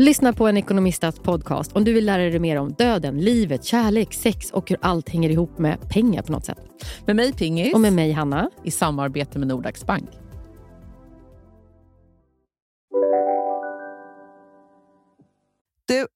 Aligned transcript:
Lyssna 0.00 0.32
på 0.32 0.48
en 0.48 0.56
ekonomistats 0.56 1.18
podcast 1.18 1.72
om 1.72 1.84
du 1.84 1.92
vill 1.92 2.06
lära 2.06 2.22
dig 2.22 2.38
mer 2.38 2.56
om 2.56 2.72
döden, 2.72 3.18
livet, 3.18 3.64
kärlek, 3.64 4.14
sex 4.14 4.50
och 4.50 4.70
hur 4.70 4.78
allt 4.82 5.08
hänger 5.08 5.30
ihop 5.30 5.58
med 5.58 5.90
pengar 5.90 6.22
på 6.22 6.32
något 6.32 6.46
sätt. 6.46 6.58
Med 7.06 7.16
mig 7.16 7.32
Pingis. 7.32 7.74
Och 7.74 7.80
med 7.80 7.92
mig 7.92 8.12
Hanna. 8.12 8.50
I 8.64 8.70
samarbete 8.70 9.38
med 9.38 9.48
Nordax 9.48 9.86
Bank. 9.86 10.10
Du, 15.84 16.06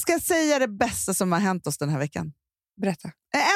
ska 0.00 0.12
jag 0.12 0.22
säga 0.22 0.58
det 0.58 0.68
bästa 0.68 1.14
som 1.14 1.32
har 1.32 1.38
hänt 1.38 1.66
oss 1.66 1.78
den 1.78 1.88
här 1.88 1.98
veckan? 1.98 2.32
Berätta. 2.80 3.10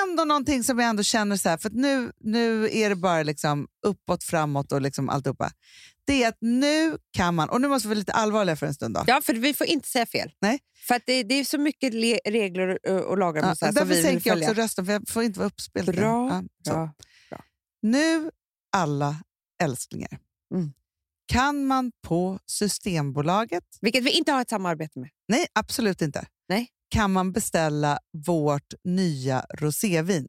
Ändå 0.09 0.25
någonting 0.25 0.65
som 0.65 0.79
jag 0.79 0.89
ändå 0.89 1.03
känner 1.03 1.37
så 1.37 1.49
här, 1.49 1.57
för 1.59 1.71
nu, 1.71 2.13
nu 2.21 2.69
är 2.73 2.89
det 2.89 2.97
bara 2.97 3.23
liksom 3.23 3.69
uppåt, 3.87 4.25
framåt 4.25 4.73
och 4.73 4.81
liksom 4.83 5.09
alltihopa. 5.09 5.53
Det 6.07 6.23
är 6.25 6.29
att 6.29 6.37
nu 6.41 6.99
kan 7.13 7.35
man, 7.35 7.49
och 7.49 7.61
nu 7.61 7.69
måste 7.69 7.89
vi 7.89 7.95
vara 7.95 7.99
lite 7.99 8.13
allvarliga 8.13 8.57
för 8.57 8.67
en 8.67 8.75
stund. 8.75 8.95
Då. 8.95 9.05
Ja, 9.07 9.21
för 9.25 9.35
vi 9.35 9.55
får 9.55 9.67
inte 9.67 9.89
säga 9.89 10.07
fel. 10.07 10.33
Nej. 10.41 10.59
För 10.89 11.01
det, 11.07 11.23
det 11.23 11.35
är 11.35 11.45
så 11.45 11.59
mycket 11.59 11.95
le- 11.95 12.21
regler 12.25 12.91
och, 13.07 13.19
lagar 13.19 13.43
Ja, 13.49 13.55
så 13.55 13.65
här, 13.65 13.73
som 13.73 13.75
därför 13.75 13.89
vi 13.89 13.95
vill 13.95 14.05
sänker 14.05 14.31
jag 14.31 14.35
följa. 14.35 14.51
också 14.51 14.63
rösten, 14.63 14.87
för 14.87 14.93
jag 14.93 15.09
får 15.09 15.23
inte 15.23 15.39
vara 15.39 15.47
uppspelt. 15.47 15.87
Bra, 15.87 16.29
Ja, 16.29 16.43
så. 16.67 16.91
bra. 17.31 17.45
Nu, 17.83 18.31
alla 18.77 19.17
älsklingar, 19.63 20.19
Mm. 20.55 20.73
kan 21.33 21.67
man 21.67 21.93
på 22.03 22.39
Systembolaget, 22.47 23.65
Vilket 23.81 24.05
vi 24.05 24.11
inte 24.11 24.33
har 24.33 24.41
ett 24.43 24.51
samarbete 24.51 24.99
med. 24.99 25.11
nej 25.29 25.47
absolut 25.53 26.03
inte, 26.03 26.27
Nej. 26.49 26.69
Kan 26.91 27.13
man 27.13 27.33
beställa 27.33 27.99
vårt 28.27 28.75
nya 28.85 29.47
rosévin. 29.55 30.29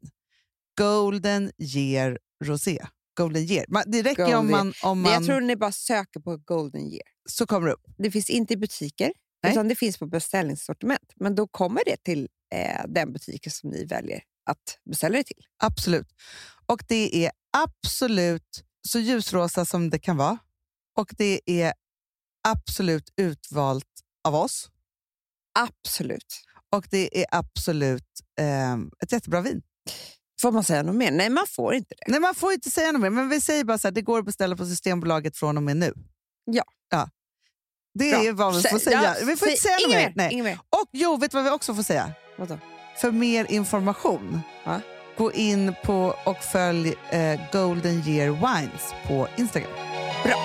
Golden 0.78 1.50
Year 1.58 2.18
Rosé. 2.44 2.86
Golden 3.16 3.42
Year. 3.42 3.66
Det 3.86 4.02
räcker 4.02 4.34
om 4.34 4.50
man, 4.50 4.72
om 4.82 5.00
man 5.00 5.12
Jag 5.12 5.26
tror 5.26 5.40
ni 5.40 5.56
bara 5.56 5.72
söker 5.72 6.20
på 6.20 6.36
Golden 6.36 6.80
Year. 6.80 7.02
så 7.28 7.46
kommer 7.46 7.66
det 7.66 7.72
upp. 7.72 7.84
Det 7.98 8.10
finns 8.10 8.30
inte 8.30 8.54
i 8.54 8.56
butiker, 8.56 9.12
Nej. 9.42 9.52
utan 9.52 9.68
det 9.68 9.74
finns 9.74 9.98
på 9.98 10.06
beställningssortiment. 10.06 11.12
Men 11.16 11.34
då 11.34 11.46
kommer 11.46 11.82
det 11.86 11.96
till 12.04 12.28
eh, 12.54 12.84
den 12.88 13.12
butiken 13.12 13.52
som 13.52 13.70
ni 13.70 13.84
väljer 13.84 14.22
att 14.50 14.78
beställa 14.90 15.16
det 15.18 15.24
till. 15.24 15.44
Absolut. 15.62 16.06
Och 16.66 16.84
det 16.88 17.26
är 17.26 17.32
absolut 17.56 18.64
så 18.88 18.98
ljusrosa 18.98 19.64
som 19.64 19.90
det 19.90 19.98
kan 19.98 20.16
vara. 20.16 20.38
Och 20.96 21.14
det 21.18 21.40
är 21.46 21.72
absolut 22.48 23.12
utvalt 23.16 23.84
av 24.24 24.34
oss. 24.34 24.70
Absolut. 25.58 26.42
Och 26.72 26.86
det 26.90 27.20
är 27.20 27.26
absolut 27.32 28.04
eh, 28.40 28.72
ett 29.02 29.12
jättebra 29.12 29.40
vin. 29.40 29.62
Får 30.40 30.52
man 30.52 30.64
säga 30.64 30.82
något 30.82 30.94
mer? 30.96 31.10
Nej, 31.10 31.30
man 31.30 31.46
får 31.48 31.74
inte 31.74 31.94
det. 31.98 32.10
Nej, 32.12 32.20
man 32.20 32.34
får 32.34 32.52
inte 32.52 32.70
säga 32.70 32.92
något 32.92 33.00
mer, 33.02 33.10
men 33.10 33.28
vi 33.28 33.40
säger 33.40 33.64
bara 33.64 33.78
så 33.78 33.88
här, 33.88 33.92
det 33.92 34.02
går 34.02 34.18
att 34.18 34.24
beställa 34.24 34.56
på 34.56 34.66
Systembolaget 34.66 35.36
från 35.36 35.56
och 35.56 35.62
med 35.62 35.76
nu. 35.76 35.92
Ja. 36.44 36.62
ja. 36.90 37.08
Det 37.94 38.10
Bra. 38.10 38.24
är 38.24 38.32
vad 38.32 38.54
vi 38.56 38.62
får 38.62 38.78
Sä- 38.78 38.84
säga. 38.84 39.02
ja, 39.02 39.14
vi 39.26 39.36
får 39.36 39.48
inte 39.48 39.60
säg- 39.62 39.78
säga 39.78 39.88
något 39.88 39.96
mer. 39.96 40.12
Nej. 40.16 40.32
Inget 40.32 40.44
mer. 40.44 40.58
Och 40.70 40.88
jo, 40.92 41.16
vet 41.16 41.30
du 41.30 41.34
vad 41.36 41.44
vi 41.44 41.50
också 41.50 41.74
får 41.74 41.82
säga? 41.82 42.12
Vadå? 42.38 42.58
För 43.00 43.10
mer 43.10 43.46
information, 43.52 44.40
Ja. 44.64 44.80
gå 45.18 45.32
in 45.32 45.74
på 45.84 46.14
och 46.24 46.38
följ 46.44 46.94
eh, 47.10 47.40
Golden 47.52 48.08
Year 48.08 48.30
Wines 48.30 48.82
på 49.08 49.28
Instagram. 49.36 49.70
Bra. 50.24 50.44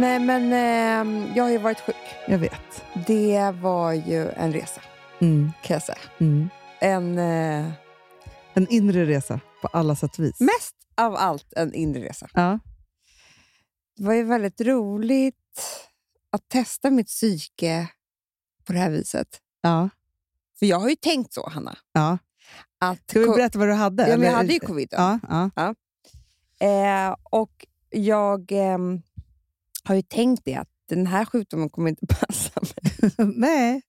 Nej, 0.00 0.18
men 0.18 0.52
eh, 0.52 1.36
jag 1.36 1.44
har 1.44 1.50
ju 1.50 1.58
varit 1.58 1.80
sjuk. 1.80 1.96
Jag 2.28 2.38
vet. 2.38 2.84
Det 3.06 3.50
var 3.62 3.92
ju 3.92 4.30
en 4.30 4.52
resa, 4.52 4.80
Mm. 5.20 5.52
kan 5.62 5.74
jag 5.74 5.82
säga. 5.82 5.98
Mm. 6.20 6.48
En, 6.80 7.18
eh, 7.18 7.72
En 8.54 8.68
inre 8.68 9.06
resa 9.06 9.40
på 9.62 9.68
alla 9.68 9.96
sätt 9.96 10.18
och 10.18 10.24
vis. 10.24 10.40
mest 10.40 10.74
av 10.96 11.14
allt 11.16 11.52
en 11.52 11.74
inre 11.74 12.00
resa. 12.04 12.28
Ja. 12.34 12.58
Det 13.96 14.04
var 14.04 14.12
ju 14.14 14.22
väldigt 14.22 14.60
roligt 14.60 15.36
att 16.30 16.48
testa 16.48 16.90
mitt 16.90 17.06
psyke 17.06 17.88
på 18.64 18.72
det 18.72 18.78
här 18.78 18.90
viset. 18.90 19.28
Ja. 19.60 19.88
För 20.58 20.66
jag 20.66 20.80
har 20.80 20.88
ju 20.88 20.96
tänkt 20.96 21.32
så, 21.32 21.48
Hanna. 21.50 21.78
Ja. 21.92 22.18
Att 22.78 23.10
Ska 23.10 23.20
vi 23.20 23.26
berätta 23.26 23.58
vad 23.58 23.68
du 23.68 23.72
hade? 23.74 24.08
Ja, 24.08 24.16
men 24.16 24.26
jag 24.26 24.32
hade 24.36 24.52
ju 24.52 24.60
covid. 24.60 24.88
då. 24.90 24.96
Ja, 25.28 25.50
ja. 25.56 25.74
Eh, 26.66 27.16
och 27.22 27.66
jag 27.90 28.52
ehm, 28.52 29.02
har 29.90 29.96
ju 29.96 30.02
tänkt 30.02 30.42
det, 30.44 30.54
att 30.54 30.68
den 30.88 31.06
här 31.06 31.24
sjukdomen 31.24 31.70
kommer 31.70 31.88
inte 31.88 32.06
passa 32.20 32.60
mig. 32.60 33.34
Nej, 33.36 33.82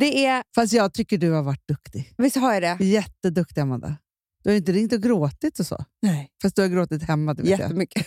Det 0.00 0.26
är, 0.26 0.42
fast 0.54 0.72
jag 0.72 0.94
tycker 0.94 1.18
du 1.18 1.30
har 1.30 1.42
varit 1.42 1.68
duktig. 1.68 2.14
visst 2.18 2.36
har 2.36 2.52
jag 2.54 2.62
det? 2.62 2.84
Jätteduktig, 2.84 3.60
Amanda. 3.60 3.96
Du 4.44 4.50
har 4.50 4.56
inte 4.56 4.72
ringt 4.72 4.92
och 4.92 5.02
gråtit 5.02 5.58
och 5.60 5.66
så. 5.66 5.84
Nej. 6.02 6.28
Fast 6.42 6.56
du 6.56 6.62
har 6.62 6.68
gråtit 6.68 7.02
hemma, 7.02 7.34
det 7.34 7.42
vet 7.42 7.50
jag. 7.50 7.60
Jättemycket. 7.60 8.06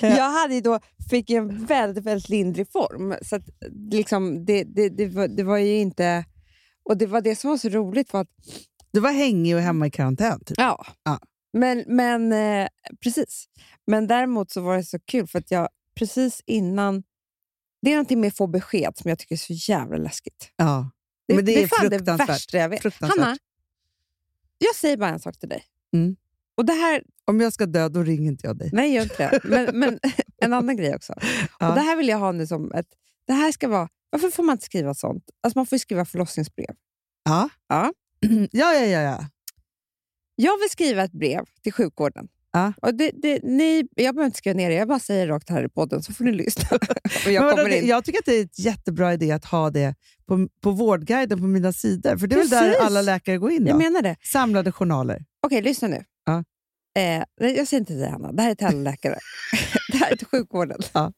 jag 0.00 0.30
hade 0.30 0.60
då, 0.60 0.80
fick 1.10 1.30
en 1.30 1.66
väldigt, 1.66 2.04
väldigt 2.04 2.28
lindrig 2.28 2.72
form. 2.72 3.14
Så 3.22 3.36
att, 3.36 3.42
liksom, 3.92 4.44
det, 4.44 4.64
det, 4.64 4.88
det, 4.88 5.06
var, 5.06 5.28
det 5.28 5.42
var 5.42 5.58
ju 5.58 5.76
inte... 5.78 6.24
Och 6.84 6.96
det 6.98 7.06
var 7.06 7.20
det 7.20 7.36
som 7.36 7.50
var 7.50 7.56
så 7.56 7.68
roligt. 7.68 8.12
Var 8.12 8.20
att, 8.20 8.28
Du 8.92 9.00
var 9.00 9.12
hängig 9.12 9.56
och 9.56 9.62
hemma 9.62 9.86
i 9.86 9.90
karantän. 9.90 10.40
Typ. 10.44 10.58
ja. 10.58 10.86
Ja. 11.04 11.18
Men, 11.52 11.84
men 11.86 12.32
eh, 12.32 12.68
precis. 13.02 13.48
Men 13.86 14.06
däremot 14.06 14.50
så 14.50 14.60
var 14.60 14.76
det 14.76 14.84
så 14.84 14.98
kul 14.98 15.26
för 15.26 15.38
att 15.38 15.50
jag 15.50 15.68
precis 15.94 16.42
innan... 16.46 17.02
Det 17.82 17.90
är 17.90 17.94
någonting 17.94 18.20
med 18.20 18.28
att 18.28 18.36
få 18.36 18.46
besked 18.46 18.96
som 18.96 19.08
jag 19.08 19.18
tycker 19.18 19.34
är 19.34 19.38
så 19.38 19.52
jävla 19.52 19.96
läskigt. 19.96 20.52
Ja. 20.56 20.90
Det, 21.28 21.34
Men 21.34 21.44
det 21.44 21.62
är 21.62 21.66
fan 21.66 21.88
det 21.90 21.98
värsta 21.98 22.58
jag 22.58 22.68
vet. 22.68 23.00
Hanna, 23.00 23.36
jag 24.58 24.74
säger 24.74 24.96
bara 24.96 25.10
en 25.10 25.20
sak 25.20 25.38
till 25.38 25.48
dig. 25.48 25.64
Mm. 25.92 26.16
Och 26.54 26.64
det 26.64 26.72
här, 26.72 27.02
Om 27.24 27.40
jag 27.40 27.52
ska 27.52 27.66
dö, 27.66 27.88
då 27.88 28.02
ringer 28.02 28.30
inte 28.30 28.46
jag 28.46 28.58
dig. 28.58 28.70
nej 28.72 28.92
gör 28.92 29.02
inte 29.02 29.30
det. 29.30 29.40
Men, 29.44 29.78
men 29.78 29.98
en 30.42 30.52
annan 30.52 30.76
grej 30.76 30.94
också. 30.94 31.14
Ja. 31.58 31.68
Och 31.68 31.74
Det 31.74 31.80
här 31.80 31.96
vill 31.96 32.08
jag 32.08 32.18
ha 32.18 32.32
nu 32.32 32.46
som 32.46 32.72
ett... 32.72 32.86
Det 33.26 33.32
här 33.32 33.52
ska 33.52 33.68
vara... 33.68 33.88
Varför 34.10 34.30
får 34.30 34.42
man 34.42 34.52
inte 34.52 34.64
skriva 34.64 34.94
sånt? 34.94 35.30
Alltså 35.40 35.58
man 35.58 35.66
får 35.66 35.76
ju 35.76 35.80
skriva 35.80 36.04
förlossningsbrev. 36.04 36.74
Ja. 37.24 37.48
Ja. 37.68 37.92
ja, 38.50 38.74
ja, 38.74 38.84
ja, 38.84 39.00
ja. 39.00 39.24
Jag 40.40 40.58
vill 40.58 40.70
skriva 40.70 41.02
ett 41.02 41.12
brev 41.12 41.44
till 41.62 41.72
sjukvården. 41.72 42.28
Ja. 42.52 42.72
Och 42.82 42.94
det, 42.94 43.10
det, 43.14 43.40
ni, 43.42 43.88
jag 43.94 44.14
behöver 44.14 44.26
inte 44.26 44.38
skriva 44.38 44.56
ner 44.56 44.68
det, 44.70 44.74
jag 44.74 44.88
bara 44.88 44.98
säger 44.98 45.26
rakt 45.26 45.50
här 45.50 45.64
i 45.64 45.68
podden 45.68 46.02
så 46.02 46.12
får 46.12 46.24
ni 46.24 46.32
lyssna. 46.32 46.78
Jag, 47.26 47.72
in. 47.72 47.86
jag 47.86 48.04
tycker 48.04 48.18
att 48.18 48.24
det 48.24 48.34
är 48.36 48.42
en 48.42 48.48
jättebra 48.52 49.12
idé 49.12 49.32
att 49.32 49.44
ha 49.44 49.70
det 49.70 49.94
på, 50.26 50.48
på 50.62 50.70
Vårdguiden 50.70 51.38
på 51.38 51.44
mina 51.44 51.72
sidor. 51.72 52.16
För 52.16 52.26
det 52.26 52.34
är 52.34 52.38
väl 52.38 52.48
där 52.48 52.74
alla 52.80 53.02
läkare 53.02 53.38
går 53.38 53.50
in. 53.50 53.66
jag 53.66 53.74
Då. 53.74 53.78
menar 53.78 54.02
det. 54.02 54.16
Samlade 54.22 54.72
journaler. 54.72 55.24
Okej, 55.42 55.62
lyssna 55.62 55.88
nu. 55.88 56.04
Ja. 56.24 56.44
Eh, 56.98 57.24
jag 57.56 57.68
säger 57.68 57.80
inte 57.80 57.92
till 57.92 58.00
dig, 58.00 58.10
Hanna. 58.10 58.32
Det 58.32 58.42
här 58.42 58.50
är 58.50 58.54
till 58.54 58.66
alla 58.66 58.90
läkare. 58.90 59.18
det 59.92 59.96
här 59.98 60.12
är 60.12 60.16
till 60.16 60.26
sjukvården. 60.26 60.80
Ja. 60.92 61.12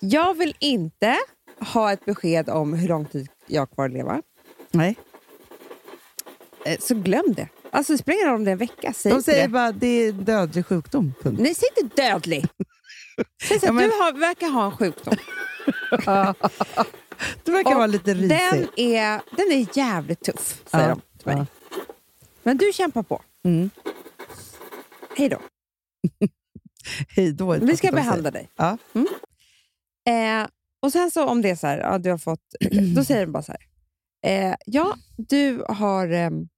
Jag 0.00 0.34
vill 0.34 0.56
inte 0.60 1.16
ha 1.74 1.92
ett 1.92 2.04
besked 2.04 2.48
om 2.48 2.74
hur 2.74 2.88
lång 2.88 3.04
tid 3.04 3.28
jag 3.46 3.60
har 3.60 3.66
kvar 3.66 3.84
att 3.84 3.92
leva. 3.92 4.22
Nej. 4.70 4.96
Eh, 6.66 6.78
så 6.80 6.94
glöm 6.94 7.34
det. 7.36 7.48
Alltså, 7.72 7.92
det 7.92 7.98
spelar 7.98 8.16
ingen 8.18 8.28
roll 8.28 8.36
om 8.36 8.44
det 8.44 8.50
är 8.50 8.52
en 8.52 8.58
vecka. 8.58 8.92
Säg 8.92 9.12
De 9.12 9.22
säger 9.22 9.42
det. 9.42 9.48
bara 9.48 9.72
det 9.72 9.86
är 9.86 10.08
en 10.08 10.24
dödlig 10.24 10.66
sjukdom. 10.66 11.12
Punkt. 11.22 11.40
Nej, 11.40 11.54
säg 11.54 11.68
inte 11.82 12.02
dödlig. 12.02 12.46
Säg 13.48 13.60
så 13.60 13.66
Ja, 13.66 13.72
men- 13.72 13.84
Du 13.84 13.90
har, 13.90 14.12
verkar 14.12 14.48
ha 14.50 14.64
en 14.64 14.76
sjukdom. 14.76 15.14
Det 17.44 17.52
verkar 17.52 17.70
Och 17.70 17.76
vara 17.76 17.86
lite 17.86 18.14
risigt. 18.14 18.28
Den 18.28 18.68
är, 18.76 19.20
den 19.36 19.52
är 19.52 19.78
jävligt 19.78 20.20
tuff, 20.22 20.62
säger 20.66 20.88
Ja, 20.88 20.94
de 20.94 21.18
till 21.18 21.26
mig. 21.26 21.36
ja. 21.36 21.46
Men 22.42 22.56
du 22.56 22.72
kämpar 22.72 23.02
på. 23.02 23.22
Mm. 23.44 23.70
Hej 25.16 25.28
då. 25.28 25.38
Hej 27.16 27.32
då. 27.32 27.52
Vi 27.58 27.76
ska 27.76 27.92
behandla 27.92 28.30
dig. 28.30 28.48
Ja. 28.56 28.78
Mm. 28.94 29.06
Eh, 30.42 30.48
och 30.82 30.92
sen 30.92 31.10
så 31.10 31.24
om 31.26 31.42
det 31.42 31.50
är 31.50 31.56
så 31.56 31.66
här, 31.66 31.78
ja, 31.78 31.98
du 31.98 32.10
har 32.10 32.18
fått, 32.18 32.40
då 32.96 33.04
säger 33.04 33.26
de 33.26 33.32
bara 33.32 33.42
så 33.42 33.52
här. 33.52 33.60
Eh, 34.50 34.54
ja, 34.66 34.94
du 35.16 35.64
har... 35.68 36.08
ehm, 36.08 36.48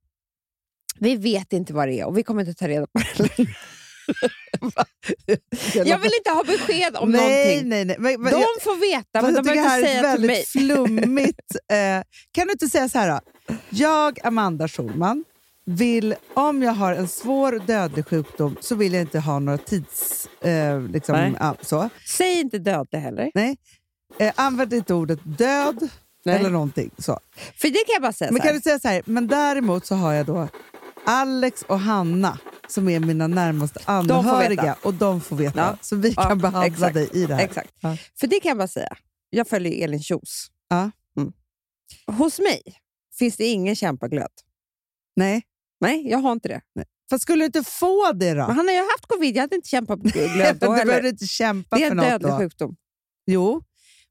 vi 0.99 1.17
vet 1.17 1.53
inte 1.53 1.73
vad 1.73 1.89
det 1.89 2.01
är 2.01 2.07
och 2.07 2.19
vi 2.19 2.23
kommer 2.23 2.41
inte 2.41 2.55
ta 2.55 2.69
reda 2.69 2.87
på 2.87 3.01
det. 3.19 3.47
jag 5.75 5.99
vill 5.99 6.11
inte 6.19 6.31
ha 6.31 6.45
besked 6.45 6.97
om 6.97 7.11
nej, 7.11 7.21
någonting. 7.21 7.69
nej, 7.69 7.85
nej. 7.85 7.97
Men, 7.99 8.23
men, 8.23 8.33
De 8.33 8.41
jag, 8.41 8.63
får 8.63 8.81
veta, 8.81 9.23
men 9.23 9.35
de 9.35 9.43
behöver 9.43 9.63
det 9.63 9.77
inte 9.77 9.89
säga 9.89 10.13
till 10.13 10.27
mig. 10.27 10.29
väldigt 10.29 10.49
flummigt. 10.49 11.41
Eh, 11.73 12.03
kan 12.33 12.47
du 12.47 12.53
inte 12.53 12.69
säga 12.69 12.89
så 12.89 12.99
här 12.99 13.11
då? 13.11 13.21
Jag, 13.71 14.19
Amanda 14.27 14.69
Schulman, 14.69 15.25
vill, 15.65 16.15
om 16.35 16.63
jag 16.63 16.73
har 16.73 16.93
en 16.93 17.09
svår 17.09 17.63
dödlig 17.67 18.07
sjukdom 18.07 18.57
så 18.61 18.75
vill 18.75 18.93
jag 18.93 19.03
inte 19.03 19.19
ha 19.19 19.39
några 19.39 19.59
tids... 19.59 20.29
Eh, 20.41 20.81
liksom, 20.81 21.37
ja, 21.41 21.57
så. 21.63 21.89
Säg 22.09 22.41
inte 22.41 22.59
dödlig 22.59 22.99
heller. 22.99 23.31
Nej. 23.35 23.57
Eh, 24.19 24.33
använd 24.37 24.73
inte 24.73 24.95
ordet 24.95 25.19
död 25.25 25.89
Nej. 26.25 26.37
eller 26.37 26.51
någonting. 26.51 26.91
Så. 26.99 27.19
För 27.57 27.69
det 27.69 27.79
kan 27.79 27.93
jag 27.93 28.03
bara 28.03 28.13
säga 28.13 28.31
Men 28.31 28.41
så 28.41 28.47
kan 28.47 28.55
du 28.55 28.61
säga 28.61 28.79
så 28.79 28.89
här, 28.89 29.03
men 29.05 29.27
däremot 29.27 29.87
så 29.87 29.95
har 29.95 30.13
jag 30.13 30.27
då 30.27 30.49
Alex 31.05 31.63
och 31.63 31.79
Hanna 31.81 32.39
som 32.69 32.89
är 32.89 33.01
mina 33.01 33.27
närmaste 33.27 33.81
anhöriga 33.85 34.63
veta. 34.63 34.77
och 34.83 34.95
de 34.95 35.21
får 35.21 35.37
veta. 35.37 35.59
Ja. 35.61 35.79
Så 35.81 35.97
vi 35.97 36.13
Ja, 36.17 36.23
kan 36.29 36.39
behandla 36.39 36.67
exakt. 36.67 36.95
dig 36.95 37.11
i 37.13 37.27
det 37.27 37.35
här. 37.35 37.45
Exakt. 37.45 37.75
Ja. 37.81 37.97
För 38.21 38.27
det 38.27 38.41
kan 38.41 38.49
jag 38.49 38.59
bara 38.59 38.69
säga. 38.69 38.97
Jag 39.31 39.49
följer 39.49 39.85
Elin 39.85 40.03
Kjos. 40.03 40.47
Ja. 40.69 40.91
Mm. 41.17 41.33
Hos 42.07 42.39
mig 42.39 42.63
finns 43.19 43.37
det 43.37 43.45
ingen 43.45 43.77
kämpaglöd. 43.77 44.31
Nej. 45.17 45.43
Nej, 45.81 46.09
jag 46.11 46.19
har 46.19 46.33
inte 46.33 46.49
det. 46.49 46.61
Fast 47.11 47.23
skulle 47.23 47.43
du 47.43 47.47
inte 47.47 47.63
få 47.65 48.13
det 48.13 48.31
då? 48.35 48.47
Men 48.47 48.57
han 48.57 48.67
har 48.69 48.75
ju 48.75 48.81
haft 48.81 49.07
covid. 49.09 49.37
Jag 49.37 49.41
hade 49.43 49.57
inte 49.57 49.69
kämpaglöd 49.69 50.31
Men 50.37 50.59
då 50.61 50.73
du 50.75 50.79
heller. 50.93 51.07
inte 51.09 51.27
kämpa 51.27 51.77
Det 51.77 51.85
är 51.85 51.87
för 51.87 51.91
en 51.91 51.97
något 51.97 52.07
dödlig 52.23 52.33
sjukdom. 52.39 52.77
Jo, 53.27 53.63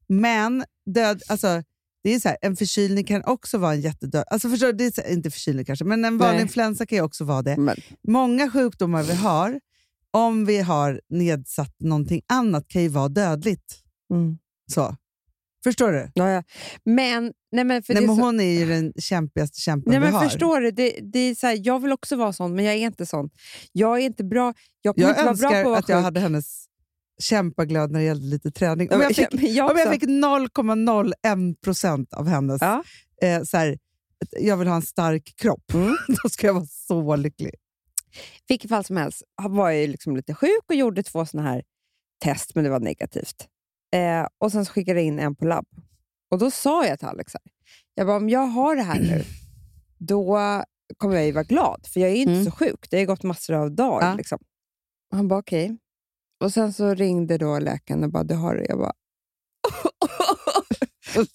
men 0.08 0.64
död, 0.94 1.22
alltså, 1.28 1.62
det 2.02 2.14
är 2.14 2.20
så 2.20 2.28
här, 2.28 2.38
en 2.40 2.56
förkylning 2.56 3.04
kan 3.04 3.24
också 3.24 3.58
vara 3.58 3.72
en 3.72 3.80
jättedöd... 3.80 4.24
Alltså 4.30 4.48
förstår 4.48 4.66
du, 4.66 4.72
det 4.72 4.98
är 4.98 5.02
här, 5.02 5.12
inte 5.12 5.30
förkylning 5.30 5.64
kanske, 5.64 5.84
men 5.84 6.04
en 6.04 6.18
vanlig 6.18 6.34
Nej. 6.34 6.42
influensa 6.42 6.86
kan 6.86 6.98
ju 6.98 7.02
också 7.02 7.24
vara 7.24 7.42
det. 7.42 7.56
Men, 7.56 7.76
Många 8.08 8.50
sjukdomar 8.50 9.02
vi 9.02 9.14
har, 9.14 9.60
om 10.10 10.44
vi 10.44 10.60
har 10.60 11.00
nedsatt 11.08 11.74
någonting 11.80 12.22
annat, 12.28 12.68
kan 12.68 12.82
ju 12.82 12.88
vara 12.88 13.08
dödligt. 13.08 13.82
mm. 14.10 14.38
Så. 14.72 14.96
Förstår 15.64 15.92
du? 15.92 16.10
ja, 16.14 16.30
ja. 16.30 16.42
men, 16.84 17.32
nej, 17.52 17.64
men, 17.64 17.82
för 17.82 17.94
Nej, 17.94 18.06
men 18.06 18.16
så, 18.16 18.22
hon 18.22 18.40
är 18.40 18.58
ju 18.60 18.66
den 18.66 18.92
kämpigaste 18.98 19.60
kämpen 19.60 19.90
nej, 19.90 20.00
vi 20.00 20.04
men 20.04 20.14
har. 20.14 20.24
förstår 20.24 20.60
du? 20.60 20.70
Det, 20.70 20.98
det 21.12 21.18
är 21.18 21.34
så 21.34 21.46
här, 21.46 21.60
jag 21.62 21.80
vill 21.80 21.92
också 21.92 22.16
vara 22.16 22.32
sån, 22.32 22.54
men 22.54 22.64
jag 22.64 22.74
är 22.74 22.78
inte 22.78 23.06
sån. 23.06 23.30
Jag 23.72 23.98
är 23.98 24.02
inte 24.02 24.24
bra. 24.24 24.54
Jag 24.82 24.94
jag 24.98 25.10
inte 25.10 25.24
vara 25.24 25.34
bra 25.34 25.50
på 25.50 25.56
önskar 25.56 25.72
att 25.72 25.78
att 25.78 25.88
jag 25.88 26.00
hade 26.00 26.20
hennes 26.20 26.64
kämpaglöd 27.22 27.90
när 27.90 27.98
det 27.98 28.04
gällde 28.06 28.26
lite 28.26 28.50
träning. 28.50 28.92
Om 28.92 29.00
jag 29.00 29.16
fick, 29.16 29.28
jag 29.42 29.70
om 29.70 29.76
jag 29.78 29.90
fick 29.92 30.02
0,01 30.02 31.54
procent 31.64 32.12
av 32.14 32.26
hennes 32.28 32.60
Ja. 32.62 32.82
eh, 33.22 33.42
så 33.42 33.56
här, 33.56 33.78
jag 34.40 34.56
vill 34.56 34.68
ha 34.68 34.74
en 34.76 34.82
stark 34.82 35.32
kropp, 35.36 35.74
Mm. 35.74 35.96
då 36.22 36.28
ska 36.28 36.46
jag 36.46 36.54
vara 36.54 36.66
så 36.66 37.16
lycklig. 37.16 37.54
vilket 38.48 38.68
fall 38.70 38.84
som 38.84 38.96
helst 38.96 39.22
var 39.42 39.70
jag 39.70 39.88
liksom 39.90 40.16
lite 40.16 40.34
sjuk 40.34 40.60
och 40.68 40.74
gjorde 40.74 41.02
två 41.02 41.26
såna 41.26 41.42
här 41.42 41.62
test, 42.24 42.54
men 42.54 42.64
det 42.64 42.70
var 42.70 42.80
negativt. 42.80 43.48
Eh, 43.94 44.26
och 44.38 44.52
Sen 44.52 44.66
skickade 44.66 45.00
jag 45.00 45.06
in 45.06 45.18
en 45.18 45.34
på 45.36 45.44
labb. 45.44 45.66
Och 46.30 46.38
Då 46.38 46.50
sa 46.50 46.86
jag 46.86 46.98
till 46.98 47.08
Alex, 47.08 47.32
här, 47.34 47.42
jag 47.94 48.06
bara, 48.06 48.16
om 48.16 48.28
jag 48.28 48.46
har 48.46 48.76
det 48.76 48.82
här 48.82 49.00
nu, 49.00 49.24
då 49.98 50.38
kommer 50.96 51.14
jag 51.16 51.26
ju 51.26 51.32
vara 51.32 51.44
glad, 51.44 51.86
för 51.92 52.00
jag 52.00 52.10
är 52.10 52.14
inte 52.14 52.32
Mm. 52.32 52.44
så 52.44 52.50
sjuk. 52.50 52.86
Det 52.90 52.98
har 52.98 53.04
gått 53.06 53.22
massor 53.22 53.54
av 53.54 53.70
dagar. 53.72 54.08
Ja. 54.10 54.14
Liksom. 54.16 54.38
Och 55.10 55.16
han 55.16 55.28
bara, 55.28 55.38
okej. 55.40 55.78
Och 56.42 56.52
Sen 56.52 56.72
så 56.72 56.94
ringde 56.94 57.38
då 57.38 57.58
läkaren 57.58 58.04
och 58.04 58.10
bara, 58.10 58.24
du 58.24 58.34
har 58.34 58.54
det. 58.54 58.66
Jag 58.68 58.78
bara... 58.78 58.92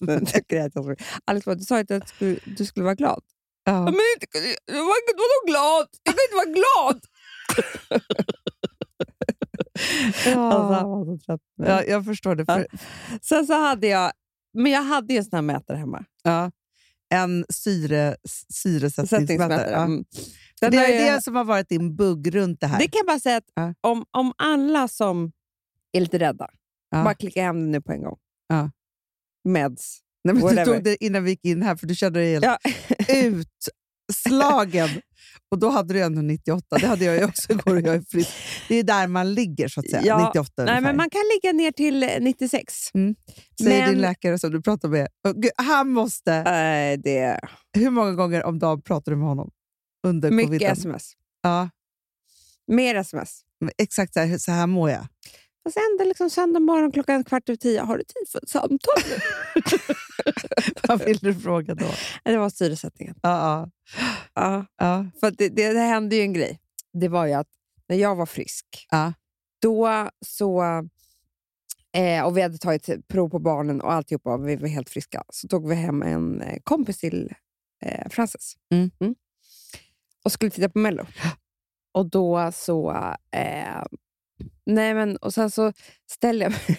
Då 0.00 0.40
grät 0.48 0.72
jag. 0.74 1.00
Alex 1.24 1.44
bara, 1.46 1.54
du 1.54 1.64
sa 1.64 1.80
inte 1.80 1.96
att 1.96 2.02
du 2.02 2.08
skulle, 2.08 2.38
du 2.56 2.64
skulle 2.64 2.84
vara 2.84 2.94
glad. 2.94 3.22
Ja. 3.64 3.84
Men 3.84 3.94
inte, 4.14 4.26
jag 4.66 4.74
var, 4.74 4.96
vadå 5.16 5.46
glad? 5.46 5.88
Jag 6.02 6.14
kan 6.14 6.24
inte 6.24 6.36
vara 6.36 6.54
glad! 6.54 7.00
Alltså, 10.26 10.74
han 10.74 10.90
var 10.90 11.04
så 11.04 11.18
trött. 11.26 11.40
Ja, 11.56 11.84
jag 11.84 12.04
förstår 12.04 12.34
det. 12.34 12.44
För, 12.44 12.66
Sen 13.22 13.46
så 13.46 13.52
hade 13.54 13.86
jag, 13.86 14.12
men 14.54 14.72
jag 14.72 14.82
hade 14.82 15.12
ju 15.14 15.18
en 15.18 15.24
sån 15.24 15.36
här 15.36 15.42
mätare 15.42 15.76
hemma. 15.76 16.04
ja, 16.22 16.50
en 17.14 17.44
syre, 17.48 18.16
syresättningsmätare. 18.54 19.20
Sättningsmätare. 19.20 19.70
Ja. 19.70 19.88
Mm. 20.66 20.70
Den 20.70 20.80
Det 20.90 20.98
är 21.08 21.14
det 21.14 21.22
som 21.22 21.36
har 21.36 21.44
varit 21.44 21.68
din 21.68 21.96
bugg 21.96 22.34
runt 22.34 22.60
det 22.60 22.66
här. 22.66 22.78
det 22.78 22.88
kan 22.88 22.98
jag 22.98 23.06
bara 23.06 23.20
säga 23.20 23.36
att 23.36 23.44
Ja. 23.54 23.74
om, 23.80 24.04
om 24.10 24.32
alla 24.38 24.88
som 24.88 25.32
är 25.92 26.00
lite 26.00 26.18
rädda, 26.18 26.50
Ja. 26.90 27.04
bara 27.04 27.14
klicka 27.14 27.42
hem 27.42 27.56
den 27.60 27.70
nu 27.70 27.80
på 27.80 27.92
en 27.92 28.02
gång. 28.02 28.16
Ja. 28.48 28.70
Meds. 29.48 29.98
Nej, 30.24 30.34
men 30.34 30.42
du 30.42 30.48
whatever. 30.48 30.64
tog 30.74 30.84
det 30.84 31.04
innan 31.04 31.24
vi 31.24 31.30
gick 31.30 31.44
in 31.44 31.62
här, 31.62 31.76
för 31.76 31.86
du 31.86 31.94
kände 31.94 32.20
dig 32.20 32.32
helt 32.32 32.44
Ja. 32.44 32.58
utslagen. 33.08 34.88
Och 35.50 35.58
då 35.58 35.68
hade 35.68 35.94
du 35.94 36.02
ändå 36.02 36.22
98. 36.22 36.76
Det 36.80 36.86
hade 36.86 37.04
jag 37.04 37.16
ju 37.16 37.24
också 37.24 37.52
igår 37.52 37.74
och 37.74 37.80
jag 37.80 37.94
är 37.94 38.00
frisk. 38.10 38.30
Det 38.68 38.74
är 38.74 38.82
där 38.82 39.06
man 39.06 39.34
ligger, 39.34 39.68
så 39.68 39.80
att 39.80 39.90
säga. 39.90 40.02
Ja. 40.04 40.26
98 40.26 40.52
Nej, 40.56 40.62
ungefär. 40.64 40.80
men 40.80 40.96
man 40.96 41.10
kan 41.10 41.20
ligga 41.34 41.52
ner 41.56 41.72
till 41.72 42.02
eh, 42.02 42.08
96. 42.20 42.74
Säger 42.92 43.14
men- 43.80 43.90
din 43.90 44.00
läkare 44.00 44.38
som 44.38 44.50
du 44.50 44.62
pratar 44.62 44.88
med. 44.88 45.08
Han 45.56 45.88
måste... 45.90 46.42
Nej, 46.42 46.96
det 46.96 47.40
Hur 47.78 47.90
många 47.90 48.12
gånger 48.12 48.44
om 48.44 48.58
dagen 48.58 48.82
pratar 48.82 49.12
du 49.12 49.18
med 49.18 49.28
honom? 49.28 49.50
Under 50.02 50.30
mycket 50.30 50.48
coviden? 50.48 50.72
sms. 50.72 51.12
Ja, 51.42 51.70
Mer 52.66 52.94
sms. 52.94 53.40
exakt 53.78 54.14
så 54.14 54.20
här, 54.20 54.38
så 54.38 54.52
här 54.52 54.66
mår 54.66 54.90
jag. 54.90 55.06
Och 55.64 55.72
sen 55.72 55.96
det 55.98 56.04
liksom 56.04 56.30
söndag 56.30 56.60
morgon 56.60 56.92
klockan 56.92 57.24
kvart 57.24 57.48
över 57.48 57.56
tio. 57.56 57.80
Har 57.80 57.98
du 57.98 58.04
tid 58.04 58.28
för 58.32 58.38
ett 58.42 58.48
samtal? 58.48 59.02
Vad 60.88 61.04
vill 61.04 61.18
du 61.18 61.34
fråga 61.34 61.74
då? 61.74 61.86
det 62.24 62.36
var 62.38 62.50
syresättningen. 62.50 63.14
Ja, 63.22 63.70
Ja. 64.34 64.66
ja. 64.78 65.06
För 65.20 65.30
det, 65.30 65.48
det, 65.48 65.72
det 65.72 65.78
hände 65.80 66.16
ju 66.16 66.22
en 66.22 66.32
grej. 66.32 66.60
Det 66.92 67.08
var 67.08 67.26
ju 67.26 67.32
att 67.32 67.48
när 67.88 67.96
jag 67.96 68.16
var 68.16 68.26
frisk, 68.26 68.86
Ja. 68.90 69.12
då 69.62 70.10
så... 70.26 70.62
Eh, 71.96 72.24
och 72.24 72.36
vi 72.36 72.42
hade 72.42 72.58
tagit 72.58 73.08
prov 73.08 73.28
på 73.28 73.38
barnen 73.38 73.80
och 73.80 73.92
alltihopa, 73.92 74.36
vi 74.36 74.56
var 74.56 74.68
helt 74.68 74.90
friska. 74.90 75.22
Så 75.32 75.48
tog 75.48 75.68
vi 75.68 75.74
hem 75.74 76.02
en 76.02 76.40
eh, 76.42 76.58
kompis 76.64 76.98
till 76.98 77.32
eh, 77.84 78.08
Frances. 78.10 78.52
Mm. 78.72 78.90
Och 80.28 80.32
skulle 80.32 80.50
titta 80.50 80.68
på 80.68 80.78
Mello. 80.78 81.06
Och 81.94 82.10
då 82.10 82.52
så... 82.52 82.90
Eh, 83.30 83.82
nej 84.66 84.94
men, 84.94 85.16
och 85.16 85.34
sen 85.34 85.50
så 85.50 85.72
ställde 86.10 86.44
jag 86.44 86.50
mig... 86.52 86.78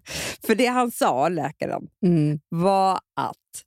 För 0.46 0.54
det 0.54 0.66
han 0.66 0.90
sa, 0.90 1.28
läkaren, 1.28 1.88
Mm. 2.06 2.40
var 2.48 2.94
att 3.16 3.64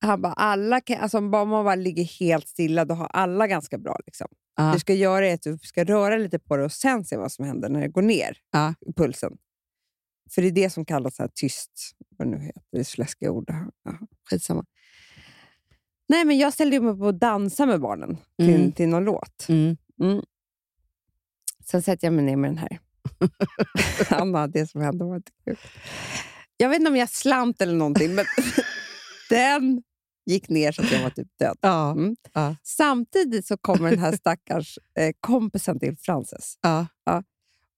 han 0.00 0.22
bara, 0.22 0.32
alla 0.32 0.80
kan, 0.80 1.00
alltså 1.00 1.18
om 1.18 1.30
man 1.30 1.48
bara 1.50 1.74
ligger 1.74 2.04
helt 2.04 2.48
stilla, 2.48 2.84
då 2.84 2.94
har 2.94 3.06
alla 3.06 3.46
ganska 3.46 3.78
bra. 3.78 3.98
Liksom. 4.06 4.28
Ja. 4.56 4.72
Du 4.72 4.78
ska 4.80 4.94
göra 4.94 5.28
är 5.28 5.34
att 5.34 5.42
du 5.42 5.58
ska 5.62 5.84
röra 5.84 6.16
lite 6.16 6.38
på 6.38 6.56
det 6.56 6.64
och 6.64 6.72
sen 6.72 7.04
se 7.04 7.16
vad 7.16 7.32
som 7.32 7.44
händer 7.44 7.68
när 7.68 7.80
det 7.80 7.88
går 7.88 8.02
ner 8.02 8.38
Ja. 8.50 8.74
i 8.86 8.92
pulsen. 8.92 9.32
För 10.34 10.42
det 10.42 10.48
är 10.48 10.52
det 10.52 10.70
som 10.70 10.84
kallas 10.84 11.16
så 11.16 11.22
här 11.22 11.30
tyst, 11.34 11.90
vad 12.16 12.28
nu 12.28 12.38
heter, 12.38 12.62
det 12.72 12.78
är 12.78 12.84
så 12.84 13.00
läskiga 13.02 13.30
ord. 13.30 13.44
Ja, 13.84 13.98
skitsamma. 14.30 14.64
Nej, 16.08 16.24
men 16.24 16.38
jag 16.38 16.52
ställde 16.52 16.80
mig 16.80 16.90
upp 16.92 17.00
och 17.02 17.14
dansa 17.14 17.66
med 17.66 17.80
barnen 17.80 18.16
till, 18.38 18.54
Mm. 18.54 18.72
till 18.72 18.88
någon 18.88 19.04
låt. 19.04 19.46
Mm. 19.48 19.76
Sen 21.64 21.82
sätter 21.82 22.06
jag 22.06 22.14
mig 22.14 22.24
ner 22.24 22.36
med 22.36 22.50
den 22.50 22.58
här. 22.58 22.78
Anna, 24.20 24.46
det 24.46 24.66
som 24.66 24.80
hände 24.80 25.04
var 25.04 25.16
inte 25.16 25.32
kul. 25.44 25.56
Jag 26.56 26.68
vet 26.68 26.78
inte 26.78 26.90
om 26.90 26.96
jag 26.96 27.10
slant 27.10 27.62
eller 27.62 27.74
någonting, 27.74 28.14
men 28.14 28.24
den 29.30 29.82
gick 30.26 30.48
ner 30.48 30.72
så 30.72 30.82
att 30.82 30.92
jag 30.92 31.02
var 31.02 31.10
typ 31.10 31.28
död. 31.38 31.56
Ja. 31.60 31.90
Mm. 31.90 32.16
Ja. 32.32 32.56
Samtidigt 32.62 33.46
så 33.46 33.56
kommer 33.56 33.90
den 33.90 33.98
här 33.98 34.16
stackars 34.16 34.78
eh, 34.98 35.12
kompisen 35.20 35.78
till 35.80 35.96
Frances 35.98 36.58
Ja. 36.62 36.86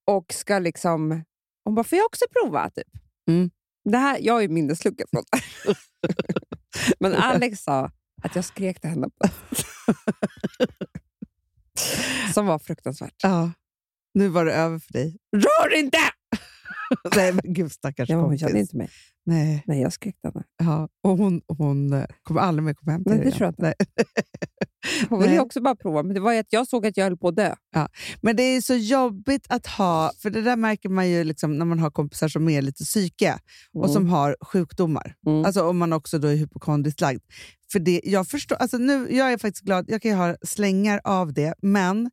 och 0.07 0.33
ska 0.33 0.59
liksom... 0.59 1.23
Hon 1.65 1.75
bara, 1.75 1.85
får 1.85 1.99
jag 1.99 2.07
också 2.07 2.25
prova? 2.33 2.71
Typ. 2.71 2.89
Mm. 3.29 3.51
Det 3.85 3.99
här, 3.99 4.19
jag 4.21 4.45
är 4.45 4.49
minneslucken 4.49 5.07
från. 5.11 5.23
Men 7.01 7.15
Alex 7.15 7.63
sa 7.63 7.91
att 8.23 8.37
jag 8.37 8.45
skrek 8.45 8.81
till 8.81 8.91
henne. 8.91 9.07
Som 12.35 12.47
var 12.47 12.59
fruktansvärt. 12.59 13.15
ja. 13.23 13.53
Nu 14.15 14.29
var 14.29 14.45
det 14.45 14.53
över 14.55 14.79
för 14.79 14.93
dig. 14.93 15.17
Rör 15.37 15.75
inte! 15.79 15.99
Nej, 17.17 17.33
men 17.33 17.55
gud 17.55 17.73
stackars 17.73 18.09
Ja, 18.09 18.17
men 18.17 18.21
hon 18.21 18.29
kompis. 18.31 18.41
kände 18.41 18.59
inte 18.61 18.77
mig. 18.77 18.91
Nej. 19.29 19.63
Nej, 19.67 19.81
jag 19.81 19.93
henne. 20.23 20.45
Ja. 20.59 20.89
Och 21.03 21.19
hon, 21.19 21.41
hon 21.49 21.93
eh, 21.93 22.05
kommer 22.23 22.41
aldrig 22.41 22.65
mer 22.65 22.75
komma 22.75 22.93
hem 22.93 23.05
till 23.05 23.13
Nej, 23.13 23.25
det 23.25 23.31
tror 23.31 23.45
jag 23.47 23.51
inte. 23.53 23.75
Hon 25.09 25.19
ville 25.19 25.31
Nej. 25.31 25.41
också 25.41 25.61
bara 25.61 25.77
prova, 25.77 26.03
men 26.03 26.15
det 26.15 26.21
var 26.21 26.35
att 26.35 26.53
jag 26.53 26.69
såg 26.69 26.87
att 26.87 26.97
jag 26.97 27.05
höll 27.05 27.17
på 27.17 27.29
att 27.29 27.37
dö. 27.37 27.55
Men 28.21 28.37
det 28.37 28.43
är 28.43 28.61
så 28.61 28.75
jobbigt 28.75 29.47
att 29.49 29.67
ha, 29.67 30.13
för 30.19 30.31
det 30.31 30.43
där 30.43 30.57
märker 30.57 30.89
man 30.89 31.09
ju 31.09 31.25
liksom 31.25 31.59
när 31.59 31.65
man 31.65 31.79
har 31.79 31.91
kompisar 31.91 32.29
som 32.29 32.49
är 32.49 32.63
lite 32.63 32.85
psykiska 32.85 33.39
och 33.75 33.91
som 33.91 34.09
har 34.09 34.37
sjukdomar. 34.41 35.15
Mm. 35.27 35.45
Alltså 35.45 35.69
om 35.69 35.79
man 35.79 35.93
också 35.93 36.19
då 36.19 36.29
är 36.29 36.37
hypokondriskt 36.37 37.01
lagd. 37.01 37.23
För 37.73 37.79
det, 37.79 38.01
jag, 38.05 38.29
förstår, 38.29 38.57
alltså 38.57 38.79
nu, 38.79 39.09
jag 39.11 39.33
är 39.33 39.39
faktiskt 39.39 39.65
glad, 39.65 39.85
jag 39.89 40.03
kan 40.03 40.11
ju 40.11 40.17
ha 40.17 40.37
slängar 40.43 41.01
av 41.05 41.33
det, 41.33 41.55
men 41.63 42.11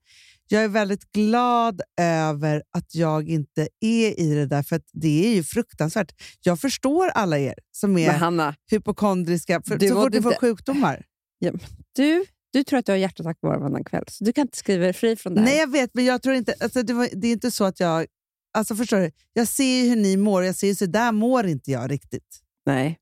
jag 0.47 0.63
är 0.63 0.67
väldigt 0.67 1.11
glad 1.11 1.81
över 2.01 2.63
att 2.71 2.95
jag 2.95 3.29
inte 3.29 3.67
är 3.81 4.19
i 4.19 4.35
det 4.35 4.45
där, 4.45 4.63
för 4.63 4.81
det 4.93 5.27
är 5.27 5.35
ju 5.35 5.43
fruktansvärt. 5.43 6.11
Jag 6.41 6.59
förstår 6.59 7.07
alla 7.07 7.39
er 7.39 7.55
som 7.71 7.97
är 7.97 8.11
Hanna, 8.11 8.55
hypokondriska, 8.71 9.61
för 9.61 9.77
Du 9.77 9.87
så 9.87 10.01
fort 10.01 10.13
ni 10.13 10.21
får 10.21 10.33
sjukdomar. 10.33 11.05
du, 11.95 12.25
du 12.53 12.63
tror 12.63 12.79
att 12.79 12.85
du 12.85 12.91
har 12.91 12.97
hjärtattack 12.97 13.37
var 13.41 13.55
och 13.55 13.61
varannan 13.61 13.83
kväll, 13.83 14.03
så 14.07 14.23
du 14.23 14.33
kan 14.33 14.41
inte 14.41 14.57
skriva 14.57 14.83
dig 14.83 14.93
fri 14.93 15.15
från 15.15 15.33
det 15.33 15.39
här. 15.39 15.47
Nej, 15.47 15.57
jag 15.57 15.71
vet, 15.71 15.89
men 15.93 16.05
jag 16.05 16.21
tror 16.21 16.35
inte... 16.35 16.55
Alltså, 16.59 16.83
det, 16.83 16.93
var, 16.93 17.09
det 17.13 17.27
är 17.27 17.31
inte 17.31 17.51
så 17.51 17.63
att 17.63 17.79
jag... 17.79 18.05
Alltså, 18.53 18.75
förstår 18.75 18.99
du? 18.99 19.11
Jag 19.33 19.47
ser 19.47 19.83
ju 19.83 19.89
hur 19.89 19.95
ni 19.95 20.17
mår 20.17 20.41
och 20.41 20.47
jag 20.47 20.55
ser 20.55 20.67
ju 20.67 20.75
så 20.75 20.85
där 20.85 21.11
mår 21.11 21.45
inte 21.45 21.71
jag 21.71 21.91
riktigt. 21.91 22.41
Nej. 22.65 22.99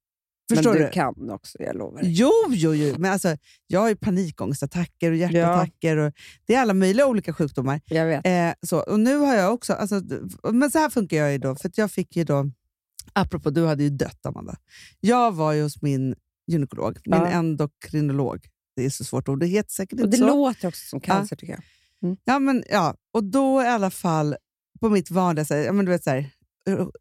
Förstår 0.50 0.72
Men 0.72 0.80
du 0.82 0.86
du? 0.86 0.92
kan 0.92 1.30
också, 1.30 1.58
jag 1.64 1.76
lovar. 1.76 2.02
Jo, 2.04 2.32
jo, 2.50 2.74
jo. 2.74 2.96
Men 2.98 3.12
alltså, 3.12 3.38
jag 3.68 3.80
har 3.80 3.90
ju 3.90 3.96
panikångestattacker 3.96 5.12
och 5.12 5.18
hjärtattacker. 5.18 5.98
Och 5.98 6.14
det 6.46 6.56
är 6.56 6.62
alla 6.62 6.74
möjliga 6.74 7.08
olika 7.08 7.34
sjukdomar. 7.34 7.82
Jag 7.86 8.06
vet. 8.06 8.26
Eh, 8.28 8.68
så, 8.68 8.80
och 8.80 9.00
nu 9.00 9.18
har 9.18 9.36
jag 9.36 9.54
också... 9.54 9.74
Alltså, 9.74 10.02
men 10.54 10.72
så 10.72 10.80
här 10.80 10.90
funkar 10.90 11.18
jag 11.18 11.32
ju 11.32 11.38
då. 11.38 11.56
För 11.56 11.72
jag 11.76 11.92
fick 11.92 12.16
ju 12.16 12.24
då... 12.24 12.52
Apropå, 13.14 13.50
du 13.50 13.66
hade 13.66 13.84
ju 13.84 13.90
dött, 13.90 14.26
Amanda. 14.26 14.56
Jag 15.00 15.32
var 15.32 15.54
ju 15.54 15.64
hos 15.64 15.82
min 15.82 16.16
gynekolog, 16.48 17.00
min 17.06 17.20
Ja. 17.20 17.28
endokrinolog. 17.28 18.46
Det 18.76 18.86
är 18.86 18.90
så 18.90 19.04
svårt 19.04 19.30
ord. 19.30 19.40
Det 19.40 19.46
heter 19.46 19.72
säkert 19.72 20.00
Och 20.00 20.06
inte 20.06 20.18
det 20.18 20.22
så. 20.22 20.28
låter 20.28 20.68
också 20.68 20.88
som 20.90 21.00
cancer 21.02 21.36
tycker 21.36 21.54
jag. 21.54 21.64
Ja, 22.24 22.40
men, 22.40 22.64
ja, 22.70 22.96
och 23.14 23.24
då 23.24 23.62
i 23.64 23.68
alla 23.68 23.90
fall 23.90 24.36
på 24.80 24.90
mitt 24.90 25.12
vanliga 25.12 25.46
sätt, 25.46 25.66
ja, 25.66 25.72
men 25.74 25.86
du 25.86 25.92
vet, 25.92 26.04
så 26.04 26.10
här, 26.10 26.30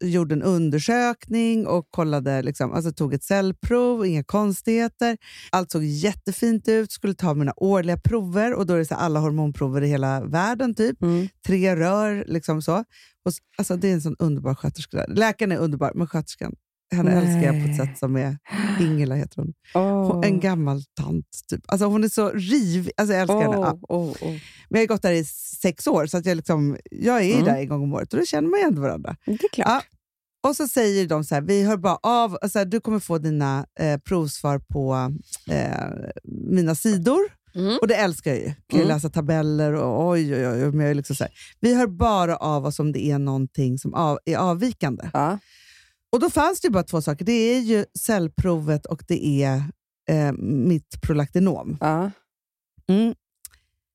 gjorde 0.01 0.35
en 0.35 0.43
undersökning 0.43 1.67
och 1.67 1.87
kollade, 1.91 2.41
liksom, 2.41 2.73
alltså 2.73 2.91
tog 2.91 3.13
ett 3.13 3.23
cellprov, 3.23 4.05
inga 4.05 4.23
konstigheter. 4.23 5.17
Allt 5.51 5.71
såg 5.71 5.83
jättefint 5.83 6.67
ut, 6.67 6.91
skulle 6.91 7.13
ta 7.13 7.33
mina 7.33 7.53
årliga 7.57 7.97
prover 7.97 8.53
och 8.53 8.65
då 8.65 8.73
är 8.73 8.77
det 8.77 8.85
så 8.85 8.95
alla 8.95 9.19
hormonprover 9.19 9.81
i 9.81 9.87
hela 9.87 10.25
världen. 10.25 10.75
typ. 10.75 11.01
Mm. 11.01 11.27
Tre 11.45 11.75
rör, 11.75 12.25
liksom 12.27 12.61
så. 12.61 12.83
Och, 13.25 13.31
alltså, 13.57 13.75
det 13.75 13.89
är 13.89 13.93
en 13.93 14.01
sån 14.01 14.15
underbar 14.19 14.55
sköterska. 14.55 15.05
Läkaren 15.07 15.51
är 15.51 15.57
underbar, 15.57 15.91
men 15.95 16.07
sköterskan, 16.07 16.55
henne 16.93 17.15
Nej. 17.15 17.19
älskar 17.25 17.53
jag 17.53 17.65
på 17.65 17.71
ett 17.71 17.77
sätt 17.77 17.97
som 17.99 18.15
är... 18.15 18.37
Ingela 18.79 19.15
heter 19.15 19.35
hon. 19.41 19.53
Hon 20.07 20.23
en 20.23 20.39
gammal 20.39 20.83
tant. 21.01 21.25
Typ. 21.49 21.61
Alltså, 21.67 21.85
hon 21.85 22.03
är 22.03 22.09
så 22.09 22.29
riv. 22.29 22.89
Alltså, 22.97 23.13
jag 23.13 23.21
älskar 23.21 23.41
henne. 23.41 23.55
Ja. 23.55 23.79
Åh. 23.89 24.13
Men 24.21 24.37
jag 24.69 24.79
har 24.79 24.87
gått 24.87 25.01
där 25.01 25.11
i 25.11 25.25
sex 25.61 25.87
år, 25.87 26.05
så 26.05 26.17
att 26.17 26.25
jag, 26.25 26.35
liksom, 26.35 26.77
jag 26.91 27.23
är 27.23 27.33
Mm. 27.33 27.45
där 27.45 27.55
en 27.57 27.67
gång 27.67 27.83
om 27.83 27.93
året 27.93 28.13
och 28.13 28.19
då 28.19 28.25
känner 28.25 28.49
man 28.49 28.59
ju 28.59 28.65
ändå 28.65 28.81
varandra. 28.81 29.15
Det 29.25 29.31
är 29.31 29.37
klart. 29.37 29.67
Ja. 29.67 29.81
Och 30.49 30.55
så 30.55 30.67
säger 30.67 31.07
de 31.07 31.23
så 31.23 31.35
här, 31.35 31.41
vi 31.41 31.63
hör 31.63 31.77
bara 31.77 31.97
av, 32.03 32.37
alltså, 32.41 32.65
du 32.65 32.79
kommer 32.81 32.99
få 32.99 33.17
dina 33.17 33.65
eh, 33.79 33.97
provsvar 33.99 34.59
på 34.59 35.13
eh, 35.49 35.87
mina 36.23 36.75
sidor. 36.75 37.19
Mm. 37.55 37.77
Och 37.81 37.87
det 37.87 37.95
älskar 37.95 38.31
jag 38.31 38.39
ju. 38.39 38.45
Kan 38.45 38.55
jag 38.67 38.79
Mm. 38.79 38.87
läsa 38.87 39.09
tabeller 39.09 39.73
och 39.73 40.07
oj, 40.09 40.35
oj, 40.35 40.47
oj. 40.47 40.71
Men 40.71 40.79
jag 40.79 40.89
är 40.89 40.95
liksom 40.95 41.15
så 41.15 41.23
här, 41.23 41.33
vi 41.59 41.75
hör 41.75 41.87
bara 41.87 42.35
av 42.37 42.65
oss 42.65 42.79
om 42.79 42.91
det 42.91 43.05
är 43.05 43.19
någonting 43.19 43.77
som 43.79 43.93
av, 43.93 44.19
är 44.25 44.37
avvikande. 44.37 45.09
Ja. 45.13 45.37
Och 46.13 46.19
då 46.19 46.29
fanns 46.29 46.61
det 46.61 46.69
bara 46.69 46.83
två 46.83 47.01
saker. 47.01 47.25
Det 47.25 47.31
är 47.31 47.59
ju 47.59 47.85
cellprovet 47.99 48.85
och 48.85 49.03
det 49.07 49.43
är 49.43 49.63
eh, 50.09 50.31
mitt 50.41 51.01
prolaktinom. 51.01 51.77
Ja. 51.81 52.11
Mm. 52.87 53.15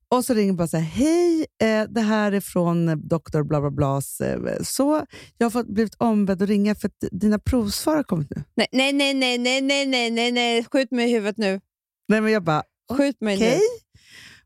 Och 0.08 0.25
så 0.25 0.34
ringer 0.34 0.52
bara 0.52 0.68
så 0.68 0.76
här, 0.76 0.84
hej, 0.84 1.46
eh, 1.62 1.84
det 1.88 2.00
här 2.00 2.32
är 2.32 2.40
från 2.40 2.88
eh, 2.88 2.96
doktor 2.96 3.42
bla 3.42 3.60
bla 3.60 3.70
blas. 3.70 4.20
Eh, 4.20 4.62
så, 4.62 5.06
jag 5.38 5.44
har 5.44 5.50
fått, 5.50 5.66
blivit 5.66 5.94
ombedd 5.98 6.42
att 6.42 6.48
ringa 6.48 6.75
för 6.75 6.88
att 6.88 7.04
dina 7.12 7.38
provsvar 7.38 7.96
har 7.96 8.02
kommit 8.02 8.30
nu. 8.30 8.42
Nej, 8.54 8.66
nej, 8.72 8.92
nej, 8.92 9.14
nej, 9.14 9.38
nej, 9.38 9.62
nej, 9.62 9.87
nej, 9.87 10.10
nej, 10.10 10.32
nej. 10.32 10.64
Skjut 10.72 10.90
mig 10.90 11.10
i 11.10 11.12
huvudet 11.12 11.38
nu. 11.38 11.60
Nej, 12.08 12.20
men 12.20 12.32
jag 12.32 12.44
bara, 12.44 12.62
Skjut 12.96 13.20
mig 13.20 13.37
okej. 13.37 13.54
nu. 13.54 13.60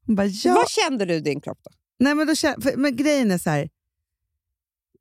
Hon 0.06 0.16
bara, 0.16 0.26
ja. 0.26 0.54
Vad 0.54 0.68
kände 0.68 1.04
du 1.04 1.14
i 1.14 1.20
din 1.20 1.40
kropp 1.40 1.58
då? 1.64 1.70
Nej, 1.98 2.14
men, 2.14 2.26
då 2.26 2.34
för, 2.34 2.76
men 2.76 2.96
grejen 2.96 3.30
är 3.30 3.38
så 3.38 3.50
här, 3.50 3.68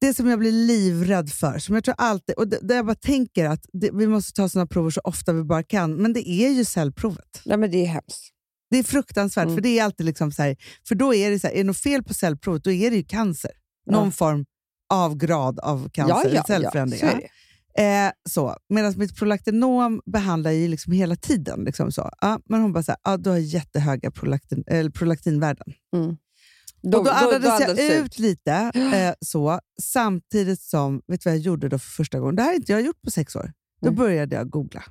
det 0.02 0.14
som 0.14 0.28
jag 0.28 0.40
blir 0.40 0.52
livrädd 0.52 1.30
för, 1.32 1.60
som 1.60 1.76
jag 1.76 1.84
tror 1.84 1.96
alltid, 1.98 2.36
och 2.36 2.48
där 2.48 2.76
jag 2.76 2.86
bara 2.86 2.96
tänker 2.96 3.46
att 3.46 3.66
det, 3.74 3.90
vi 3.94 4.08
måste 4.08 4.34
ta 4.34 4.50
sådana 4.50 4.68
prover 4.68 4.90
så 4.90 5.02
ofta 5.04 5.34
vi 5.34 5.44
bara 5.44 5.64
kan, 5.64 5.96
men 5.96 6.14
det 6.14 6.30
är 6.30 6.50
ju 6.50 6.66
cellprovet. 6.66 7.42
Nej, 7.46 7.58
men 7.58 7.72
det 7.72 7.78
är 7.78 7.88
hemskt. 7.88 8.30
Det 8.70 8.78
är 8.78 8.84
fruktansvärt, 8.84 9.44
Mm. 9.46 9.56
för 9.56 9.62
det 9.62 9.80
är 9.80 9.84
alltid 9.84 10.06
liksom 10.06 10.32
så 10.32 10.42
här, 10.44 10.56
för 10.88 10.96
då 10.96 11.14
är 11.14 11.32
det 11.32 11.40
så 11.40 11.48
här, 11.48 11.54
är 11.54 11.58
det 11.58 11.64
något 11.64 11.78
fel 11.78 12.04
på 12.04 12.14
cellprovet, 12.14 12.64
då 12.64 12.72
är 12.72 12.90
det 12.92 12.98
ju 12.98 13.04
cancer. 13.04 13.52
Någon 13.92 14.06
Ja. 14.06 14.12
form 14.12 14.46
av 14.94 15.16
grad 15.18 15.60
av 15.60 15.90
cancer, 15.90 16.16
ja, 16.30 16.36
ja, 16.36 16.44
cellförändring. 16.48 17.00
Ja, 17.04 17.10
så. 17.12 17.82
Eh, 17.82 18.12
så. 18.30 18.56
Medan 18.70 18.94
mitt 18.98 19.16
prolaktinom 19.16 20.02
behandlar 20.06 20.52
ju 20.52 20.68
liksom 20.68 20.94
hela 20.94 21.16
tiden. 21.16 21.64
Liksom 21.64 21.92
så. 21.92 22.10
Ja, 22.22 22.40
men 22.46 22.62
hon 22.62 22.74
bara 22.74 22.84
så 22.84 22.92
här, 22.92 23.00
ja, 23.04 23.18
du 23.18 23.30
har 23.30 23.38
jättehöga 23.38 24.12
prolaktin, 24.12 24.64
eller 24.68 24.90
prolaktinvärden. 24.90 25.74
Mm. 25.96 26.16
Och 26.84 26.90
då 26.90 27.10
andades 27.10 27.46
jag 27.46 27.62
andades 27.62 27.88
du 27.88 27.94
ut 27.94 28.20
lite, 28.20 28.52
eh, 28.76 29.14
så, 29.26 29.60
samtidigt 29.82 30.62
som, 30.62 31.02
vet 31.08 31.22
du 31.22 31.30
vad 31.30 31.38
jag 31.38 31.42
gjorde 31.42 31.70
då 31.70 31.80
för 31.80 31.90
första 31.90 32.20
gången? 32.20 32.36
Det 32.36 32.42
här 32.42 32.50
har 32.50 32.56
inte 32.56 32.72
jag 32.72 32.82
gjort 32.82 33.02
på 33.02 33.12
sex 33.12 33.36
år. 33.36 33.52
Då 33.82 33.88
Nej. 33.88 33.96
började 33.96 34.36
jag 34.36 34.50
googla. 34.50 34.84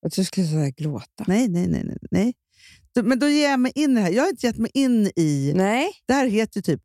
Jag 0.00 0.12
tror 0.12 0.22
du 0.22 0.26
skulle 0.26 0.46
säga 0.46 0.70
gråta. 0.70 1.24
Nej, 1.26 1.48
nej, 1.48 1.68
nej. 1.68 1.84
nej, 1.84 1.98
nej. 2.10 2.34
Då, 2.94 3.02
men 3.02 3.18
då 3.18 3.28
ger 3.28 3.50
jag 3.50 3.60
mig 3.60 3.72
in 3.74 3.90
i 3.90 3.94
det 3.94 4.00
här. 4.00 4.10
Jag 4.10 4.22
har 4.22 4.30
inte 4.30 4.46
gett 4.46 4.58
mig 4.58 4.70
in 4.74 5.10
i... 5.16 5.52
Nej. 5.56 5.90
Det 6.06 6.14
här 6.14 6.26
heter 6.26 6.58
ju 6.58 6.62
typ... 6.62 6.80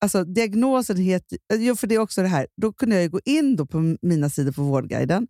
Alltså 0.00 0.24
diagnosen 0.24 0.96
heter... 0.96 1.38
Jo, 1.52 1.76
för 1.76 1.86
det 1.86 1.94
är 1.94 1.98
också 1.98 2.22
det 2.22 2.28
här. 2.28 2.46
Då 2.56 2.72
kunde 2.72 3.02
jag 3.02 3.10
gå 3.10 3.20
in 3.24 3.56
då 3.56 3.66
på 3.66 3.96
mina 4.02 4.30
sidor 4.30 4.52
på 4.52 4.62
Vårdguiden 4.62 5.28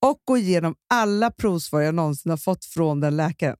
och 0.00 0.20
gå 0.24 0.38
igenom 0.38 0.74
alla 0.94 1.30
provsvar 1.30 1.80
jag 1.80 1.94
någonsin 1.94 2.30
har 2.30 2.36
fått 2.36 2.64
från 2.64 3.00
den 3.00 3.16
läkaren 3.16 3.56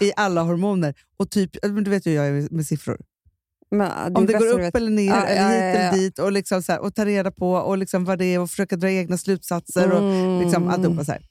i 0.00 0.12
alla 0.16 0.42
hormoner. 0.42 0.94
Och 1.16 1.30
typ, 1.30 1.56
men 1.62 1.84
du 1.84 1.90
vet 1.90 2.06
ju 2.06 2.10
hur 2.10 2.16
jag 2.16 2.26
är 2.26 2.48
med 2.50 2.66
siffror. 2.66 3.00
Men, 3.72 4.16
Om 4.16 4.26
det 4.26 4.34
är 4.34 4.38
går 4.38 4.58
bäst 4.58 4.68
upp 4.68 4.76
eller 4.76 4.90
ner, 4.90 5.08
Ja, 5.08 5.24
eller 5.24 5.50
hit 5.50 5.76
eller 5.76 5.92
dit 6.02 6.18
och, 6.18 6.32
liksom 6.32 6.62
så 6.62 6.72
här, 6.72 6.80
och 6.80 6.94
ta 6.94 7.04
reda 7.04 7.30
på 7.30 7.52
och 7.52 7.78
liksom 7.78 8.04
vad 8.04 8.18
det 8.18 8.24
är 8.24 8.40
och 8.40 8.50
försöka 8.50 8.76
dra 8.76 8.90
egna 8.90 9.18
slutsatser. 9.18 9.92
Och 9.92 10.40
liksom 10.42 10.62
Mm. 10.62 10.74
alltihopa 10.74 11.04
så 11.04 11.12
här. 11.12 11.22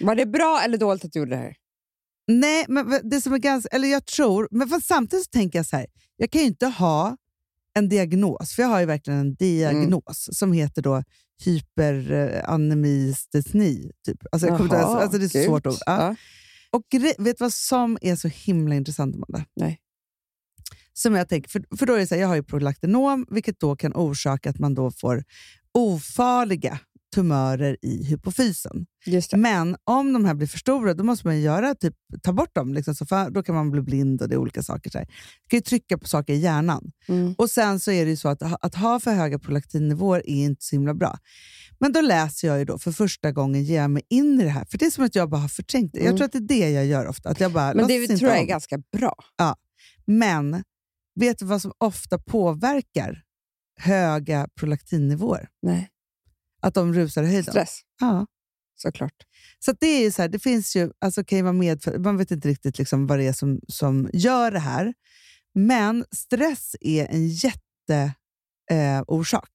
Var 0.00 0.14
det 0.14 0.26
bra 0.26 0.60
eller 0.64 0.78
dåligt 0.78 1.04
att 1.04 1.12
du 1.12 1.18
gjorde 1.18 1.30
det 1.30 1.36
här? 1.36 1.54
Nej, 2.26 2.64
men 2.68 3.00
det 3.10 3.20
som 3.20 3.32
är 3.32 3.38
ganska... 3.38 3.76
Eller 3.76 3.88
jag 3.88 4.06
tror... 4.06 4.48
Men 4.50 4.80
samtidigt 4.80 5.30
tänker 5.30 5.58
jag 5.58 5.66
så 5.66 5.76
här. 5.76 5.86
Jag 6.16 6.30
kan 6.30 6.40
ju 6.40 6.46
inte 6.46 6.66
ha 6.66 7.16
en 7.74 7.88
diagnos, 7.88 8.54
för 8.54 8.62
jag 8.62 8.70
har 8.70 8.80
ju 8.80 8.86
verkligen 8.86 9.20
en 9.20 9.34
diagnos 9.34 10.28
som 10.32 10.52
heter 10.52 10.82
då 10.82 11.02
hyperanemiestesni. 11.44 13.90
Typ. 14.06 14.18
Alltså, 14.32 14.48
Jaha, 14.48 15.02
alltså 15.02 15.18
det 15.18 15.24
är 15.24 15.28
så 15.28 15.42
svårt 15.44 15.66
ord. 15.66 15.74
Ja. 15.86 16.08
Ja. 16.08 16.16
Och 16.70 16.82
vet 17.18 17.18
du 17.18 17.34
vad 17.44 17.52
som 17.52 17.98
är 18.00 18.16
så 18.16 18.28
himla 18.28 18.74
intressant, 18.74 19.14
Amanda? 19.14 19.44
Nej. 19.56 19.80
Som 20.98 21.14
jag 21.14 21.28
tänker, 21.28 21.50
för, 21.50 21.76
för 21.78 21.86
då 21.86 21.92
är 21.94 21.98
det 21.98 22.06
så 22.06 22.14
här, 22.14 22.22
jag 22.22 22.28
har 22.28 22.34
ju 22.34 22.42
prolaktinom, 22.42 23.26
vilket 23.30 23.60
då 23.60 23.76
kan 23.76 23.92
orsaka 23.94 24.50
att 24.50 24.58
man 24.58 24.74
då 24.74 24.90
får 24.90 25.24
ofarliga 25.72 26.78
tumörer 27.14 27.76
i 27.82 28.04
hypofysen. 28.04 28.86
Men 29.40 29.76
om 29.84 30.12
de 30.12 30.24
här 30.24 30.34
blir 30.34 30.46
för 30.46 30.58
stora, 30.58 30.94
då 30.94 31.04
måste 31.04 31.26
man 31.26 31.40
göra, 31.40 31.74
typ, 31.74 31.94
ta 32.22 32.32
bort 32.32 32.54
dem. 32.54 32.74
Liksom, 32.74 32.94
så 32.94 33.06
för, 33.06 33.30
då 33.30 33.42
kan 33.42 33.54
man 33.54 33.70
bli 33.70 33.80
blind 33.82 34.22
och 34.22 34.28
det 34.28 34.34
är 34.34 34.38
olika 34.38 34.62
saker. 34.62 34.90
Så 34.90 34.98
här. 34.98 35.06
Du 35.06 35.48
kan 35.48 35.56
ju 35.56 35.60
trycka 35.62 35.98
på 35.98 36.08
saker 36.08 36.32
i 36.32 36.36
hjärnan. 36.36 36.92
Mm. 37.08 37.34
Och 37.38 37.50
Sen 37.50 37.80
så 37.80 37.90
är 37.90 38.04
det 38.04 38.10
ju 38.10 38.16
så 38.16 38.28
att, 38.28 38.42
att 38.64 38.74
ha 38.74 39.00
för 39.00 39.12
höga 39.12 39.38
prolaktinnivåer 39.38 40.22
är 40.26 40.44
inte 40.44 40.64
så 40.64 40.76
himla 40.76 40.94
bra. 40.94 41.18
Men 41.78 41.92
då 41.92 42.00
läser 42.00 42.48
jag 42.48 42.58
ju 42.58 42.64
då 42.64 42.78
för 42.78 42.92
första 42.92 43.32
gången, 43.32 43.64
ger 43.64 43.80
jag 43.80 43.90
mig 43.90 44.02
in 44.10 44.40
i 44.40 44.44
det 44.44 44.50
här. 44.50 44.64
För 44.64 44.78
det 44.78 44.86
är 44.86 44.90
som 44.90 45.04
att 45.04 45.14
jag 45.14 45.30
bara 45.30 45.40
har 45.40 45.48
förträngt 45.48 45.92
det. 45.92 45.98
Jag 45.98 46.06
Mm. 46.06 46.16
tror 46.16 46.24
att 46.24 46.32
det 46.32 46.38
är 46.38 46.60
det 46.60 46.70
jag 46.70 46.86
gör 46.86 47.06
ofta. 47.06 47.28
Att 47.28 47.40
jag 47.40 47.52
bara 47.52 47.74
Men 47.74 47.86
det 47.86 48.06
tror 48.08 48.30
jag 48.30 48.40
är 48.40 48.46
ganska 48.46 48.78
bra. 48.92 49.14
Men 50.06 50.62
vet 51.20 51.38
du 51.38 51.44
vad 51.44 51.62
som 51.62 51.72
ofta 51.78 52.18
påverkar 52.18 53.22
höga 53.80 54.48
prolaktinnivåer? 54.60 55.48
Nej. 55.62 55.90
Att 56.60 56.74
de 56.74 56.94
rusar 56.94 57.22
i 57.22 57.26
höjden. 57.26 57.44
Stress, 57.44 57.80
Ja. 58.00 58.26
såklart. 58.76 59.12
Så 59.58 59.72
det 59.80 59.86
är 59.86 60.02
ju 60.02 60.12
så 60.12 60.22
här, 60.22 60.28
det 60.28 60.38
finns 60.38 60.76
ju, 60.76 60.90
alltså 60.98 61.24
kan 61.24 61.38
ju 61.38 61.42
vara 61.42 61.52
medfödd, 61.52 62.00
man 62.00 62.16
vet 62.16 62.30
inte 62.30 62.48
riktigt 62.48 62.78
liksom 62.78 63.06
vad 63.06 63.18
det 63.18 63.26
är 63.26 63.32
som, 63.32 63.60
som 63.68 64.10
gör 64.12 64.50
det 64.50 64.58
här. 64.58 64.94
Men 65.54 66.04
stress 66.10 66.76
är 66.80 67.06
en 67.06 67.28
jätteorsak. 67.28 69.50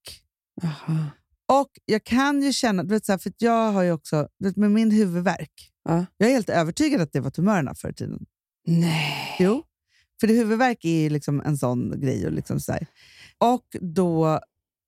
Eh, 0.64 1.06
och 1.48 1.70
jag 1.86 2.04
kan 2.04 2.42
ju 2.42 2.54
känna, 2.54 2.84
du 2.84 2.90
vet, 2.90 3.06
så 3.06 3.12
här, 3.12 3.20
för 3.20 3.34
jag 3.38 3.72
har 3.72 3.84
ju 3.84 3.92
också, 3.92 4.28
vet, 4.40 4.56
med 4.56 4.72
min 4.72 4.92
huvudvärk, 4.92 5.72
Ja. 5.84 6.06
jag 6.18 6.30
är 6.30 6.34
helt 6.34 6.50
övertygad 6.50 7.02
att 7.02 7.14
det 7.14 7.20
var 7.20 7.32
tumörerna 7.32 7.76
förr 7.76 7.90
i 7.90 7.94
tiden. 7.94 8.26
Nej. 8.68 9.36
Jo. 9.40 9.64
För 10.22 10.28
det 10.28 10.34
huvudvärk 10.34 10.86
är 10.86 11.02
ju 11.02 11.10
liksom 11.10 11.42
en 11.42 11.58
sån 11.58 12.02
grej. 12.02 12.26
Och, 12.26 12.32
liksom 12.32 12.60
så 12.60 12.72
här. 12.72 12.88
och 13.38 13.66
då, 13.82 14.40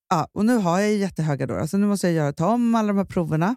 ja, 0.09 0.27
och 0.33 0.45
nu 0.45 0.57
har 0.57 0.79
jag 0.79 0.93
jättehöga 0.93 1.47
då, 1.47 1.55
alltså 1.55 1.77
nu 1.77 1.87
måste 1.87 2.07
jag 2.07 2.15
göra, 2.15 2.33
ta 2.33 2.47
om 2.47 2.75
alla 2.75 2.87
de 2.87 2.97
här 2.97 3.05
proverna 3.05 3.55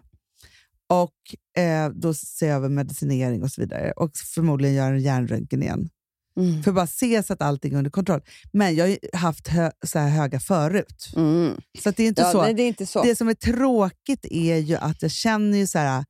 och 0.87 1.61
eh, 1.63 1.89
då 1.89 2.13
se 2.13 2.47
över 2.47 2.69
medicinering 2.69 3.43
och 3.43 3.51
så 3.51 3.61
vidare. 3.61 3.91
Och 3.91 4.11
förmodligen 4.17 4.75
göra 4.75 4.87
en 4.87 5.01
hjärnröntgen 5.01 5.63
igen. 5.63 5.89
Mm. 6.37 6.63
För 6.63 6.71
att 6.71 6.75
bara 6.75 6.87
se 6.87 7.23
så 7.23 7.33
att 7.33 7.41
allting 7.41 7.73
är 7.73 7.77
under 7.77 7.91
kontroll. 7.91 8.21
Men 8.51 8.75
jag 8.75 8.85
har 8.85 8.89
ju 8.89 8.97
haft 9.13 9.47
hö, 9.47 9.71
så 9.85 9.99
här 9.99 10.09
höga 10.09 10.39
förut. 10.39 11.09
Mm. 11.15 11.53
Så 11.83 11.91
det 11.91 12.03
är 12.03 12.07
inte 12.07 12.21
Ja, 12.21 12.31
så. 12.31 12.41
nej, 12.41 12.53
det 12.53 12.63
är 12.63 12.67
inte 12.67 12.85
så. 12.85 13.03
Det 13.03 13.15
som 13.15 13.27
är 13.27 13.33
tråkigt 13.33 14.25
är 14.25 14.57
ju 14.57 14.75
att 14.75 15.01
jag 15.01 15.11
känner 15.11 15.57
ju 15.57 15.67
så 15.67 15.79
här, 15.79 16.05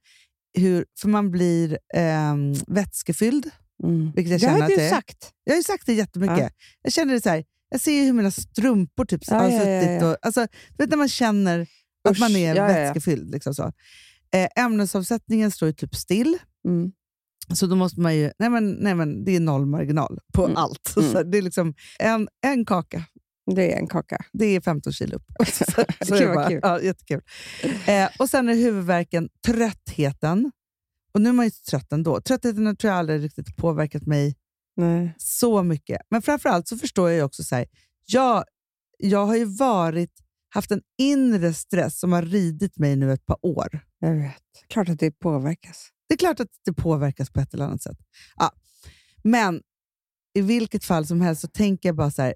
hur, 0.58 0.86
för 1.00 1.08
man 1.10 1.32
blir 1.32 1.80
ehm, 1.94 2.54
vätskefylld. 2.68 3.52
Mm. 3.84 4.12
Det 4.16 4.44
har 4.44 4.62
att 4.62 4.70
du 4.70 4.90
sagt. 4.90 5.32
Jag 5.44 5.54
har 5.54 5.58
ju 5.58 5.64
sagt 5.64 5.86
det 5.86 5.94
jättemycket. 5.94 6.40
Ja. 6.40 6.50
Jag 6.82 6.94
känner 6.94 7.14
det 7.14 7.22
så 7.22 7.30
här, 7.30 7.44
jag 7.70 7.82
ser 7.82 7.92
ju 7.92 8.04
hur 8.06 8.14
mina 8.14 8.32
strumpor 8.32 9.06
typ 9.06 9.22
Ja, 9.28 9.36
har 9.36 9.50
suttit. 9.52 10.04
Och, 10.04 10.18
alltså, 10.22 10.42
du 10.70 10.84
vet 10.84 10.90
när 10.90 10.98
man 10.98 11.10
känner 11.10 11.68
att 12.10 12.12
Usch, 12.12 12.20
man 12.20 12.36
är 12.36 12.56
ja, 12.56 12.68
vätskefylld. 12.68 13.32
Liksom 13.32 13.54
så. 13.54 13.72
Eh, 14.34 14.64
ämnesomsättningen 14.64 15.52
står 15.52 15.68
ju 15.68 15.74
typ 15.74 15.96
still. 15.96 16.38
Mm. 16.68 16.92
Så 17.54 17.68
då 17.68 17.76
måste 17.76 18.00
man 18.02 18.16
ju... 18.16 18.32
Nej 18.40 18.50
men, 18.50 18.72
nej 18.72 18.96
men 18.96 19.24
det 19.26 19.36
är 19.36 19.40
noll 19.40 19.66
marginal 19.66 20.20
på 20.34 20.46
Mm. 20.46 20.58
allt. 20.58 20.94
Mm. 20.98 21.12
Så 21.12 21.24
det 21.24 21.38
är 21.38 21.42
liksom 21.42 21.74
en, 22.00 22.28
en 22.46 22.66
kaka, 22.66 23.04
Det 23.56 23.74
är 23.74 23.78
en 23.80 23.88
kaka. 23.88 24.26
det 24.34 24.46
är 24.46 24.62
15 24.62 24.94
kilo 24.94 25.16
upp. 25.16 25.24
så, 25.48 25.66
så 25.66 25.84
Gud, 26.14 26.22
är 26.22 26.28
det 26.28 26.36
vad 26.36 26.48
kul. 26.48 26.60
Ja, 26.64 26.82
jättekul. 26.82 27.22
Eh, 27.86 28.10
och 28.20 28.30
sen 28.30 28.50
är 28.50 28.54
huvudvärken, 28.54 29.30
tröttheten 29.46 30.52
Och 31.18 31.22
nu 31.22 31.30
är 31.30 31.34
man 31.34 31.46
ju 31.46 31.52
trött 31.52 31.92
ändå. 31.92 32.22
Tröttheten 32.22 32.76
tror 32.76 32.92
jag 32.92 33.00
aldrig 33.00 33.24
riktigt 33.24 33.56
påverkat 33.56 34.06
mig 34.06 34.36
Nej. 34.76 35.16
så 35.18 35.64
mycket. 35.64 36.02
Men 36.10 36.22
framförallt 36.22 36.68
så 36.68 36.78
förstår 36.78 37.10
jag 37.10 37.26
också 37.26 37.44
så 37.44 37.56
här, 37.56 37.66
jag, 38.06 38.44
jag 38.98 39.26
har 39.26 39.36
ju 39.36 39.46
varit, 39.46 40.12
haft 40.50 40.72
en 40.72 40.82
inre 40.98 41.54
stress 41.54 42.00
som 42.00 42.12
har 42.12 42.22
ridit 42.22 42.78
mig 42.78 42.96
nu 42.96 43.14
ett 43.14 43.26
par 43.26 43.46
år. 43.46 43.80
Jag 44.00 44.16
vet. 44.16 44.44
Klart 44.68 44.90
att 44.90 45.00
det 45.00 45.12
påverkas. 45.12 45.90
Det 46.08 46.14
är 46.14 46.18
klart 46.18 46.40
att 46.40 46.50
det 46.66 46.74
påverkas 46.74 47.30
på 47.30 47.40
ett 47.40 47.54
eller 47.54 47.66
annat 47.66 47.82
sätt. 47.82 47.98
Ja. 48.36 48.52
Men 49.24 49.62
i 50.34 50.42
vilket 50.42 50.86
fall 50.86 51.08
som 51.08 51.22
helst 51.22 51.42
så 51.42 51.48
tänker 51.48 51.90
jag 51.90 51.96
bara 51.96 52.12
så 52.12 52.22
här, 52.22 52.36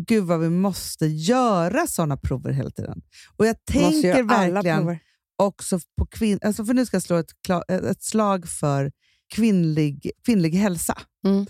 gud 0.00 0.24
vad 0.24 0.40
vi 0.40 0.50
måste 0.50 1.06
göra 1.06 1.86
sådana 1.86 2.16
prover 2.16 2.52
hela 2.52 2.70
tiden. 2.70 3.02
Och 3.36 3.46
jag 3.46 3.56
Man 3.74 3.82
måste 3.82 3.92
tänker 3.92 4.08
göra 4.08 4.36
alla 4.36 4.52
verkligen 4.52 4.78
prover. 4.78 5.00
Också 5.36 5.80
på 5.98 6.06
kvinn... 6.06 6.38
Alltså 6.44 6.64
för 6.64 6.74
nu 6.74 6.86
ska 6.86 6.94
jag 6.94 7.02
slå 7.02 7.16
ett, 7.16 7.30
ett 7.68 8.02
slag 8.02 8.48
för 8.48 8.92
kvinnlig, 9.34 10.10
kvinnlig 10.24 10.50
hälsa. 10.50 10.98
Mm. 11.26 11.46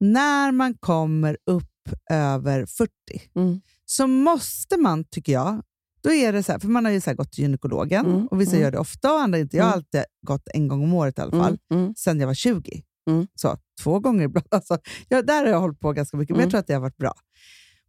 När 0.00 0.52
man 0.52 0.74
kommer 0.74 1.36
upp 1.46 1.64
över 2.10 2.66
40 2.66 2.90
Mm. 3.36 3.60
så 3.84 4.06
måste 4.06 4.76
man, 4.76 5.04
tycker 5.04 5.32
jag, 5.32 5.62
då 6.02 6.12
är 6.12 6.32
det 6.32 6.42
så 6.42 6.52
här, 6.52 6.58
för 6.58 6.68
man 6.68 6.84
har 6.84 6.92
ju 6.92 7.00
så 7.00 7.14
gått 7.14 7.32
till 7.32 7.42
gynekologen 7.44 8.06
Mm, 8.06 8.26
och 8.26 8.40
vissa 8.40 8.52
mm. 8.52 8.62
gör 8.62 8.70
det 8.70 8.78
ofta 8.78 9.12
och 9.12 9.20
andra 9.20 9.38
inte. 9.38 9.56
Jag 9.56 9.64
har 9.64 9.72
Mm. 9.72 9.78
alltid 9.78 10.04
gått 10.26 10.48
en 10.54 10.68
gång 10.68 10.82
om 10.84 10.94
året 10.94 11.18
i 11.18 11.20
alla 11.22 11.30
fall, 11.44 11.58
Mm. 11.74 11.94
Sen 11.96 12.20
jag 12.20 12.26
var 12.26 12.34
20. 12.34 12.82
Mm. 13.10 13.26
Så 13.34 13.56
två 13.82 14.00
gånger 14.00 14.24
ibland. 14.24 14.46
Alltså, 14.50 14.78
ja, 15.08 15.22
där 15.22 15.42
har 15.42 15.46
jag 15.50 15.60
hållit 15.60 15.80
på 15.80 15.92
ganska 15.92 16.16
mycket, 16.16 16.36
men 16.36 16.42
jag 16.42 16.50
tror 16.50 16.60
att 16.60 16.66
det 16.66 16.74
har 16.74 16.80
varit 16.80 16.96
bra. 16.96 17.12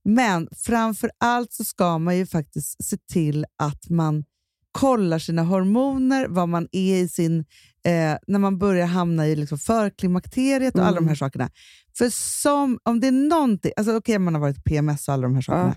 Men 0.03 0.47
framför 0.55 1.11
allt 1.17 1.53
så 1.53 1.63
ska 1.63 1.97
man 1.97 2.17
ju 2.17 2.25
faktiskt 2.25 2.85
se 2.85 2.97
till 3.11 3.45
att 3.57 3.89
man 3.89 4.23
kollar 4.71 5.19
sina 5.19 5.43
hormoner, 5.43 6.27
vad 6.27 6.49
man 6.49 6.67
är 6.71 6.95
i 6.95 7.07
sin... 7.07 7.39
Eh, 7.83 8.17
när 8.27 8.39
man 8.39 8.57
börjar 8.57 8.85
hamna 8.87 9.27
i 9.27 9.35
liksom 9.35 9.59
förklimakteriet 9.59 10.75
och 10.75 10.81
alla 10.81 10.91
de 10.91 10.97
Mm. 10.97 11.07
här 11.07 11.15
sakerna. 11.15 11.49
För 11.97 12.09
som, 12.09 12.79
om 12.83 12.99
det 12.99 13.07
är 13.07 13.11
någonting... 13.11 13.71
Alltså 13.77 13.95
Okej, 13.97 14.19
man 14.19 14.33
har 14.33 14.41
varit 14.41 14.63
PMS 14.63 15.07
och 15.07 15.13
alla 15.13 15.23
de 15.23 15.35
här 15.35 15.41
sakerna. 15.41 15.75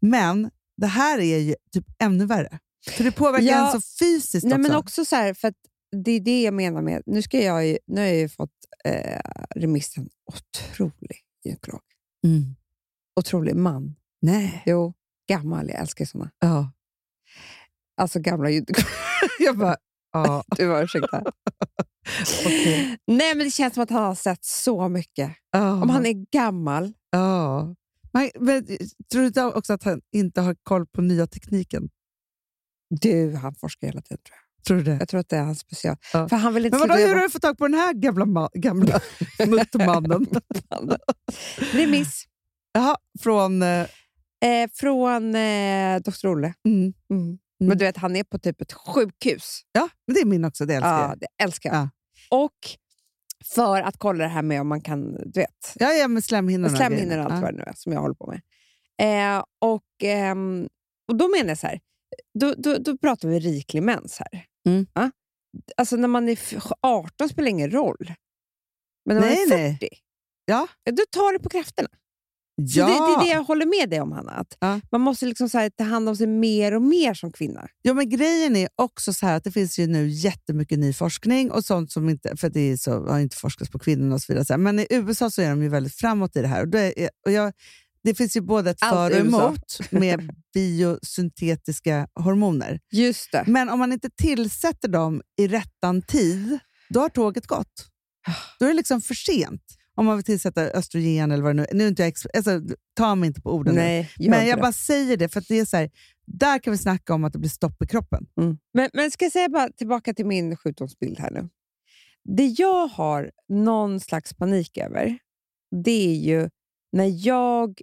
Men 0.00 0.50
det 0.76 0.86
här 0.86 1.18
är 1.18 1.38
ju 1.38 1.54
typ 1.72 1.84
ännu 2.02 2.26
värre. 2.26 2.58
För 2.90 3.04
det 3.04 3.12
påverkar 3.12 3.46
Ja. 3.46 3.66
en 3.74 3.80
så 3.80 3.88
fysiskt 3.98 4.44
Nej, 4.44 4.52
också. 4.54 4.62
men 4.68 4.74
också 4.78 5.04
så 5.04 5.16
här, 5.16 5.34
för 5.34 5.48
att 5.48 5.54
det 6.04 6.10
är 6.10 6.20
det 6.20 6.42
jag 6.42 6.54
menar 6.54 6.82
med... 6.82 7.02
Nu, 7.06 7.22
ska 7.22 7.40
jag 7.40 7.66
ju, 7.66 7.78
nu 7.86 8.00
har 8.00 8.08
jag 8.08 8.16
ju 8.16 8.28
fått 8.28 8.50
eh, 8.84 9.20
remissen 9.56 10.08
otrolig 10.26 11.16
gynekolog. 11.44 11.80
Mm. 12.24 12.54
Otrolig 13.16 13.56
man. 13.56 13.94
Nej. 14.22 14.62
Jo, 14.66 14.92
gammal. 15.28 15.68
Jag 15.68 15.80
älskar 15.80 16.04
såna. 16.04 16.30
Ja. 16.38 16.72
Alltså 18.00 18.20
gamla 18.20 18.50
gynekologer. 18.50 18.90
Jag 19.38 19.58
bara, 19.58 19.76
ja. 20.12 20.44
Du 20.56 20.66
var 20.66 20.82
ursäkta. 20.82 21.22
Okej. 22.46 22.98
Nej, 23.06 23.34
men 23.34 23.46
det 23.46 23.50
känns 23.50 23.74
som 23.74 23.82
att 23.82 23.90
han 23.90 24.04
har 24.04 24.14
sett 24.14 24.44
så 24.44 24.88
mycket. 24.88 25.30
ja. 25.50 25.72
Om 25.72 25.90
han 25.90 26.06
är 26.06 26.32
gammal. 26.32 26.92
Ja. 27.10 27.74
Men, 28.12 28.30
men, 28.38 28.66
tror 29.12 29.30
du 29.30 29.42
också 29.44 29.72
att 29.72 29.82
han 29.82 30.00
inte 30.12 30.40
har 30.40 30.56
koll 30.62 30.86
på 30.86 31.02
nya 31.02 31.26
tekniken? 31.26 31.88
Du, 33.00 33.34
han 33.34 33.54
forskar 33.54 33.86
hela 33.86 34.00
tiden 34.00 34.18
tror 34.26 34.36
jag. 34.36 34.64
Tror 34.66 34.76
du 34.76 34.82
det? 34.82 34.96
Jag 35.00 35.08
tror 35.08 35.20
att 35.20 35.28
det 35.28 35.36
är 35.36 35.42
hans 35.42 35.60
special. 35.60 35.96
Ja. 36.12 36.28
För 36.28 36.36
han 36.36 36.54
vill 36.54 36.66
inte 36.66 36.78
Men 36.78 36.88
vadå, 36.88 37.00
hur 37.00 37.14
har 37.14 37.22
du 37.22 37.30
fått 37.30 37.42
tag 37.42 37.58
på 37.58 37.68
den 37.68 37.78
här 37.78 37.92
gamla, 37.92 38.50
gamla 38.54 39.00
muttmannen? 39.46 40.26
Remiss. 41.72 42.24
Jaha, 42.72 42.96
från... 43.20 43.62
Eh, 43.62 43.86
Eh, 44.44 44.70
från 44.74 45.34
eh, 45.34 46.00
Dr. 46.00 46.26
Olle. 46.26 46.54
mm. 46.68 46.92
Mm. 47.10 47.38
Men 47.68 47.78
du 47.78 47.84
vet, 47.84 47.96
han 47.96 48.16
är 48.16 48.24
på 48.24 48.38
typ 48.38 48.60
ett 48.60 48.72
sjukhus. 48.72 49.60
Ja, 49.72 49.88
men 50.06 50.14
det 50.14 50.20
är 50.20 50.24
min 50.24 50.44
också. 50.44 50.66
Det 50.66 50.74
älskar 50.74 50.90
Ja, 51.02 51.08
jag. 51.08 51.18
det 51.20 51.26
älskar 51.44 51.70
jag. 51.70 51.78
Ja. 51.78 51.88
Och 52.44 52.56
för 53.54 53.82
att 53.82 53.96
kolla 53.98 54.24
det 54.24 54.30
här 54.30 54.42
med 54.42 54.60
om 54.60 54.68
man 54.68 54.80
kan, 54.80 55.12
du 55.12 55.40
vet, 55.40 55.72
Ja, 55.74 55.92
ja, 55.92 56.08
med 56.08 56.24
slemhinnorna. 56.24 56.76
slemhinnor 56.76 57.18
och 57.18 57.24
allt 57.24 57.28
grejerna. 57.30 57.40
vad 57.42 57.54
det 57.54 57.58
nu 57.58 57.62
är 57.62 57.72
som 57.76 57.92
jag 57.92 58.00
håller 58.00 58.14
på 58.14 58.26
med. 58.26 58.40
Eh, 59.38 59.44
och, 59.60 59.84
ehm, 60.02 60.68
och 61.08 61.16
då 61.16 61.28
menar 61.28 61.48
jag 61.48 61.58
så 61.58 61.66
här, 61.66 61.80
då, 62.40 62.54
då, 62.58 62.78
då 62.78 62.98
pratar 62.98 63.28
vi 63.28 63.38
riklig 63.40 63.82
mens 63.82 64.18
här. 64.18 64.44
Mm. 64.66 64.86
Ja? 64.94 65.10
Alltså 65.76 65.96
när 65.96 66.08
man 66.08 66.28
är 66.28 66.32
f- 66.32 66.54
18 66.82 67.28
spelar 67.28 67.48
ingen 67.48 67.70
roll. 67.70 68.12
Men 69.06 69.16
när 69.16 69.20
Nej, 69.26 69.46
man 69.48 69.58
är 69.58 69.62
nej. 69.62 69.78
40, 69.80 69.88
Ja. 70.44 70.66
då 70.90 71.02
tar 71.10 71.32
det 71.32 71.38
på 71.38 71.48
krafterna. 71.48 71.88
Ja. 72.66 72.86
det, 72.86 72.92
det 72.92 72.96
är 72.96 73.24
det 73.24 73.30
jag 73.30 73.42
håller 73.42 73.80
med 73.80 73.90
dig 73.90 74.00
om, 74.00 74.12
Hanna. 74.12 74.32
Att 74.32 74.56
Ja. 74.60 74.80
Man 74.90 75.00
måste 75.00 75.26
liksom 75.26 75.48
så 75.48 75.58
här, 75.58 75.70
ta 75.70 75.84
hand 75.84 76.08
om 76.08 76.16
sig 76.16 76.26
mer 76.26 76.74
och 76.74 76.82
mer 76.82 77.14
som 77.14 77.32
kvinna. 77.32 77.68
Ja, 77.82 77.94
men 77.94 78.08
grejen 78.08 78.56
är 78.56 78.68
också 78.76 79.12
så 79.12 79.26
här 79.26 79.36
att 79.36 79.44
det 79.44 79.52
finns 79.52 79.78
ju 79.78 79.86
nu 79.86 80.08
jättemycket 80.08 80.78
ny 80.78 80.92
forskning 80.92 81.50
och 81.50 81.64
sånt 81.64 81.92
som 81.92 82.08
inte, 82.08 82.36
för 82.36 82.50
det 82.50 82.60
är 82.60 82.76
så, 82.76 83.06
har 83.06 83.18
inte 83.18 83.36
forskats 83.36 83.70
på 83.70 83.78
kvinnor 83.78 84.14
och 84.14 84.22
så 84.22 84.32
vidare. 84.32 84.58
Men 84.58 84.78
i 84.80 84.86
USA 84.90 85.30
så 85.30 85.42
är 85.42 85.50
de 85.50 85.62
ju 85.62 85.68
väldigt 85.68 85.94
framåt 85.94 86.36
i 86.36 86.42
det 86.42 86.48
här. 86.48 86.62
Och 86.62 86.68
det, 86.68 87.02
är, 87.04 87.10
och 87.26 87.32
jag, 87.32 87.52
det 88.04 88.14
finns 88.14 88.36
ju 88.36 88.40
både 88.40 88.70
ett 88.70 88.78
Allt 88.80 89.12
för 89.12 89.20
och 89.20 89.26
emot 89.26 89.78
med 89.90 90.34
biosyntetiska 90.54 92.08
hormoner. 92.14 92.80
Just 92.92 93.32
det. 93.32 93.44
Men 93.46 93.68
om 93.68 93.78
man 93.78 93.92
inte 93.92 94.10
tillsätter 94.10 94.88
dem 94.88 95.22
i 95.40 95.48
rättan 95.48 96.02
tid, 96.02 96.58
då 96.88 97.00
har 97.00 97.08
tåget 97.08 97.46
gått. 97.46 97.86
Då 98.58 98.66
är 98.66 98.68
det 98.70 98.76
liksom 98.76 99.00
för 99.00 99.14
sent. 99.14 99.62
Om 100.00 100.06
man 100.06 100.16
vill 100.16 100.24
tillsätta 100.24 100.62
östrogen 100.62 101.30
eller 101.30 101.42
vad 101.42 101.56
det 101.56 101.62
nu. 101.62 101.66
Nu 101.72 101.84
är 101.84 101.88
inte 101.88 102.02
jag 102.02 102.12
alltså, 102.34 102.60
Ta 102.96 103.14
mig 103.14 103.26
inte 103.26 103.40
på 103.40 103.54
orden 103.54 103.74
nu. 103.74 103.80
Nej, 103.80 104.10
gör 104.16 104.30
Men 104.30 104.46
jag 104.46 104.58
det. 104.58 104.62
bara 104.62 104.72
säger 104.72 105.16
det, 105.16 105.28
för 105.28 105.44
det 105.48 105.58
är 105.58 105.64
så 105.64 105.76
här, 105.76 105.90
där 106.26 106.58
kan 106.58 106.70
vi 106.70 106.78
snacka 106.78 107.14
om 107.14 107.24
att 107.24 107.32
det 107.32 107.38
blir 107.38 107.50
stopp 107.50 107.82
i 107.82 107.86
kroppen. 107.86 108.26
Mm. 108.40 108.58
Men, 108.74 108.90
men 108.92 109.10
ska 109.10 109.24
jag 109.24 109.32
säga 109.32 109.48
bara 109.48 109.68
tillbaka 109.68 110.14
till 110.14 110.26
min 110.26 110.56
sjukdomsbild 110.56 111.18
här 111.18 111.30
nu. 111.30 111.48
Det 112.24 112.46
jag 112.46 112.86
har 112.86 113.30
någon 113.48 114.00
slags 114.00 114.34
panik 114.34 114.78
över, 114.78 115.18
det 115.84 116.10
är 116.10 116.14
ju 116.14 116.50
när 116.92 117.26
jag 117.26 117.80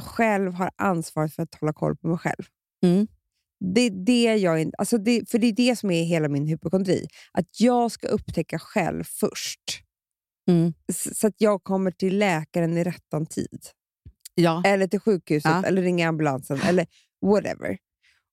själv 0.00 0.52
har 0.52 0.70
ansvaret 0.76 1.34
för 1.34 1.42
att 1.42 1.54
hålla 1.54 1.72
koll 1.72 1.96
på 1.96 2.08
mig 2.08 2.18
själv. 2.18 2.44
Mm. 2.84 3.06
Det 3.74 3.80
är 3.80 3.90
det 3.90 4.36
jag. 4.36 4.70
Alltså 4.78 4.98
det, 4.98 5.30
för 5.30 5.38
det 5.38 5.46
är 5.46 5.52
det 5.52 5.76
som 5.76 5.90
är 5.90 6.04
hela 6.04 6.28
min 6.28 6.46
hypokondri. 6.46 7.06
Att 7.32 7.60
jag 7.60 7.92
ska 7.92 8.08
upptäcka 8.08 8.58
själv 8.58 9.04
först. 9.04 9.84
Mm. 10.48 10.72
Så 10.92 11.26
att 11.26 11.34
jag 11.38 11.64
kommer 11.64 11.90
till 11.90 12.18
läkaren 12.18 12.76
i 12.78 12.84
rättan 12.84 13.26
tid. 13.26 13.66
Ja. 14.34 14.62
Eller 14.66 14.86
till 14.86 15.00
sjukhuset, 15.00 15.50
Ja. 15.52 15.64
eller 15.66 15.82
ringa 15.82 16.08
ambulansen, 16.08 16.60
eller 16.60 16.86
whatever. 17.26 17.78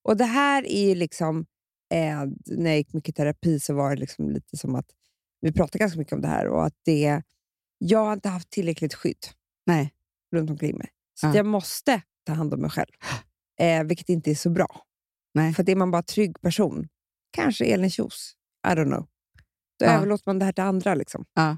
Och 0.04 0.16
det 0.16 0.24
här 0.24 0.66
är 0.66 0.94
liksom... 0.94 1.46
Eh, 1.94 2.24
när 2.46 2.70
jag 2.70 2.76
gick 2.76 2.92
mycket 2.92 3.16
terapi 3.16 3.60
så 3.60 3.74
var 3.74 3.90
det 3.94 4.00
liksom 4.00 4.30
lite 4.30 4.56
som 4.56 4.74
att 4.74 4.86
vi 5.40 5.52
pratade 5.52 5.78
ganska 5.78 5.98
mycket 5.98 6.12
om 6.12 6.20
det 6.20 6.28
här 6.28 6.48
och 6.48 6.66
att 6.66 6.74
det, 6.84 7.22
jag 7.78 8.04
har 8.04 8.12
inte 8.12 8.28
haft 8.28 8.50
tillräckligt 8.50 8.94
skydd 8.94 9.26
Nej. 9.66 9.92
runt 10.34 10.50
omkring 10.50 10.76
mig. 10.78 10.88
Så 11.20 11.26
Ja. 11.26 11.34
jag 11.36 11.46
måste 11.46 12.02
ta 12.26 12.32
hand 12.32 12.54
om 12.54 12.60
mig 12.60 12.70
själv, 12.70 12.88
eh, 13.60 13.84
vilket 13.84 14.08
inte 14.08 14.30
är 14.30 14.34
så 14.34 14.50
bra. 14.50 14.82
Nej. 15.34 15.54
För 15.54 15.62
att 15.62 15.68
är 15.68 15.76
man 15.76 15.90
bara 15.90 16.02
trygg 16.02 16.40
person, 16.40 16.88
kanske 17.30 17.64
Elin 17.64 17.90
Kjos, 17.90 18.32
I 18.66 18.70
don't 18.70 18.84
know. 18.86 19.06
Då 19.78 19.84
Ja. 19.86 19.90
överlåter 19.92 20.24
man 20.26 20.38
det 20.38 20.44
här 20.44 20.52
till 20.52 20.64
andra. 20.64 20.94
Liksom. 20.94 21.24
Ja. 21.34 21.56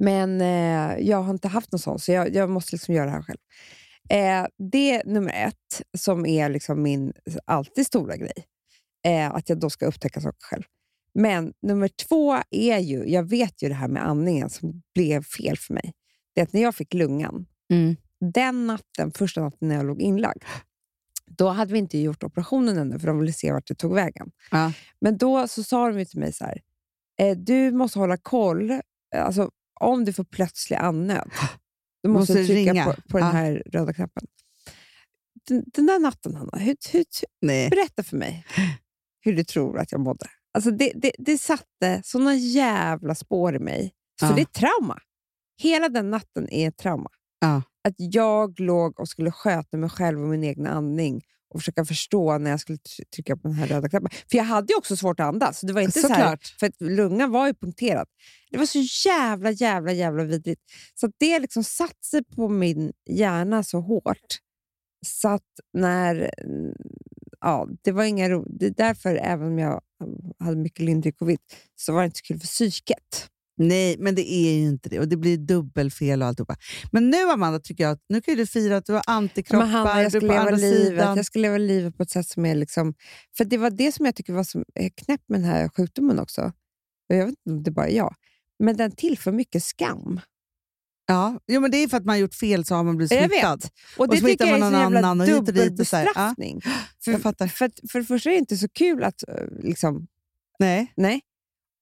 Men 0.00 0.40
eh, 0.40 0.98
jag 1.08 1.22
har 1.22 1.30
inte 1.30 1.48
haft 1.48 1.72
någon 1.72 1.78
sån, 1.78 1.98
så 1.98 2.12
jag, 2.12 2.34
jag 2.34 2.50
måste 2.50 2.74
liksom 2.74 2.94
göra 2.94 3.06
det 3.06 3.10
här 3.12 3.22
själv. 3.22 3.38
Eh, 4.10 4.46
det 4.70 4.90
är 4.94 5.02
nummer 5.06 5.32
ett, 5.46 5.82
som 5.98 6.26
är 6.26 6.48
liksom 6.48 6.82
min 6.82 7.12
alltid 7.44 7.86
stora 7.86 8.16
grej. 8.16 8.44
Eh, 9.06 9.34
att 9.34 9.48
jag 9.48 9.60
då 9.60 9.70
ska 9.70 9.86
upptäcka 9.86 10.20
saker 10.20 10.38
själv. 10.40 10.62
Men 11.14 11.52
nummer 11.62 11.88
två 11.88 12.38
är 12.50 12.78
ju, 12.78 13.04
jag 13.06 13.22
vet 13.28 13.62
ju 13.62 13.68
det 13.68 13.74
här 13.74 13.88
med 13.88 14.06
andningen 14.06 14.50
som 14.50 14.82
blev 14.94 15.22
fel 15.22 15.56
för 15.58 15.74
mig. 15.74 15.92
Det 16.34 16.40
är 16.40 16.44
att 16.44 16.52
när 16.52 16.62
jag 16.62 16.74
fick 16.74 16.94
lungan, 16.94 17.46
Mm. 17.70 17.96
den 18.34 18.66
natten, 18.66 19.12
första 19.12 19.40
natten 19.40 19.68
när 19.68 19.74
jag 19.76 19.86
låg 19.86 20.00
inlagd, 20.02 20.42
då 21.26 21.48
hade 21.48 21.72
vi 21.72 21.78
inte 21.78 21.98
gjort 21.98 22.22
operationen 22.22 22.78
ännu, 22.78 22.98
för 22.98 23.06
de 23.06 23.18
ville 23.18 23.32
se 23.32 23.52
vart 23.52 23.66
det 23.66 23.74
tog 23.74 23.94
vägen. 23.94 24.30
Ja. 24.50 24.72
Men 25.00 25.18
då 25.18 25.48
så 25.48 25.62
sa 25.62 25.90
de 25.90 26.04
till 26.04 26.20
mig 26.20 26.32
så 26.32 26.44
här, 26.44 26.60
eh, 27.20 27.36
du 27.36 27.70
måste 27.72 27.98
hålla 27.98 28.16
koll, 28.16 28.80
alltså, 29.16 29.50
om 29.80 30.04
du 30.04 30.12
får 30.12 30.24
plötslig 30.24 30.76
andnöd, 30.76 31.30
då 32.02 32.08
måste, 32.10 32.32
Måste 32.32 32.38
du 32.42 32.46
trycka 32.46 32.72
ringa. 32.72 32.84
på, 32.84 32.92
på 33.08 33.18
den 33.18 33.26
Ja. 33.26 33.32
här 33.32 33.62
röda 33.66 33.92
knappen. 33.92 34.26
Den, 35.48 35.64
den 35.66 35.86
där 35.86 35.98
natten, 35.98 36.34
Hanna, 36.36 36.58
hur, 36.58 36.76
hur, 36.92 37.04
Nej. 37.42 37.70
berätta 37.70 38.02
för 38.02 38.16
mig 38.16 38.46
hur 39.20 39.36
du 39.36 39.44
tror 39.44 39.78
att 39.78 39.92
jag 39.92 40.00
mådde. 40.00 40.26
Alltså 40.54 40.70
det, 40.70 40.92
det, 40.94 41.12
det 41.18 41.38
satte 41.38 42.00
såna 42.04 42.34
jävla 42.34 43.14
spår 43.14 43.54
i 43.56 43.58
mig, 43.58 43.92
så 44.20 44.26
Ja. 44.26 44.32
det 44.32 44.40
är 44.40 44.44
trauma. 44.44 44.98
Hela 45.62 45.88
den 45.88 46.10
natten 46.10 46.48
är 46.50 46.68
ett 46.68 46.76
trauma. 46.76 47.10
Ja. 47.40 47.62
Att 47.88 47.94
jag 47.96 48.60
låg 48.60 49.00
och 49.00 49.08
skulle 49.08 49.30
sköta 49.32 49.76
mig 49.76 49.90
själv 49.90 50.22
och 50.22 50.28
min 50.28 50.42
egen 50.44 50.66
andning 50.66 51.22
och 51.50 51.60
försöka 51.60 51.84
förstå 51.84 52.38
när 52.38 52.50
jag 52.50 52.60
skulle 52.60 52.78
try- 52.78 53.04
trycka 53.14 53.36
på 53.36 53.48
den 53.48 53.56
här 53.56 53.66
röda 53.66 53.88
knappen. 53.88 54.10
För 54.30 54.38
jag 54.38 54.44
hade 54.44 54.72
ju 54.72 54.76
också 54.76 54.96
svårt 54.96 55.20
att 55.20 55.26
andas. 55.26 55.60
Det 55.60 55.72
var 55.72 55.80
inte 55.80 56.00
så 56.00 56.08
här, 56.08 56.38
för 56.60 56.84
lungan 56.84 57.30
var 57.30 57.46
ju 57.46 57.54
punkterad. 57.54 58.06
Det 58.50 58.58
var 58.58 58.66
så 58.66 59.08
jävla, 59.08 59.50
jävla, 59.50 59.92
jävla 59.92 60.24
vidrigt. 60.24 60.62
Så 60.94 61.10
det 61.18 61.38
liksom 61.38 61.64
satt 61.64 62.04
sig 62.04 62.24
på 62.24 62.48
min 62.48 62.92
hjärna 63.10 63.62
så 63.62 63.80
hårt. 63.80 64.38
Så 65.06 65.28
att 65.28 65.42
när... 65.72 66.30
ja, 67.40 67.68
det 67.82 67.92
var 67.92 68.04
inga 68.04 68.28
ro. 68.28 68.44
Det 68.48 68.66
är 68.66 68.70
därför, 68.70 69.14
även 69.14 69.46
om 69.46 69.58
jag 69.58 69.82
hade 70.38 70.56
mycket 70.56 70.80
lindrig 70.84 71.18
covid, 71.18 71.38
så 71.76 71.92
var 71.92 72.00
det 72.00 72.06
inte 72.06 72.18
så 72.18 72.24
kul 72.24 72.40
för 72.40 72.46
psyket. 72.46 73.28
Nej, 73.58 73.96
men 73.98 74.14
det 74.14 74.32
är 74.32 74.52
ju 74.54 74.66
inte 74.68 74.88
det. 74.88 75.00
Och 75.00 75.08
det 75.08 75.16
blir 75.16 75.36
dubbelfel 75.36 76.22
och 76.22 76.28
alltihopa. 76.28 76.56
Men 76.92 77.10
nu 77.10 77.22
Amanda, 77.30 77.60
tycker 77.60 77.84
jag 77.84 77.90
att 77.92 78.02
nu 78.08 78.20
kan 78.20 78.32
ju 78.34 78.38
du 78.40 78.46
fira 78.46 78.76
att 78.76 78.86
du 78.86 78.92
har 78.92 79.02
antikroppar, 79.06 79.66
Men 79.66 79.74
Hanna, 79.74 80.02
jag 80.02 80.12
ska, 80.12 80.20
leva 80.20 80.50
livet, 80.50 80.86
sidan. 80.86 81.16
jag 81.16 81.26
ska 81.26 81.38
leva 81.38 81.58
livet 81.58 81.96
på 81.96 82.02
ett 82.02 82.10
sätt 82.10 82.26
som 82.28 82.46
är... 82.46 82.54
liksom... 82.54 82.94
För 83.36 83.44
det 83.44 83.56
var 83.58 83.70
det 83.70 83.92
som 83.92 84.04
jag 84.06 84.14
tycker 84.14 84.32
var 84.32 84.44
så 84.44 84.58
eh, 84.74 84.90
knäppt 84.96 85.24
med 85.28 85.40
den 85.40 85.50
här 85.50 85.68
sjukdomen 85.68 86.18
också. 86.18 86.42
Och 87.08 87.14
Jag 87.16 87.26
vet 87.26 87.28
inte 87.28 87.50
om 87.50 87.62
det 87.62 87.70
bara 87.70 87.88
är 87.88 87.96
jag. 87.96 88.14
Men 88.58 88.76
den 88.76 88.90
tillför 88.96 89.32
mycket 89.32 89.64
skam. 89.64 90.20
Ja, 91.06 91.40
jo, 91.46 91.60
men 91.60 91.70
det 91.70 91.76
är 91.76 91.88
för 91.88 91.96
att 91.96 92.04
man 92.04 92.12
har 92.12 92.20
gjort 92.20 92.34
fel 92.34 92.64
så 92.64 92.74
har 92.74 92.84
man 92.84 92.96
blivit 92.96 93.12
Jag 93.12 93.30
smittad. 93.30 93.60
vet. 93.62 93.72
Och 93.98 94.08
det 94.08 94.16
hittar 94.16 94.28
tycker 94.28 94.44
jag 94.46 94.50
är 94.50 94.54
en 94.54 94.72
någon 94.72 94.80
jävla 94.80 94.98
annan 94.98 95.20
och 95.20 95.26
och 95.28 95.32
och. 95.32 95.38
Ja. 95.48 95.52
dubbelbestraffning. 95.52 96.60
Jag 96.64 96.74
För, 97.22 97.46
för, 97.48 97.64
att- 97.64 97.80
för 97.90 97.98
det 97.98 98.04
första 98.04 98.30
är 98.30 98.34
det 98.34 98.38
inte 98.38 98.56
så 98.56 98.68
kul 98.68 99.02
att... 99.04 99.28
eh, 99.28 99.34
Liksom, 99.62 100.06
Nej. 100.58 100.92
nej. 100.96 101.20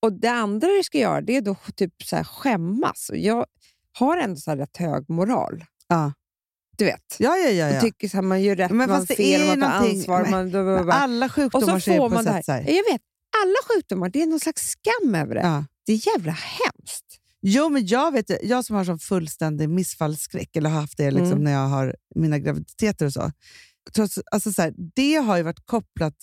Och 0.03 0.13
det 0.21 0.29
andra 0.31 0.69
du 0.69 0.83
ska 0.83 0.99
göra 0.99 1.21
det 1.21 1.37
är 1.37 1.41
då 1.41 1.57
typ 1.77 1.93
så 2.05 2.17
här 2.17 2.25
skämmas. 2.25 3.09
Och 3.11 3.17
jag 3.17 3.47
har 3.93 4.17
ändå 4.17 4.37
så 4.37 4.51
här 4.51 4.57
rätt 4.59 4.77
hög 4.77 5.11
moral. 5.11 5.65
Ja. 5.89 6.13
Du 6.79 6.85
vet. 6.85 7.17
Ja, 7.19 7.37
ja, 7.37 7.51
ja. 7.51 7.69
Och 7.69 7.75
ja. 7.75 7.81
tycker 7.81 8.09
så 8.09 8.17
här, 8.17 8.23
man 8.23 8.43
gör 8.43 8.57
rätt, 8.57 8.71
Men 8.71 8.91
man 8.91 9.07
fel, 9.07 9.59
man 9.59 9.61
tar 9.71 9.77
ansvar. 9.89 10.23
men- 10.23 10.31
Man, 10.53 10.65
Men 10.65 10.91
alla 10.91 11.27
och 11.27 11.33
sjukdomar 11.33 11.67
så 11.67 11.81
ser 11.81 11.97
får 11.99 12.09
på 12.09 12.15
man 12.15 12.25
sätt 12.25 12.45
här. 12.49 12.61
Jag 12.61 12.93
vet, 12.93 13.01
alla 13.45 13.75
sjukdomar, 13.75 14.09
det 14.09 14.23
är 14.23 14.27
någon 14.27 14.41
slags 14.41 14.69
skam 14.69 15.15
över 15.15 15.35
det. 15.35 15.41
Ja. 15.41 15.65
Det 15.87 15.93
är 15.93 16.07
jävla 16.15 16.33
hemskt. 16.33 17.05
Jo, 17.41 17.69
men 17.69 17.87
jag 17.87 18.13
vet 18.13 18.31
jag 18.43 18.65
som 18.65 18.77
har 18.77 18.85
sån 18.85 18.99
fullständig 18.99 19.69
missfallsskräck, 19.69 20.57
eller 20.57 20.71
har 20.71 20.81
haft 20.81 20.97
det 20.97 21.11
liksom 21.11 21.33
Mm. 21.33 21.45
när 21.45 21.53
jag 21.53 21.67
har 21.69 21.97
mina 22.15 22.39
graviditeter 22.39 23.07
och 23.07 23.13
så. 23.13 23.33
Trots, 23.95 24.19
alltså 24.31 24.53
så 24.53 24.63
här, 24.63 24.75
det 24.95 25.15
har 25.15 25.37
ju 25.37 25.43
varit 25.43 25.67
kopplat 25.67 26.15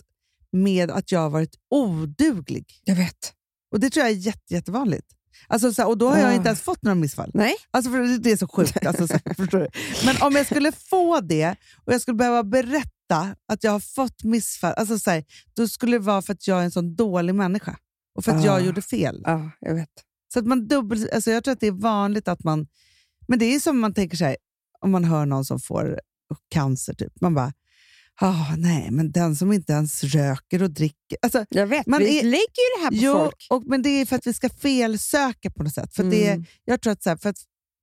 med 0.52 0.92
att 0.92 1.12
jag 1.12 1.20
har 1.20 1.30
varit 1.30 1.56
oduglig. 1.70 2.66
Jag 2.84 2.96
vet. 2.96 3.34
Och 3.74 3.80
Det 3.80 3.90
tror 3.90 4.06
jag 4.06 4.12
är 4.12 4.18
jätte, 4.18 4.54
jättevanligt. 4.54 5.08
Alltså, 5.48 5.74
så 5.74 5.82
här, 5.82 5.90
och 5.90 5.98
då 5.98 6.10
har 6.10 6.18
jag 6.18 6.30
Ah. 6.30 6.34
inte 6.34 6.48
ens 6.50 6.62
fått 6.62 6.84
några 6.84 6.96
missfall. 6.96 7.32
Nej. 7.34 7.54
Alltså, 7.72 7.92
för 7.92 8.18
det- 8.20 8.32
är 8.32 8.38
så 8.38 8.48
sjukt. 8.48 8.78
Alltså, 8.86 9.08
så 9.08 9.14
här, 9.26 9.34
förstår 9.34 9.60
du? 9.60 9.68
Men 10.06 10.22
om 10.22 10.36
jag 10.36 10.46
skulle 10.46 10.72
få 10.72 11.20
det 11.20 11.56
och 11.86 11.94
jag 11.94 12.02
skulle 12.02 12.18
behöva 12.18 12.44
berätta 12.44 13.36
att 13.48 13.64
jag 13.64 13.72
har 13.72 13.80
fått 13.80 14.24
missfall, 14.24 14.74
alltså, 14.78 15.00
så 15.00 15.12
här, 15.12 15.24
då 15.56 15.68
skulle 15.68 15.96
det 15.96 16.00
vara 16.04 16.22
för 16.22 16.34
att 16.34 16.48
jag 16.48 16.60
är 16.60 16.64
en 16.64 16.72
sån 16.72 16.96
dålig 16.96 17.36
människa 17.36 17.78
och 18.16 18.26
för 18.26 18.32
att 18.32 18.42
Ah. 18.42 18.46
jag 18.46 18.62
gjorde 18.66 18.82
fel. 18.82 19.22
Ja, 19.26 19.52
jag 19.60 19.76
vet. 19.76 19.90
Så 20.34 20.40
att 20.40 20.46
man 20.46 20.68
dubbel, 20.68 21.10
alltså 21.14 21.32
jag 21.32 21.44
tror 21.44 21.52
att 21.54 21.60
det 21.60 21.68
är 21.68 21.72
vanligt 21.82 22.28
att 22.28 22.44
man... 22.44 22.68
Men 23.28 23.40
det 23.40 23.46
är 23.46 23.60
som 23.60 23.80
man 23.80 23.94
tänker 23.94 24.18
sig 24.18 24.36
om 24.82 24.92
man 24.92 25.04
hör 25.04 25.26
någon 25.26 25.46
som 25.46 25.60
får 25.60 26.00
cancer. 26.50 26.94
Typ. 26.94 27.22
Man 27.22 27.34
bara, 27.34 27.54
ah, 28.22 28.56
nej, 28.58 28.92
men 28.92 29.12
den 29.12 29.36
som 29.36 29.52
inte 29.54 29.74
ens 29.74 30.04
röker 30.04 30.64
och 30.64 30.72
dricker. 30.72 31.18
Alltså, 31.22 31.46
Jag 31.50 31.68
vet. 31.68 31.88
Man 31.88 32.00
vi 32.00 32.20
är- 32.20 32.24
lägger 32.24 32.36
ju 32.38 32.78
det 32.78 32.84
här 32.84 32.90
på 32.90 32.96
jo, 32.96 33.14
folk. 33.14 33.48
och, 33.50 33.64
men 33.66 33.82
det 33.82 33.90
är 33.90 34.06
för 34.06 34.16
att 34.16 34.28
vi 34.28 34.34
ska 34.34 34.50
felsöka 34.50 35.50
på 35.52 35.64
något 35.64 35.74
sätt. 35.74 35.96
För 35.96 36.04
det, 36.04 36.28
Mm. 36.30 36.46
jag 36.66 36.82
tror 36.82 36.94
att 36.94 37.04
så 37.04 37.10
här, 37.10 37.18
för 37.18 37.30
att 37.30 37.38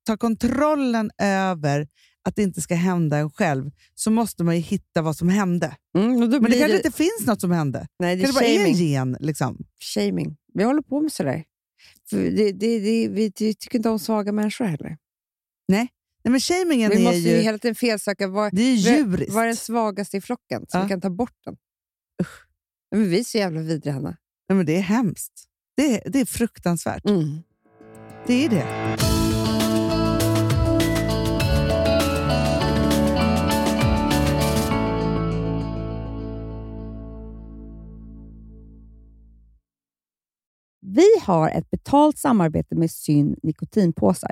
ta 0.07 0.17
kontrollen 0.17 1.11
över 1.21 1.87
att 2.23 2.35
det 2.35 2.43
inte 2.43 2.61
ska 2.61 2.75
hända 2.75 3.17
en 3.17 3.31
själv 3.31 3.71
så 3.95 4.11
måste 4.11 4.43
man 4.43 4.55
ju 4.55 4.61
hitta 4.61 5.01
vad 5.01 5.17
som 5.17 5.29
hände. 5.29 5.75
Mm, 5.97 6.19
Men 6.19 6.29
det 6.29 6.59
kanske 6.59 6.77
inte 6.77 6.91
finns 6.91 7.25
något 7.25 7.41
som 7.41 7.51
hände. 7.51 7.87
Nej, 7.99 8.15
det 8.15 8.21
Det 8.21 8.23
är 8.23 8.25
kan 8.25 8.33
det 8.33 8.39
bara 8.39 8.45
är 8.45 8.65
en 8.65 8.73
gen. 8.73 9.17
Liksom. 9.19 9.57
shaming. 9.95 10.37
Vi 10.53 10.63
håller 10.63 10.81
på 10.81 11.01
med 11.01 11.11
sådär. 11.11 11.43
Det, 12.11 12.51
det, 12.51 12.79
det, 12.79 13.07
vi 13.07 13.31
tycker 13.31 13.75
inte 13.77 13.89
om 13.89 13.99
svaga 13.99 14.31
människor 14.31 14.65
heller. 14.65 14.97
Nej, 15.67 15.87
men 16.29 16.39
shamingen 16.39 16.89
Vi 16.91 16.97
är 16.97 17.03
måste 17.03 17.17
ju 17.19 17.29
ju, 17.29 17.41
hela 17.41 17.57
tiden 17.57 17.75
felsöka. 17.75 18.27
Var, 18.27 18.49
det 18.53 18.61
är 18.61 18.75
djuriskt. 18.75 19.33
var 19.33 19.41
är 19.43 19.47
den 19.47 19.55
svagaste 19.55 20.17
i 20.17 20.21
flocken 20.21 20.65
så 20.67 20.77
Ja. 20.77 20.83
vi 20.83 20.89
kan 20.89 21.01
ta 21.01 21.09
bort 21.09 21.37
den. 21.45 21.57
Men 22.91 23.09
vi 23.09 23.19
är 23.19 23.23
så 23.23 23.37
jävla 23.37 23.61
vidriga, 23.61 23.93
Hanna. 23.93 24.17
Nej, 24.49 24.55
men 24.57 24.65
det 24.65 24.75
är 24.77 24.81
hemskt. 24.81 25.33
Det 25.75 26.05
är, 26.05 26.09
det 26.11 26.19
är 26.19 26.25
fruktansvärt. 26.25 27.05
Mm. 27.05 27.39
Det 28.27 28.45
är 28.45 28.49
det. 28.49 28.97
Vi 40.81 41.07
har 41.21 41.49
ett 41.49 41.69
betalt 41.69 42.17
samarbete 42.17 42.75
med 42.75 42.91
Syn 42.91 43.35
nikotinpåsar. 43.43 44.31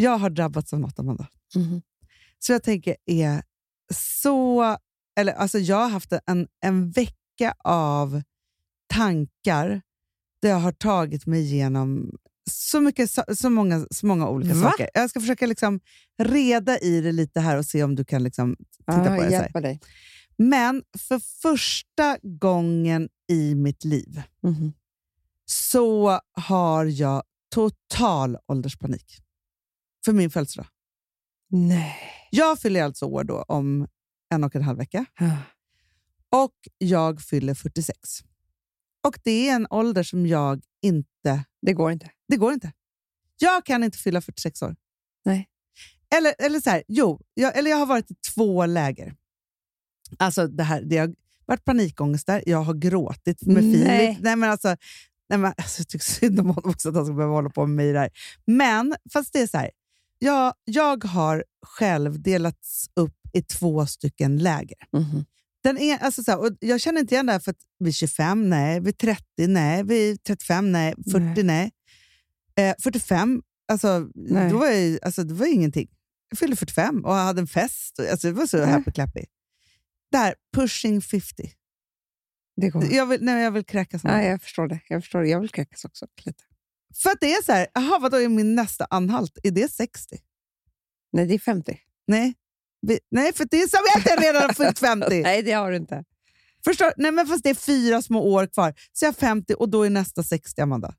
Jag 0.00 0.18
har 0.18 0.30
drabbats 0.30 0.72
av 0.72 0.80
något, 0.80 0.98
Amanda. 0.98 1.26
Mhm. 1.54 1.82
Så 2.38 2.52
jag 2.52 2.62
tänker 2.62 2.96
är 3.06 3.42
så... 3.94 4.76
Eller, 5.20 5.32
alltså 5.32 5.58
jag 5.58 5.76
har 5.76 5.88
haft 5.88 6.12
en, 6.26 6.48
en 6.64 6.90
vecka 6.90 7.54
av 7.64 8.22
tankar 8.94 9.82
där 10.42 10.48
jag 10.48 10.56
har 10.56 10.72
tagit 10.72 11.26
mig 11.26 11.40
igenom 11.40 12.10
så, 12.50 12.80
mycket, 12.80 13.10
så, 13.10 13.24
så, 13.36 13.50
många, 13.50 13.86
så 13.90 14.06
många 14.06 14.28
olika 14.28 14.54
Va? 14.54 14.70
saker. 14.70 14.90
Jag 14.94 15.10
ska 15.10 15.20
försöka 15.20 15.46
liksom 15.46 15.80
reda 16.18 16.78
i 16.78 17.00
det 17.00 17.12
lite 17.12 17.40
här 17.40 17.56
och 17.56 17.64
se 17.66 17.82
om 17.84 17.94
du 17.94 18.04
kan 18.04 18.22
liksom 18.22 18.56
titta 18.78 19.16
på 19.16 19.22
det. 19.22 19.30
Hjälpa 19.30 19.60
dig. 19.60 19.80
Men 20.36 20.82
för 20.98 21.18
första 21.42 22.18
gången 22.22 23.08
i 23.28 23.54
mitt 23.54 23.84
liv 23.84 24.22
Mhm. 24.42 24.72
så 25.44 26.20
har 26.32 26.84
jag 26.84 27.22
total 27.54 28.36
ålderspanik. 28.46 29.18
För 30.08 30.12
min 30.12 30.30
födelsedag. 30.30 30.66
Nej. 31.50 31.96
Jag 32.30 32.58
fyller 32.58 32.82
alltså 32.82 33.04
år 33.04 33.24
då 33.24 33.42
om 33.42 33.86
en 34.34 34.44
och 34.44 34.56
en 34.56 34.62
halv 34.62 34.78
vecka 34.78 35.06
och 36.30 36.54
jag 36.78 37.22
fyller 37.22 37.54
46. 37.54 37.98
Och 39.06 39.18
det 39.24 39.48
är 39.48 39.54
en 39.54 39.66
ålder 39.70 40.02
som 40.02 40.26
jag 40.26 40.62
inte... 40.82 41.44
Det 41.62 41.72
går 41.72 41.92
inte. 41.92 42.10
Det 42.28 42.36
går 42.36 42.52
inte. 42.52 42.72
Jag 43.38 43.64
kan 43.64 43.84
inte 43.84 43.98
fylla 43.98 44.20
46 44.20 44.62
år. 44.62 44.76
Nej. 45.24 45.48
Eller, 46.16 46.34
eller 46.38 46.60
så 46.60 46.70
här, 46.70 46.82
jo, 46.88 47.20
jag, 47.34 47.58
eller 47.58 47.70
jag 47.70 47.76
har 47.76 47.86
varit 47.86 48.10
i 48.10 48.14
två 48.34 48.66
läger. 48.66 49.14
Alltså 50.18 50.46
det, 50.46 50.62
här, 50.62 50.82
det 50.82 50.96
har 50.98 51.14
varit 51.46 51.64
panikångest 51.64 52.26
där, 52.26 52.42
jag 52.46 52.62
har 52.62 52.74
gråtit 52.74 53.42
med 53.42 53.64
Nej. 53.64 53.72
Filip. 53.72 54.22
Nej, 54.22 54.36
men 54.36 54.50
alltså, 54.50 54.76
nej, 55.28 55.38
men, 55.38 55.52
alltså, 55.56 55.80
jag 55.80 55.88
tycker 55.88 56.04
synd 56.04 56.40
om 56.40 56.46
honom 56.46 56.70
också 56.70 56.88
att 56.88 56.94
han 56.94 57.04
ska 57.04 57.14
behöva 57.14 57.34
hålla 57.34 57.50
på 57.50 57.66
med 57.66 57.76
mig 57.76 57.92
där. 57.92 58.10
Men 58.46 58.94
fast 59.12 59.32
det 59.32 59.40
är 59.40 59.46
så 59.46 59.58
här, 59.58 59.70
jag, 60.18 60.54
jag 60.64 61.04
har 61.04 61.44
själv 61.66 62.22
delats 62.22 62.90
upp 62.96 63.14
i 63.32 63.42
två 63.42 63.86
stycken 63.86 64.38
läger. 64.38 64.78
Mhm. 64.92 65.24
Den 65.62 65.78
är, 65.78 65.98
alltså 65.98 66.22
så 66.24 66.30
här, 66.30 66.38
och 66.40 66.50
jag 66.60 66.80
känner 66.80 67.00
inte 67.00 67.14
igen 67.14 67.26
det 67.26 67.32
här 67.32 67.38
för 67.40 67.50
att 67.50 67.60
vid 67.78 67.94
25, 67.94 68.48
nej. 68.50 68.80
Vid 68.80 68.98
30, 68.98 69.22
nej. 69.46 69.84
Vid 69.84 70.22
35, 70.24 70.72
nej. 70.72 70.94
40, 71.12 71.42
nej. 71.42 71.70
Eh, 72.58 72.74
45, 72.82 73.42
alltså, 73.68 74.08
Nej. 74.14 74.50
Då 74.50 74.58
var 74.58 74.66
jag, 74.66 74.80
ju- 74.80 74.98
alltså, 75.02 75.24
det 75.24 75.34
var 75.34 75.46
ingenting. 75.46 75.88
Jag 76.30 76.38
fyllde 76.38 76.56
45 76.56 77.04
och 77.04 77.14
hade 77.14 77.40
en 77.40 77.46
fest. 77.46 78.00
Alltså, 78.10 78.26
det 78.26 78.32
var 78.32 78.46
så 78.46 78.56
Mm. 78.56 78.68
happy 78.70 78.90
clappy. 78.92 79.24
Där, 80.12 80.34
pushing 80.56 81.02
50. 81.02 81.52
Det 82.56 82.68
går. 82.70 82.84
Jag 82.92 83.06
vill, 83.06 83.22
nej, 83.24 83.44
jag 83.44 83.50
vill 83.50 83.64
kräkas. 83.64 84.04
Ja, 84.04 84.10
snart. 84.10 84.24
jag 84.24 84.42
förstår 84.42 84.68
det. 84.68 84.80
Jag 84.88 85.02
förstår 85.02 85.20
det. 85.22 85.28
Jag 85.28 85.40
vill 85.40 85.50
kräkas 85.50 85.84
också. 85.84 86.06
Lite. 86.24 86.44
För 86.94 87.10
att 87.10 87.20
det 87.20 87.32
är 87.34 87.42
så 87.42 87.52
här, 87.52 87.66
aha, 87.74 87.98
vadå 87.98 88.16
är 88.16 88.28
min 88.28 88.54
nästa 88.54 88.86
anhalt? 88.90 89.38
Är 89.42 89.50
det 89.50 89.72
60? 89.72 90.18
Nej, 91.12 91.26
det 91.26 91.34
är 91.34 91.38
50. 91.38 91.78
Nej. 92.06 92.34
Vi, 92.80 92.98
nej, 93.10 93.32
för 93.32 93.44
det 93.50 93.62
är 93.62 93.68
som 93.68 93.80
jag 93.94 94.00
inte 94.00 94.28
redan 94.28 94.42
har 94.42 94.52
fyllt 94.54 94.78
50. 94.78 95.06
Nej, 95.22 95.42
det 95.42 95.52
har 95.52 95.70
du 95.70 95.76
inte. 95.76 96.04
Förstår? 96.64 96.92
Nej, 96.96 97.12
men 97.12 97.26
fast 97.26 97.42
det 97.42 97.50
är 97.50 97.54
fyra 97.54 98.02
små 98.02 98.32
år 98.32 98.46
kvar. 98.46 98.74
Så 98.92 99.04
jag 99.04 99.08
är 99.14 99.18
50 99.20 99.54
och 99.54 99.68
då 99.68 99.82
är 99.82 99.90
nästa 99.90 100.22
60, 100.22 100.60
Amanda. 100.60 100.94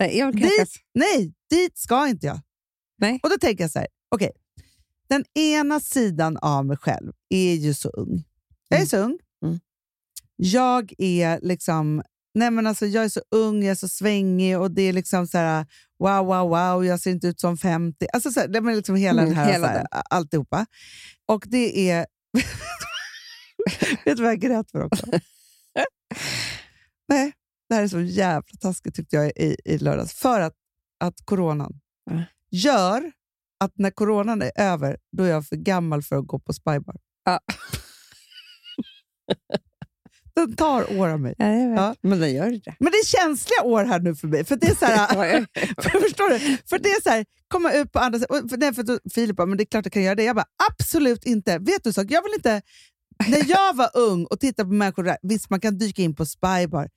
Nej, 0.00 0.18
jag 0.18 0.36
Dit, 0.36 0.68
nej, 0.94 1.34
dit 1.50 1.78
ska 1.78 2.08
inte 2.08 2.26
jag. 2.26 2.40
Nej. 2.98 3.20
Och 3.22 3.30
då 3.30 3.36
tänker 3.38 3.64
jag 3.64 3.70
så 3.70 3.78
här, 3.78 3.88
okej. 4.08 4.30
Den 5.08 5.24
ena 5.34 5.80
sidan 5.80 6.36
av 6.36 6.66
mig 6.66 6.76
själv 6.76 7.12
är 7.28 7.54
ju 7.54 7.74
så 7.74 7.88
ung. 7.88 8.24
Jag 8.68 8.76
är 8.76 8.80
Mm. 8.80 8.88
så 8.88 8.96
ung. 8.96 9.18
Mm. 9.44 9.60
Jag 10.36 10.92
är 10.98 11.40
liksom... 11.42 12.02
Nej 12.34 12.50
men 12.50 12.66
alltså, 12.66 12.86
jag 12.86 13.04
är 13.04 13.08
så 13.08 13.20
ung, 13.30 13.62
jag 13.62 13.70
är 13.70 13.74
så 13.74 13.88
svängig 13.88 14.58
och 14.58 14.70
det 14.70 14.82
är 14.82 14.92
liksom 14.92 15.26
så 15.26 15.38
här, 15.38 15.66
wow, 15.98 16.26
wow, 16.26 16.48
wow, 16.48 16.84
jag 16.84 17.00
ser 17.00 17.10
inte 17.10 17.26
ut 17.26 17.40
som 17.40 17.58
50. 17.58 18.06
Alltså 18.12 18.30
så 18.30 18.40
här, 18.40 18.48
det 18.48 18.58
är 18.58 18.76
liksom 18.76 18.96
hela 18.96 19.22
Mm, 19.22 19.34
den 19.34 19.44
här, 19.44 19.52
hela 19.52 19.68
här 19.68 19.86
alltihopa. 20.10 20.66
Och 21.28 21.44
det 21.46 21.90
är... 21.90 22.06
Vet 24.04 24.16
du 24.16 24.22
vad 24.22 24.32
jag 24.32 24.40
grät 24.40 24.70
för 24.70 24.84
också? 24.84 25.06
Nej, 27.08 27.32
det 27.68 27.74
här 27.74 27.82
är 27.82 27.88
så 27.88 28.00
jävla 28.00 28.58
taskigt 28.60 28.94
tyckte 28.94 29.16
jag 29.16 29.26
i, 29.36 29.56
i 29.64 29.78
lördags. 29.78 30.14
För 30.14 30.40
att, 30.40 30.54
att 31.00 31.14
coronan 31.24 31.80
Ja. 32.10 32.22
gör 32.50 33.12
att 33.60 33.72
när 33.74 33.90
coronan 33.90 34.42
är 34.42 34.52
över, 34.56 34.96
då 35.16 35.24
är 35.24 35.30
jag 35.30 35.46
för 35.46 35.56
gammal 35.56 36.02
för 36.02 36.16
att 36.16 36.26
gå 36.26 36.38
på 36.38 36.52
spybar. 36.52 36.96
Ja. 37.24 37.40
Den 40.36 40.56
tar 40.56 40.98
år 40.98 41.08
av 41.08 41.20
mig. 41.20 41.34
Ja, 41.38 41.46
jag 41.46 41.68
vet. 41.68 41.78
Ja. 41.78 41.94
Men 42.02 42.20
den 42.20 42.34
gör 42.34 42.50
det. 42.50 42.74
Men 42.78 42.92
det 42.92 42.98
är 42.98 43.04
känsliga 43.04 43.62
år 43.62 43.84
här 43.84 44.00
nu 44.00 44.14
för 44.14 44.28
mig. 44.28 44.44
För 44.44 44.56
det 44.56 44.66
är 44.66 44.74
så 44.74 44.84
här, 44.84 45.46
Förstår 46.02 46.30
du? 46.30 46.38
För 46.66 46.78
det 46.78 46.88
är 46.88 47.02
så 47.02 47.10
här, 47.10 47.24
komma 47.48 47.72
ut 47.72 47.92
på 47.92 47.98
andra 47.98 48.18
sidan. 48.18 48.44
och 48.44 48.50
För, 48.50 48.56
nej, 48.56 48.74
för 48.74 48.82
då, 48.82 48.98
Filip 49.14 49.36
bara, 49.36 49.46
men 49.46 49.56
det 49.58 49.62
är 49.62 49.66
klart 49.66 49.84
jag 49.86 49.92
kan 49.92 50.02
göra 50.02 50.14
det. 50.14 50.24
Jag 50.24 50.36
bara, 50.36 50.46
absolut 50.70 51.24
inte. 51.26 51.58
Vet 51.58 51.84
du 51.84 51.92
sak? 51.92 52.06
Jag 52.10 52.22
vill 52.22 52.32
inte... 52.34 52.62
När 53.28 53.50
jag 53.50 53.76
var 53.76 53.90
ung 53.94 54.24
och 54.24 54.40
tittade 54.40 54.68
på 54.68 54.72
människor 54.74 55.02
där, 55.02 55.16
visst 55.22 55.50
man 55.50 55.60
kan 55.60 55.78
dyka 55.78 56.02
in 56.02 56.14
på 56.14 56.26
Spybar 56.26 56.88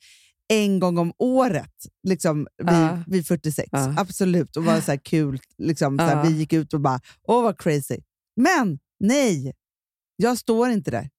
en 0.49 0.79
gång 0.79 0.97
om 0.97 1.13
året 1.17 1.73
liksom, 2.07 2.47
vid, 2.57 2.73
Ja. 2.73 3.03
vid 3.07 3.27
46. 3.27 3.69
Ja. 3.71 3.93
Absolut. 3.97 4.57
Och 4.57 4.65
var 4.65 4.81
så 4.81 4.91
här 4.91 4.97
kul. 5.03 5.39
Liksom, 5.57 5.97
så 5.97 6.03
här. 6.03 6.23
Vi 6.29 6.37
gick 6.37 6.53
ut 6.53 6.73
och 6.73 6.81
bara, 6.81 6.99
åh 7.27 7.43
vad 7.43 7.59
crazy. 7.61 7.97
Men 8.35 8.79
nej, 8.99 9.53
jag 10.15 10.37
står 10.37 10.69
inte 10.69 10.91
där. 10.91 11.09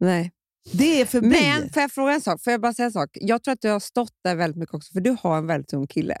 Nej. 0.00 0.32
Det 0.72 1.00
är 1.00 1.06
förbi. 1.06 1.28
Men 1.28 1.70
får 1.72 1.82
jag 1.82 1.92
fråga 1.92 2.12
en 2.12 2.20
sak? 2.20 2.42
Får 2.44 2.50
jag 2.50 2.60
bara 2.60 2.74
säga 2.74 2.86
en 2.86 2.92
sak? 2.92 3.10
Jag 3.20 3.42
tror 3.44 3.52
att 3.52 3.60
du 3.60 3.68
har 3.68 3.80
stått 3.80 4.12
där 4.24 4.36
väldigt 4.36 4.56
mycket 4.56 4.74
också, 4.74 4.92
för 4.92 5.00
du 5.00 5.16
har 5.22 5.38
en 5.38 5.46
väldigt 5.46 5.72
ung 5.72 5.86
kille. 5.86 6.16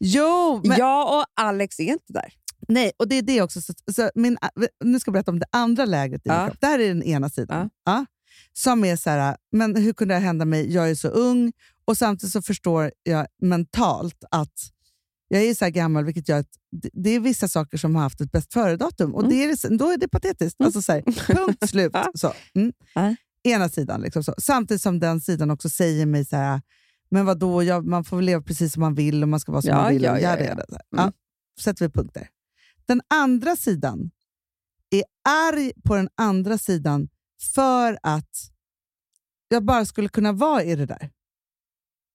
jo, 0.00 0.60
men, 0.64 0.78
Jag 0.78 1.18
och 1.18 1.24
Alex 1.34 1.80
är 1.80 1.84
inte 1.84 2.12
där. 2.12 2.32
nej, 2.68 2.92
och 2.96 3.08
det 3.08 3.14
är 3.14 3.22
det 3.22 3.42
också. 3.42 3.60
Så, 3.62 3.72
så 3.92 4.10
min, 4.14 4.38
nu 4.84 5.00
ska 5.00 5.08
jag 5.08 5.12
berätta 5.12 5.30
om 5.30 5.38
det 5.38 5.46
andra 5.52 5.84
läget 5.84 6.26
i 6.26 6.28
min 6.28 6.38
Ja. 6.38 6.46
kropp. 6.46 6.60
Det 6.60 6.66
här 6.66 6.78
är 6.78 6.88
den 6.88 7.02
ena 7.02 7.28
sidan. 7.30 7.70
Ja. 7.84 8.06
Som 8.52 8.84
är 8.84 8.96
så 8.96 9.10
här, 9.10 9.36
men 9.52 9.76
hur 9.76 9.92
kunde 9.92 10.14
det 10.14 10.18
hända 10.20 10.44
mig? 10.44 10.72
Jag 10.72 10.90
är 10.90 10.94
så 10.94 11.08
ung 11.08 11.52
och 11.84 11.96
samtidigt 11.96 12.32
så 12.32 12.42
förstår 12.42 12.92
jag 13.02 13.26
mentalt 13.42 14.24
att 14.30 14.52
jag 15.28 15.42
är 15.42 15.54
så 15.54 15.64
här 15.64 15.72
gammal, 15.72 16.04
vilket 16.04 16.28
gör 16.28 16.38
att 16.38 16.48
det, 16.92 17.10
är 17.10 17.20
vissa 17.20 17.48
saker 17.48 17.78
som 17.78 17.94
har 17.94 18.02
haft 18.02 18.20
ett 18.20 18.32
bäst 18.32 18.52
före-datum 18.52 19.14
och 19.14 19.28
det 19.28 19.44
är, 19.44 19.78
då 19.78 19.90
är 19.90 19.96
det 19.96 20.08
patetiskt. 20.08 20.60
Alltså 20.60 20.82
så 20.82 20.92
här, 20.92 21.02
punkt 21.34 21.68
slut. 21.70 21.92
Så. 22.14 22.32
Mm. 22.54 22.72
Ja. 23.42 23.50
Ena 23.50 23.68
sidan. 23.68 24.00
Liksom 24.00 24.24
så. 24.24 24.34
Samtidigt 24.38 24.82
som 24.82 24.98
den 25.00 25.20
sidan 25.20 25.50
också 25.50 25.68
säger 25.68 26.06
mig 26.06 26.24
så 26.24 26.36
här, 26.36 26.62
men 27.10 27.26
vadå, 27.26 27.62
jag, 27.62 27.86
man 27.86 28.04
får 28.04 28.16
väl 28.16 28.26
leva 28.26 28.42
precis 28.42 28.72
som 28.72 28.80
man 28.80 28.94
vill 28.94 29.22
och 29.22 29.28
man 29.28 29.40
ska 29.40 29.52
vara 29.52 29.62
som 29.62 29.68
Ja, 29.68 29.76
man 29.82 29.92
vill. 29.92 30.02
ja, 30.02 30.18
ja, 30.18 30.20
ja. 30.20 30.28
här. 30.28 30.52
Mm. 30.52 30.72
Ja, 30.96 31.12
sätter 31.60 31.84
vi 31.86 31.92
punkter. 31.92 32.28
Den 32.86 33.00
andra 33.14 33.56
sidan 33.56 34.10
är 34.90 35.04
arg 35.28 35.72
på 35.84 35.96
den 35.96 36.08
andra 36.14 36.58
sidan 36.58 37.08
för 37.54 37.98
att 38.02 38.30
jag 39.48 39.64
bara 39.64 39.84
skulle 39.84 40.08
kunna 40.08 40.32
vara 40.32 40.62
i 40.64 40.76
det 40.76 40.86
där. 40.86 41.10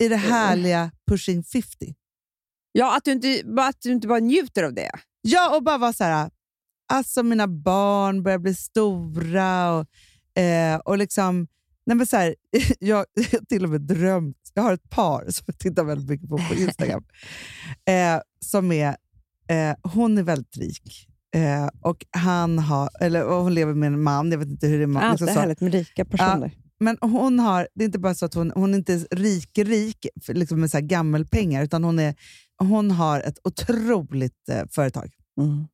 I 0.03 0.07
det 0.07 0.15
härliga 0.15 0.91
pushing 1.07 1.43
50. 1.43 1.95
Ja, 2.71 2.97
att 2.97 3.03
du, 3.03 3.11
inte, 3.11 3.41
bara- 3.45 3.67
att 3.67 3.81
du 3.81 3.91
inte 3.91 4.07
bara 4.07 4.19
njuter 4.19 4.63
av 4.63 4.73
det. 4.73 4.91
Ja, 5.21 5.55
och 5.55 5.63
bara 5.63 5.77
vara 5.77 5.93
så 5.93 6.03
här, 6.03 6.29
alltså 6.93 7.23
mina 7.23 7.47
barn 7.47 8.23
börjar 8.23 8.37
bli 8.39 8.55
stora 8.55 9.71
och, 9.73 9.87
eh, 10.35 10.75
och 10.85 10.97
liksom, 10.97 11.47
nej 11.85 11.97
men 11.97 12.07
så 12.07 12.17
här, 12.17 12.35
jag 12.79 12.95
har 12.97 13.45
till 13.45 13.63
och 13.63 13.69
med 13.69 13.81
drömt, 13.81 14.37
jag 14.53 14.63
har 14.63 14.73
ett 14.73 14.89
par 14.89 15.25
som 15.31 15.43
jag 15.47 15.57
tittar 15.57 15.83
väldigt 15.83 16.09
mycket 16.09 16.29
på 16.29 16.37
på 16.37 16.53
Instagram, 16.55 17.03
eh, 17.85 18.21
som 18.45 18.71
är, 18.71 18.87
eh, 19.49 19.75
hon 19.93 20.17
är 20.17 20.23
väldigt 20.23 20.57
rik. 20.57 21.07
Eh, 21.35 21.69
och 21.81 22.05
han 22.11 22.59
har, 22.59 22.89
eller 22.99 23.23
hon 23.23 23.53
lever 23.53 23.73
med 23.73 23.87
en 23.87 24.03
man, 24.03 24.31
jag 24.31 24.37
vet 24.39 24.47
inte 24.47 24.67
hur 24.67 24.77
det 24.79 24.83
är. 24.83 24.97
Allt 25.01 25.11
liksom 25.13 25.27
är 25.27 25.33
så. 25.33 25.39
härligt 25.39 25.61
med 25.61 25.71
rika 25.73 26.05
personer. 26.05 26.51
Men 26.79 26.97
hon 27.01 27.39
har, 27.39 27.67
det 27.75 27.83
är 27.83 27.85
inte 27.85 27.99
bara 27.99 28.15
så 28.15 28.25
att 28.25 28.33
hon, 28.33 28.51
hon 28.55 28.73
är 28.73 28.77
inte 28.77 28.93
är 28.93 29.15
rik, 29.15 29.57
rik 29.57 30.07
för- 30.25 30.33
liksom 30.33 30.59
med 30.61 30.71
så 30.71 30.79
gammelpengar, 30.81 31.63
utan 31.63 31.83
hon, 31.83 31.99
är, 31.99 32.15
hon 32.57 32.91
har 32.91 33.19
ett 33.21 33.37
otroligt 33.43 34.49
eh, 34.49 34.63
företag 34.71 35.11
Mm. 35.41 35.67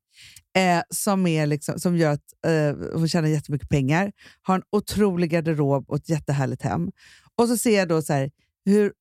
Eh, 0.57 0.81
som, 0.89 1.27
är 1.27 1.45
liksom, 1.45 1.79
som 1.79 1.97
gör 1.97 2.11
att 2.11 2.45
eh, 2.47 2.93
hon 2.93 3.07
tjänar 3.07 3.27
jättemycket 3.27 3.69
pengar, 3.69 4.11
har 4.41 4.55
en 4.55 4.63
otrolig 4.71 5.29
garderob 5.29 5.89
och 5.89 5.97
ett 5.97 6.09
jättehärligt 6.09 6.61
hem. 6.61 6.91
Och 7.35 7.47
så 7.47 7.57
ser 7.57 7.77
jag 7.77 7.87
då 7.87 8.01
så 8.01 8.13
här, 8.13 8.31
hur 8.65 8.93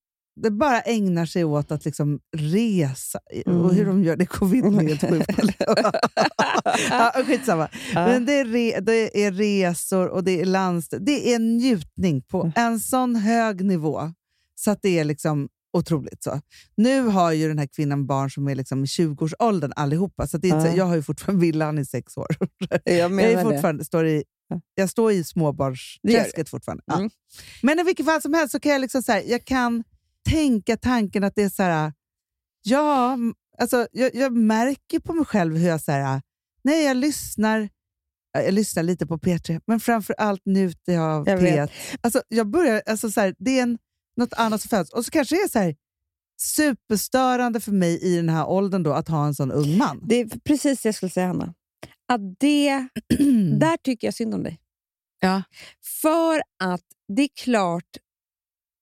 det 0.42 0.50
bara 0.50 0.80
ägnar 0.80 1.26
sig 1.26 1.44
åt 1.44 1.70
att 1.70 1.84
liksom 1.84 2.20
resa, 2.36 3.18
och 3.46 3.74
hur 3.74 3.86
de 3.86 4.04
gör 4.04 4.16
det 4.16 4.26
covid 4.26 4.64
är 4.64 4.88
helt 4.88 5.00
sjukt. 5.00 5.56
ja, 6.90 7.12
skitsamma. 7.26 7.68
Men 7.94 8.26
det 8.26 8.32
är, 8.32 8.44
re, 8.44 8.80
det 8.80 9.24
är 9.24 9.32
resor 9.32 10.08
och 10.08 10.24
det 10.24 10.40
är 10.40 10.44
landställe. 10.44 11.04
Det 11.04 11.34
är 11.34 11.38
njutning 11.38 12.22
på 12.22 12.52
en 12.56 12.80
sån 12.80 13.16
hög 13.16 13.64
nivå 13.64 14.12
så 14.54 14.70
att 14.70 14.78
det 14.82 14.98
är 14.98 15.04
liksom 15.04 15.48
otroligt. 15.72 16.22
så. 16.22 16.40
Nu 16.76 17.00
har 17.02 17.32
ju 17.32 17.48
den 17.48 17.58
här 17.58 17.66
kvinnan 17.66 18.06
barn 18.06 18.30
som 18.30 18.48
är 18.48 18.54
liksom 18.54 18.82
i 18.84 18.86
20-årsåldern 18.86 19.72
allihopa. 19.76 20.26
Så 20.26 20.38
det 20.38 20.48
är 20.50 20.56
inte, 20.56 20.68
Ja. 20.68 20.76
jag 20.76 20.84
har 20.84 20.94
ju 20.96 21.02
fortfarande 21.02 21.40
villa, 21.46 21.64
han 21.64 21.78
är 21.78 21.84
sex 21.84 22.16
år. 22.16 22.26
Jag 22.68 22.96
Jag, 22.96 23.20
är 23.20 23.36
det. 23.36 23.42
fortfarande, 23.42 23.84
står 23.84 24.06
i, 24.06 24.24
Ja. 24.48 24.60
jag 24.74 24.90
står 24.90 25.12
i 25.12 25.24
småbarnsträsket 25.24 26.48
fortfarande. 26.48 26.82
Ja. 26.86 26.96
Mm. 26.98 27.10
Men 27.62 27.78
i 27.78 27.82
vilket 27.82 28.06
fall 28.06 28.22
som 28.22 28.34
helst 28.34 28.52
så 28.52 28.60
kan 28.60 28.72
jag, 28.72 28.80
liksom 28.80 29.02
så 29.02 29.12
här, 29.12 29.22
jag 29.26 29.44
kan 29.44 29.84
tänka 30.28 30.76
tanken 30.76 31.24
att 31.24 31.34
det 31.34 31.42
är 31.42 31.48
så 31.48 31.62
här, 31.62 31.92
ja, 32.62 33.16
alltså, 33.58 33.86
jag, 33.92 34.14
jag 34.14 34.32
märker 34.36 34.98
på 35.00 35.12
mig 35.14 35.24
själv 35.24 35.56
hur 35.56 35.68
jag, 35.68 35.80
så 35.80 35.92
här, 35.92 36.22
nej, 36.64 36.84
jag 36.84 36.96
lyssnar 36.96 37.68
ja, 38.32 38.42
jag 38.42 38.54
lyssnar 38.54 38.82
lite 38.82 39.06
på 39.06 39.18
P3, 39.18 39.60
men 39.66 39.80
framför 39.80 40.14
allt 40.18 40.42
njuter 40.46 40.92
jag 40.92 41.02
av 41.04 41.28
Jag 41.28 41.38
P1. 41.40 41.42
vet. 41.42 41.70
Alltså, 42.00 42.22
jag 42.28 42.50
börjar, 42.50 42.82
alltså, 42.86 43.10
så 43.10 43.20
här, 43.20 43.34
det 43.38 43.58
är 43.58 43.62
en, 43.62 43.78
något 44.20 44.32
annat 44.32 44.60
som 44.62 44.68
föds. 44.68 44.92
Och 44.92 45.04
så 45.04 45.10
kanske 45.10 45.34
det 45.36 45.42
är 45.42 45.48
så 45.48 45.58
här, 45.58 45.76
superstörande 46.40 47.60
för 47.60 47.72
mig 47.72 48.02
i 48.02 48.16
den 48.16 48.28
här 48.28 48.46
åldern 48.48 48.82
då, 48.82 48.92
att 48.92 49.08
ha 49.08 49.26
en 49.26 49.34
sån 49.34 49.52
ung 49.52 49.78
man. 49.78 50.00
Det 50.08 50.20
är 50.20 50.26
precis 50.44 50.82
det 50.82 50.86
jag 50.88 50.94
skulle 50.94 51.10
säga, 51.10 51.26
Hanna. 51.26 51.54
Att 52.08 52.20
det, 52.40 52.68
där 53.60 53.76
tycker 53.76 54.06
jag 54.06 54.14
synd 54.14 54.34
om 54.34 54.42
dig. 54.42 54.60
Ja. 55.20 55.42
För 56.02 56.42
att 56.64 56.82
det 57.08 57.22
är 57.22 57.28
klart 57.36 57.96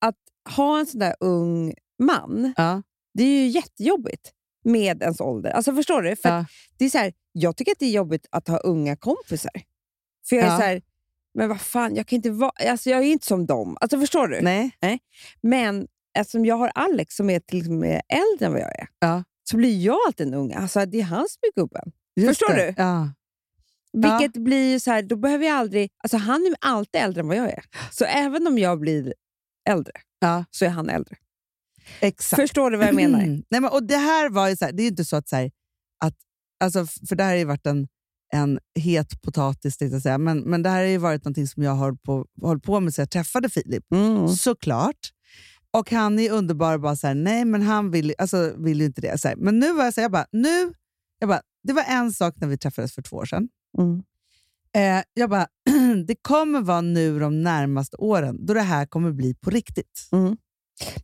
att 0.00 0.16
ha 0.56 0.78
en 0.80 0.86
sån 0.86 1.00
där 1.00 1.14
ung 1.20 1.74
man, 1.98 2.54
Ja. 2.56 2.82
det 3.14 3.22
är 3.24 3.42
ju 3.42 3.46
jättejobbigt 3.46 4.32
med 4.64 5.02
ens 5.02 5.20
ålder. 5.20 5.50
Alltså 5.50 5.74
Förstår 5.74 6.02
du? 6.02 6.16
För 6.16 6.28
Ja. 6.28 6.46
det 6.78 6.84
är 6.84 6.90
så 6.90 6.98
här, 6.98 7.12
jag 7.32 7.56
tycker 7.56 7.72
att 7.72 7.78
det 7.78 7.86
är 7.86 7.90
jobbigt 7.90 8.26
att 8.30 8.48
ha 8.48 8.58
unga 8.58 8.96
kompisar. 8.96 9.50
För 10.28 10.36
jag 10.36 10.44
är 10.44 10.56
så 10.56 10.62
här, 10.62 10.82
men 11.38 11.48
vad 11.48 11.60
fan, 11.60 11.94
jag 11.96 12.06
kan 12.06 12.16
inte 12.16 12.30
vara... 12.30 12.52
Alltså 12.70 12.90
jag 12.90 13.00
är 13.00 13.04
inte 13.04 13.26
som 13.26 13.46
dem. 13.46 13.76
Alltså 13.80 14.00
Förstår 14.00 14.28
du? 14.28 14.40
Nej. 14.40 14.70
Men 15.40 15.86
eftersom 16.18 16.44
jag 16.46 16.56
har 16.56 16.68
Alex 16.74 17.14
som 17.16 17.30
är 17.30 17.40
till 17.40 17.70
med 17.70 18.02
äldre 18.08 18.46
än 18.46 18.52
vad 18.52 18.60
jag 18.60 18.78
är, 18.78 18.88
Ja. 18.98 19.24
så 19.50 19.56
blir 19.56 19.80
jag 19.84 19.98
alltid 20.06 20.26
en 20.26 20.34
ung. 20.34 20.52
Alltså 20.52 20.86
det 20.86 20.98
är 21.00 21.04
han 21.04 21.26
som 21.28 21.40
är 21.42 21.60
gubben. 21.60 21.92
Just 22.16 22.28
Förstår 22.38 22.54
det. 22.54 22.66
du? 22.66 22.74
Ja. 22.82 23.12
Vilket 23.92 24.42
blir 24.42 24.70
ju 24.72 24.80
så 24.80 24.90
här, 24.90 25.02
då 25.02 25.16
behöver 25.16 25.46
jag 25.46 25.56
aldrig... 25.56 25.90
Alltså 26.02 26.16
han 26.16 26.46
är 26.46 26.54
alltid 26.60 27.00
äldre 27.00 27.20
än 27.20 27.28
vad 27.28 27.36
jag 27.36 27.48
är. 27.50 27.64
Så 27.90 28.04
även 28.04 28.46
om 28.46 28.58
jag 28.58 28.80
blir 28.80 29.14
äldre, 29.68 29.92
Ja. 30.18 30.44
så 30.50 30.64
är 30.64 30.68
han 30.68 30.88
äldre. 30.90 31.16
Exakt. 32.00 32.42
Förstår 32.42 32.70
du 32.70 32.76
vad 32.76 32.86
jag 32.86 32.94
menar? 32.94 33.18
Nej, 33.50 33.60
men, 33.60 33.64
och 33.64 33.82
det 33.82 33.96
här 33.96 34.28
var 34.30 34.48
ju 34.48 34.56
så 34.56 34.64
här, 34.64 34.72
det 34.72 34.80
är 34.82 34.84
ju 34.84 34.90
inte 34.90 35.04
så 35.04 35.16
att, 35.16 35.28
så 35.28 35.36
här, 35.36 35.50
att 36.04 36.14
alltså, 36.64 36.86
för 37.08 37.16
det 37.16 37.22
här 37.22 37.30
har 37.30 37.36
ju 37.38 37.44
varit 37.44 37.66
en, 37.66 37.88
en 38.32 38.58
het 38.74 39.22
potatis, 39.22 39.76
tänkte 39.76 39.94
jag 39.94 40.02
säga, 40.02 40.18
men, 40.18 40.38
men 40.38 40.62
det 40.62 40.68
här 40.68 40.78
har 40.78 40.86
ju 40.86 40.98
varit 40.98 41.24
någonting 41.24 41.46
som 41.46 41.62
jag 41.62 41.70
har 41.70 41.78
hållit 41.78 42.02
på, 42.02 42.26
hållit 42.42 42.62
på 42.62 42.80
med 42.80 42.94
sedan 42.94 43.02
jag 43.02 43.10
träffade 43.10 43.48
Filip. 43.48 43.92
Mm. 43.92 44.28
Såklart. 44.28 45.12
Och 45.70 45.90
han 45.90 46.18
är 46.18 46.30
underbar 46.30 46.78
bara 46.78 46.96
så 46.96 47.06
här, 47.06 47.14
nej 47.14 47.44
men 47.44 47.62
han 47.62 47.90
vill, 47.90 48.14
alltså, 48.18 48.54
vill 48.56 48.80
ju 48.80 48.86
inte 48.86 49.00
det. 49.00 49.20
Så 49.20 49.28
här. 49.28 49.36
Men 49.36 49.58
nu 49.58 49.72
var 49.72 49.84
jag 49.84 49.94
så 49.94 50.00
här, 50.00 50.04
jag 50.04 50.12
bara, 50.12 50.26
nu, 50.32 50.72
jag 51.18 51.28
bara, 51.28 51.40
det 51.62 51.72
var 51.72 51.84
en 51.88 52.12
sak 52.12 52.34
när 52.36 52.48
vi 52.48 52.58
träffades 52.58 52.94
för 52.94 53.02
två 53.02 53.16
år 53.16 53.24
sedan. 53.24 53.48
Mm. 53.78 54.02
Eh, 54.76 55.04
jag 55.14 55.30
bara, 55.30 55.46
det 56.06 56.14
kommer 56.22 56.60
vara 56.60 56.80
nu 56.80 57.18
de 57.18 57.42
närmaste 57.42 57.96
åren 57.96 58.46
då 58.46 58.54
det 58.54 58.60
här 58.60 58.86
kommer 58.86 59.12
bli 59.12 59.34
på 59.34 59.50
riktigt. 59.50 60.08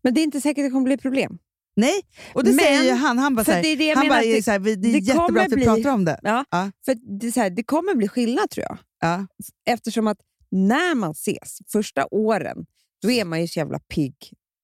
Men 0.02 0.14
det 0.14 0.20
är 0.20 0.22
inte 0.22 0.40
säkert 0.40 0.62
att 0.62 0.66
det 0.66 0.70
kommer 0.70 0.84
bli 0.84 0.96
problem. 0.96 1.38
Nej, 1.76 2.00
och 2.34 2.44
det 2.44 2.50
Men- 2.52 2.64
säger 2.64 2.82
ju 2.82 2.90
han. 2.92 3.18
Han 3.18 3.34
bara, 3.34 3.44
för 3.44 3.52
så 3.52 3.56
här, 3.56 3.62
det 3.62 3.68
är 3.68 3.76
det 3.76 3.94
han 3.94 4.08
bara 4.08 4.20
det- 4.20 4.44
så 4.44 4.50
här, 4.50 4.58
det 4.58 4.70
är 4.72 4.76
det 4.76 4.88
jättebra 4.88 5.26
kommer 5.26 5.40
att 5.40 5.52
vi 5.52 5.56
bli- 5.56 5.64
pratar 5.64 5.90
om 5.90 6.04
det. 6.04 6.20
Ja. 6.22 6.44
Ja. 6.50 6.70
För 6.84 7.18
det, 7.20 7.32
så 7.32 7.40
här, 7.40 7.50
det 7.50 7.62
kommer 7.62 7.94
bli 7.94 8.08
skillnad 8.08 8.50
tror 8.50 8.66
jag. 8.68 8.78
Ja. 9.00 9.26
Eftersom 9.66 10.06
att 10.06 10.18
när 10.50 10.94
man 10.94 11.10
ses 11.10 11.58
första 11.72 12.06
åren, 12.10 12.66
då 13.02 13.10
är 13.10 13.24
man 13.24 13.40
ju 13.40 13.48
så 13.48 13.58
jävla 13.58 13.78
pigg 13.78 14.14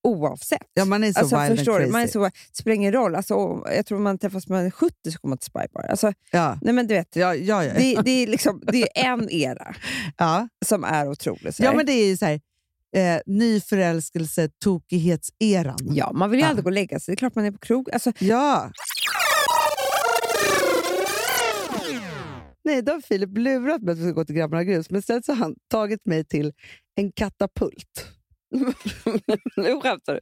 oavsett. 0.09 0.67
Ja, 0.75 0.85
man 0.85 1.05
är 1.05 1.13
så 1.13 1.19
alltså, 1.21 1.39
wild 1.41 1.59
förstår 1.59 1.73
and 1.73 1.81
crazy. 1.81 1.93
Man 1.93 2.03
är 2.03 2.07
så, 2.07 2.25
det 2.25 2.33
spelar 2.57 2.75
ingen 2.75 2.93
roll. 2.93 3.15
Alltså, 3.15 3.63
jag 3.77 3.87
tror 3.87 3.99
man 3.99 4.19
träffas 4.19 4.49
när 4.49 4.57
man 4.57 4.67
är 4.67 4.71
70 4.71 4.95
så 5.13 5.19
kommer 5.19 5.31
man 5.31 5.39
till 5.39 5.47
Spy 5.47 5.61
Bar. 5.75 5.83
Alltså, 5.83 6.13
ja. 6.31 6.59
nej, 6.63 6.75
men 6.75 6.87
du 6.87 6.95
vet, 6.95 7.17
Ja, 7.17 7.35
ja, 7.35 7.65
ja. 7.65 7.73
det, 7.75 7.95
det, 8.05 8.11
är 8.11 8.27
liksom, 8.27 8.63
det 8.73 8.83
är 8.99 9.05
en 9.13 9.31
era 9.31 9.75
som 10.67 10.85
är 10.85 11.09
otrolig. 11.09 11.55
Så 11.55 11.63
ja, 11.63 11.73
men 11.73 11.87
det 11.87 11.93
är 11.93 12.17
så 12.17 12.25
här, 12.25 12.41
eh, 12.97 13.21
nyförälskelse, 13.27 14.49
tokighetseran. 14.65 15.77
ja, 15.81 16.13
man 16.13 16.31
vill 16.31 16.41
ju 16.41 16.45
Ja. 16.45 16.49
aldrig 16.51 16.65
gå 16.65 16.69
och 16.69 16.73
lägga 16.73 17.01
sig. 17.01 17.13
Det 17.13 17.15
är 17.15 17.19
klart 17.19 17.35
man 17.35 17.45
är 17.45 17.51
på 17.53 17.59
krog. 17.59 17.91
Alltså, 17.91 18.13
Ja. 18.19 18.71
Nej, 22.65 22.83
då 22.83 22.93
har 22.93 23.01
Filip 23.01 23.39
lurat 23.39 23.83
mig 23.83 23.93
att 23.93 23.99
vi 23.99 24.03
ska 24.03 24.13
gå 24.13 24.25
till 24.25 24.35
Grabbarna 24.35 24.65
Grus, 24.65 24.91
men 24.91 24.99
istället 24.99 25.25
så 25.25 25.33
har 25.33 25.37
han 25.37 25.55
tagit 25.71 26.07
mig 26.07 26.25
till 26.25 26.53
en 26.97 27.13
katapult. 27.13 28.07
nu 29.57 29.81
skämtar 29.81 30.15
du. 30.15 30.21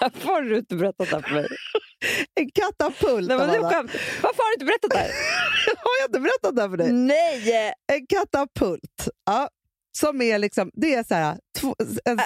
Varför 0.00 0.26
har 0.28 0.42
du 0.42 0.58
inte 0.58 0.76
berättat 0.76 1.10
det 1.10 1.16
här 1.16 1.22
för 1.22 1.34
mig? 1.34 1.46
En 2.34 2.50
katapult, 2.54 3.28
Nej, 3.28 3.38
men 3.38 3.48
nu. 3.50 3.58
Varför 3.60 4.42
har 4.42 4.50
du 4.50 4.54
inte 4.54 4.64
berättat 4.64 4.90
det 4.90 4.98
här? 4.98 5.08
Har 5.76 5.92
jag 6.00 6.08
inte 6.08 6.20
berättat 6.20 6.56
det 6.56 6.62
här 6.62 6.68
för 6.68 6.76
dig? 6.76 6.92
Nej! 6.92 7.72
En 7.92 8.06
katapult. 8.06 9.08
Ja. 9.26 9.48
Som 9.92 10.22
är 10.22 10.38
liksom, 10.38 10.70
det 10.74 10.94
är 10.94 11.04
så 11.04 11.14
här, 11.14 11.38
två, 11.60 11.74
en, 12.04 12.20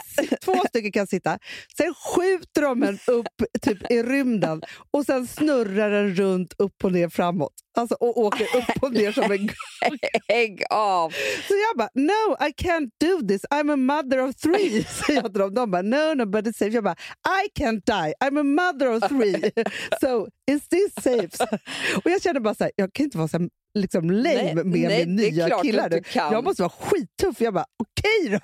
två 0.44 0.54
stycken 0.68 0.92
kan 0.92 1.06
sitta, 1.06 1.38
sen 1.76 1.94
skjuter 1.94 2.62
de 2.62 2.82
en 2.82 2.98
upp 3.06 3.62
typ 3.62 3.90
i 3.90 4.02
rymden 4.02 4.62
och 4.90 5.06
sen 5.06 5.26
snurrar 5.26 5.90
den 5.90 6.14
runt 6.14 6.54
upp 6.58 6.84
och 6.84 6.92
ner 6.92 7.08
framåt. 7.08 7.52
Alltså, 7.76 7.94
och 7.94 8.18
åker 8.18 8.44
upp 8.44 8.82
och 8.82 8.92
ner 8.92 9.12
som 9.12 9.32
en 9.32 9.48
Ägg 10.28 10.62
av! 10.70 11.10
Så 11.48 11.54
jag 11.54 11.76
bara, 11.76 11.88
no 11.94 12.46
I 12.48 12.52
can't 12.52 12.90
do 13.00 13.26
this, 13.28 13.44
I'm 13.50 13.72
a 13.72 13.76
mother 13.76 14.18
of 14.28 14.36
three. 14.36 14.84
Säger 15.06 15.22
jag 15.22 15.32
till 15.32 15.40
dem. 15.40 15.54
De 15.54 15.70
bara, 15.70 15.82
no 15.82 16.14
no 16.14 16.26
but 16.26 16.44
it's 16.46 16.58
safe. 16.58 16.70
Jag 16.74 16.84
bara, 16.84 16.96
I 17.44 17.60
can't 17.60 17.82
die, 17.86 18.14
I'm 18.20 18.40
a 18.40 18.42
mother 18.42 18.96
of 18.96 19.08
three. 19.08 19.52
So 20.00 20.28
is 20.46 20.68
this 20.68 20.94
safe? 21.04 21.58
Och 22.04 22.10
jag 22.10 22.22
känner 22.22 22.40
bara 22.40 22.54
så 22.54 22.64
här, 22.64 22.72
jag 22.76 22.92
kan 22.92 23.04
inte 23.04 23.18
vara 23.18 23.28
så 23.28 23.38
här 23.38 23.48
liksom 23.74 24.10
lame 24.10 24.34
Nej, 24.34 24.54
med 24.54 24.66
nej, 24.66 25.06
min 25.06 25.16
nya 25.16 25.60
killar 25.62 25.90
nu. 25.90 26.02
Jag 26.14 26.44
måste 26.44 26.62
vara 26.62 26.72
skittuff. 26.80 27.40
Jag 27.40 27.54
bara, 27.54 27.66
okej 27.76 28.30
då. 28.30 28.38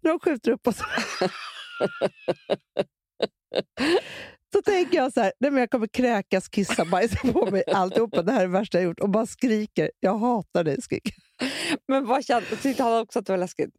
När 0.00 0.10
de 0.10 0.20
skjuter 0.20 0.50
upp 0.50 0.66
oss. 0.66 0.78
Så 4.52 4.62
tänker 4.62 4.96
jag 4.96 5.12
så 5.12 5.20
här, 5.20 5.32
nej 5.40 5.50
men 5.50 5.60
jag 5.60 5.70
kommer 5.70 5.86
kräkas, 5.86 6.48
kissa, 6.48 6.84
bajsa 6.84 7.32
på 7.32 7.50
mig 7.50 7.62
alltihopa. 7.72 8.22
Det 8.22 8.32
här 8.32 8.40
är 8.40 8.46
det 8.46 8.52
värsta 8.52 8.78
jag 8.78 8.84
gjort. 8.84 9.00
Och 9.00 9.10
bara 9.10 9.26
skriker, 9.26 9.90
jag 10.00 10.18
hatar 10.18 10.64
dig. 10.64 10.82
Skriker. 10.82 11.14
Men 11.88 12.06
vad 12.06 12.24
kände, 12.24 12.56
tyckte 12.62 12.82
han 12.82 13.00
också 13.00 13.18
att 13.18 13.26
det 13.26 13.32
var 13.32 13.38
läskigt? 13.38 13.70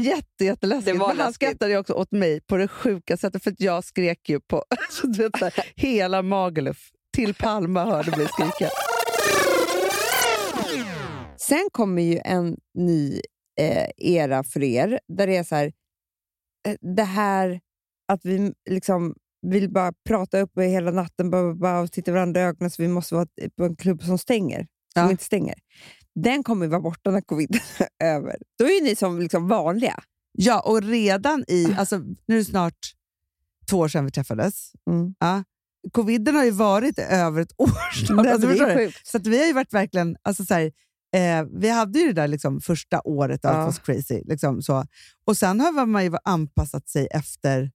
Jätte, 0.00 0.44
jätteläskigt. 0.44 0.86
Det 0.86 0.98
var 0.98 1.08
Men 1.08 1.20
han 1.20 1.32
skrattade 1.32 1.78
också 1.78 1.92
åt 1.92 2.12
mig 2.12 2.40
på 2.40 2.56
det 2.56 2.68
sjuka 2.68 3.16
sättet 3.16 3.42
för 3.42 3.50
att 3.50 3.60
jag 3.60 3.84
skrek 3.84 4.28
ju 4.28 4.40
på 4.40 4.64
så 4.90 5.06
du 5.06 5.22
vet, 5.22 5.38
så 5.38 5.44
här, 5.44 5.54
hela 5.76 6.22
Magaluf 6.22 6.90
till 7.16 7.34
Palma 7.34 7.84
hörde 7.84 8.16
mig 8.16 8.28
skrika. 8.28 8.70
Sen 11.36 11.68
kommer 11.72 12.02
ju 12.02 12.20
en 12.24 12.56
ny 12.74 13.20
eh, 13.60 13.88
era 13.96 14.44
för 14.44 14.62
er, 14.62 15.00
där 15.08 15.26
det 15.26 15.36
är 15.36 15.44
så 15.44 15.54
här, 15.54 15.72
eh, 16.68 16.74
det 16.80 17.02
här 17.02 17.60
att 18.12 18.24
vi 18.24 18.52
liksom 18.70 19.14
vill 19.42 19.70
bara 19.70 19.92
prata 20.08 20.40
upp 20.40 20.58
hela 20.58 20.90
natten 20.90 21.30
bara, 21.30 21.54
bara, 21.54 21.80
och 21.80 21.92
titta 21.92 22.12
varandra 22.12 22.40
i 22.40 22.44
ögonen 22.44 22.70
så 22.70 22.82
vi 22.82 22.88
måste 22.88 23.14
vara 23.14 23.26
på 23.56 23.64
en 23.64 23.76
klubb 23.76 24.02
som 24.02 24.18
stänger. 24.18 24.58
Som 24.94 25.02
Ja. 25.02 25.10
inte 25.10 25.24
stänger. 25.24 25.54
Den 26.14 26.42
kommer 26.42 26.64
ju 26.66 26.70
vara 26.70 26.80
borta 26.80 27.10
när 27.10 27.20
covid 27.20 27.58
är 27.98 28.06
över. 28.16 28.36
Då 28.58 28.64
är 28.64 28.70
ju 28.70 28.80
ni 28.84 28.96
som 28.96 29.18
liksom 29.18 29.48
vanliga. 29.48 30.02
Ja, 30.32 30.60
och 30.60 30.82
redan 30.82 31.44
i, 31.48 31.74
alltså 31.78 31.98
nu 31.98 32.34
är 32.34 32.38
det 32.38 32.44
snart 32.44 32.74
två 33.70 33.78
år 33.78 33.88
sedan 33.88 34.04
vi 34.04 34.10
träffades. 34.10 34.72
Mm. 34.90 35.14
Ja. 35.18 35.44
Coviden 35.92 36.34
har 36.34 36.44
ju 36.44 36.50
varit 36.50 36.98
över 36.98 37.42
ett 37.42 37.52
år. 37.56 37.70
Det, 38.22 38.32
Alltså, 38.32 38.48
det. 38.48 38.92
Så 39.04 39.16
att 39.16 39.26
vi 39.26 39.38
har 39.40 39.46
ju 39.46 39.52
varit 39.52 39.74
verkligen, 39.74 40.16
alltså 40.22 40.44
så 40.44 40.54
här, 40.54 40.64
eh, 41.16 41.46
vi 41.60 41.68
hade 41.68 41.98
ju 41.98 42.06
det 42.06 42.12
där 42.12 42.28
liksom 42.28 42.60
första 42.60 43.00
året, 43.04 43.44
allt 43.44 43.56
Ja. 43.56 43.64
was 43.66 43.78
crazy. 43.78 44.22
Liksom, 44.24 44.62
så. 44.62 44.84
Och 45.24 45.36
sen 45.36 45.60
har 45.60 45.86
man 45.86 46.04
ju 46.04 46.12
anpassat 46.24 46.88
sig 46.88 47.08
efter 47.10 47.70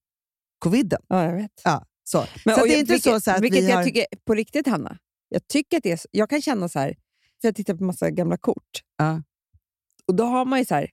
coviden. 0.60 1.02
Ja, 1.08 1.24
jag 1.26 1.34
vet. 1.34 1.62
Ja, 1.64 1.86
så 2.04 2.26
Men, 2.46 2.56
så 2.56 2.62
det 2.66 2.68
är 2.68 2.72
jag- 2.72 2.80
inte 2.80 2.92
vilket, 2.94 3.14
så, 3.14 3.20
så 3.20 3.32
att 3.32 3.42
vilket 3.42 3.64
vi 3.64 3.70
jag 3.70 3.76
har... 3.78 3.84
tycker, 3.84 4.06
på 4.26 4.34
riktigt 4.36 4.68
Hanna, 4.68 4.98
jag 5.30 5.48
tycker 5.48 5.78
att 5.78 5.84
det 5.84 5.92
är, 5.92 6.00
jag 6.12 6.30
kan 6.30 6.42
känna 6.42 6.70
så 6.70 6.80
här, 6.80 6.96
för 7.42 7.48
jag 7.48 7.56
tittar 7.56 7.74
på 7.76 7.84
massa 7.84 8.10
gamla 8.12 8.38
kort. 8.38 8.82
Ja. 8.98 9.22
Och 10.08 10.16
då 10.16 10.24
har 10.24 10.46
man 10.46 10.60
ju 10.60 10.66
så 10.66 10.76
här, 10.76 10.90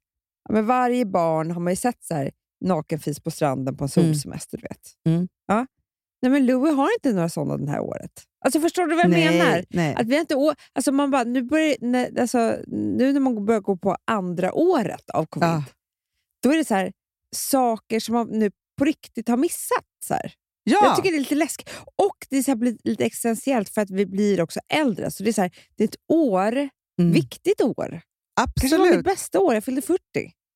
men 0.50 0.66
varje 0.66 1.04
barn 1.06 1.50
har 1.50 1.60
man 1.60 1.72
ju 1.72 1.76
sett 1.76 2.04
så 2.04 2.14
här, 2.14 2.30
nakenfis 2.64 3.20
på 3.20 3.30
stranden 3.30 3.76
på 3.76 3.84
en 3.84 3.90
Mm. 3.96 4.14
solsemester. 4.14 4.58
Du 4.58 4.62
vet. 4.62 4.90
Mm. 5.06 5.28
Ja. 5.46 5.66
Nej, 6.22 6.32
men 6.32 6.46
Louie 6.46 6.72
har 6.74 6.88
inte 6.98 7.12
några 7.12 7.28
sådana 7.28 7.56
det 7.64 7.70
här 7.70 7.80
året. 7.80 8.12
Alltså 8.44 8.60
Förstår 8.60 8.86
du 8.86 8.94
vad 8.94 9.04
jag 9.04 9.10
nej, 9.10 9.38
menar? 9.38 9.64
Nej. 9.70 9.94
Att 9.94 10.06
vi 10.06 10.18
inte 10.18 10.34
å- 10.36 10.54
alltså 10.72 10.92
man 10.92 11.10
bara, 11.10 11.24
nu, 11.24 11.42
börjar, 11.42 11.76
när, 11.80 12.20
alltså, 12.20 12.56
nu 12.66 13.12
när 13.12 13.20
man 13.20 13.44
börjar 13.44 13.60
gå 13.60 13.76
på 13.76 13.96
andra 14.04 14.52
året 14.52 15.10
av 15.10 15.26
covid, 15.26 15.48
Ja. 15.48 15.64
då 16.42 16.52
är 16.52 16.56
det 16.56 16.64
så 16.64 16.74
här, 16.74 16.92
saker 17.36 18.00
som 18.00 18.14
man 18.14 18.28
nu 18.28 18.50
på 18.82 18.86
riktigt 18.86 19.28
har 19.28 19.36
missat. 19.36 19.84
Så 20.04 20.14
här. 20.14 20.32
ja. 20.64 20.78
Jag 20.82 20.96
tycker 20.96 21.10
det 21.10 21.16
är 21.16 21.20
lite 21.20 21.34
läskigt. 21.34 21.70
Och 21.96 22.16
det 22.30 22.36
är 22.36 22.42
så 22.42 22.50
här, 22.50 22.76
lite 22.84 23.04
existentiellt 23.04 23.68
för 23.68 23.80
att 23.80 23.90
vi 23.90 24.06
blir 24.06 24.40
också 24.40 24.60
äldre. 24.74 25.10
Så 25.10 25.22
det 25.22 25.30
är, 25.30 25.32
så 25.32 25.40
här, 25.42 25.50
det 25.76 25.84
är 25.84 25.88
ett 25.88 25.96
år, 26.12 26.68
Mm. 27.00 27.12
viktigt 27.12 27.60
år. 27.60 28.00
Kanske 28.60 28.76
var 28.78 28.84
mitt 28.84 28.88
Absolut. 28.90 29.04
bästa 29.04 29.40
år. 29.40 29.54
Jag 29.54 29.64
fyllde 29.64 29.82
40. 29.82 30.00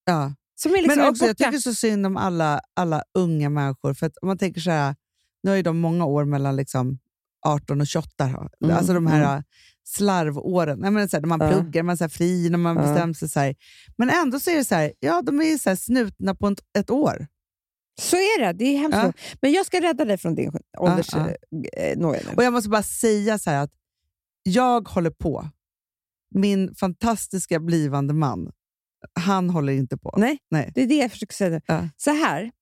Ja. 0.05 0.35
Som 0.55 0.73
är 0.73 0.77
liksom 0.83 0.99
Men 0.99 1.09
också, 1.09 1.27
jag 1.27 1.37
tycker 1.37 1.59
så 1.59 1.75
synd 1.75 2.07
om 2.07 2.17
alla, 2.17 2.61
alla 2.75 3.03
unga 3.19 3.51
människor. 3.51 3.95
För 3.95 4.07
att 4.07 4.17
om 4.23 4.27
man 4.29 4.39
tänker 4.39 4.61
så 4.61 4.71
här, 4.71 4.95
nu 5.43 5.51
har 5.51 5.57
ju 5.57 5.63
de 5.63 5.79
många 5.79 6.05
år 6.05 6.25
mellan 6.25 6.57
liksom 6.57 6.99
18 7.47 7.81
och 7.81 7.87
28. 7.87 8.25
här. 8.25 8.49
Mm, 8.65 8.77
Alltså 8.77 8.93
de 8.93 9.07
här 9.07 9.45
slarvåren. 9.85 10.79
Nej, 10.79 10.91
men 10.91 11.09
så 11.09 11.17
här, 11.17 11.21
när 11.23 11.29
man 11.29 11.41
Ja. 11.41 11.51
pluggar, 11.53 11.83
man 11.83 11.93
är 11.93 11.97
så 11.97 12.09
fri, 12.09 12.51
när 12.51 12.59
man 12.59 12.77
Ja. 12.77 12.83
bestämmer 12.83 13.15
sig. 13.15 13.29
Så 13.29 13.41
här. 13.41 13.55
Men 13.97 14.11
ändå 14.11 14.41
så 14.41 14.51
är 14.51 14.57
det 14.57 14.65
så 14.65 14.75
här, 14.75 14.93
ja, 15.01 15.23
de 15.23 15.41
är 15.41 15.59
så 15.59 15.77
snutna 15.77 16.35
på 16.35 16.49
ett, 16.49 16.61
ett 16.79 16.91
år. 16.91 17.27
Så 18.01 18.17
är 18.17 18.41
det. 18.41 18.53
Det 18.53 18.65
är 18.65 18.79
hemskt. 18.79 18.99
Ja. 18.99 19.13
Men 19.41 19.53
jag 19.53 19.67
ska 19.67 19.81
rädda 19.81 20.05
dig 20.05 20.19
från 20.19 20.35
din 20.35 20.53
ålders 20.79 21.09
ja. 21.13 21.31
eh, 21.77 21.99
noja 21.99 22.21
nu. 22.27 22.35
Och 22.37 22.45
jag 22.45 22.53
måste 22.53 22.71
bara 22.71 22.83
säga 22.83 23.39
så 23.39 23.51
här 23.51 23.63
att 23.63 23.73
jag 24.43 24.89
håller 24.89 25.11
på. 25.11 25.49
Min 26.35 26.75
fantastiska 26.75 27.61
blivande 27.61 28.15
man, 28.15 28.53
han 29.21 29.51
håller 29.51 29.73
inte 29.73 29.99
på. 29.99 30.15
Nej, 30.17 30.39
Nej. 30.51 30.73
det 30.75 30.83
är 30.83 30.87
det 30.87 30.97
jag 30.97 31.11
försöker 31.11 31.35
säga. 31.35 31.61
Ja. 31.67 31.89
Så 31.97 32.11
här, 32.11 32.53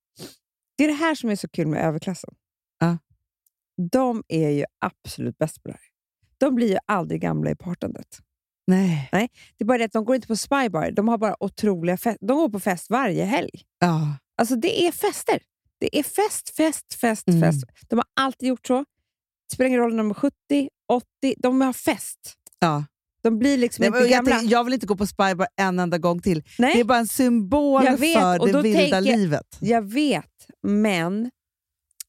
det 0.76 0.84
är 0.84 0.88
det 0.88 0.94
här 0.94 1.14
som 1.14 1.30
är 1.30 1.36
så 1.36 1.48
kul 1.48 1.66
med 1.66 1.84
överklassen. 1.84 2.34
Ja. 2.78 2.98
De 3.90 4.22
är 4.28 4.50
ju 4.50 4.64
absolut 4.78 5.38
bäst 5.38 5.62
på 5.62 5.68
det 5.68 5.74
här. 5.74 5.82
De 6.38 6.54
blir 6.54 6.68
ju 6.70 6.78
aldrig 6.86 7.20
gamla 7.20 7.50
i 7.50 7.56
partandet. 7.56 8.18
Nej. 8.66 9.08
Det 9.56 9.64
är 9.64 9.66
bara 9.66 9.78
det 9.78 9.84
att 9.84 9.92
de 9.92 10.04
går 10.04 10.16
inte 10.16 10.28
på 10.28 10.36
spybar. 10.36 10.90
De 10.90 11.08
har 11.08 11.18
bara 11.18 11.44
otroliga 11.44 11.96
fest. 11.96 12.18
De 12.20 12.36
går 12.36 12.48
på 12.48 12.60
fest 12.60 12.90
varje 12.90 13.24
helg. 13.24 13.62
Ja. 13.78 14.16
Alltså 14.36 14.56
det 14.56 14.86
är 14.86 14.92
fester. 14.92 15.38
Det 15.80 15.98
är 15.98 16.02
fest, 16.02 16.56
fest, 16.56 16.94
fest, 16.94 17.28
Mm. 17.28 17.40
fest. 17.42 17.64
De 17.88 17.96
har 17.96 18.06
alltid 18.14 18.48
gjort 18.48 18.66
så. 18.66 18.78
Det 19.48 19.54
spelar 19.54 19.68
ingen 19.68 19.80
roll 19.80 19.90
om 19.90 19.96
de 19.96 20.10
är 20.10 20.14
70, 20.14 20.34
80. 20.88 21.34
De 21.38 21.60
har 21.60 21.72
fest. 21.72 22.34
Ja. 22.58 22.84
De 23.22 23.38
blir 23.38 23.58
liksom 23.58 23.82
Nej, 23.82 23.86
inte 23.88 23.98
jag, 24.00 24.10
gamla. 24.10 24.30
tänker, 24.38 24.52
jag 24.52 24.64
vill 24.64 24.74
inte 24.74 24.86
gå 24.86 24.96
på 24.96 25.06
Spybar 25.06 25.46
en 25.56 25.78
enda 25.78 25.98
gång 25.98 26.20
till. 26.22 26.42
Nej, 26.58 26.74
Det 26.74 26.80
är 26.80 26.84
bara 26.84 26.98
en 26.98 27.08
symbol 27.08 27.84
Jag 27.84 27.96
vet, 27.98 28.14
för 28.18 28.38
det 28.38 28.62
vilda 28.62 28.78
tänker 28.80 29.10
jag- 29.10 29.18
livet. 29.18 29.56
jag 29.60 29.82
vet, 29.82 30.46
men 30.62 31.30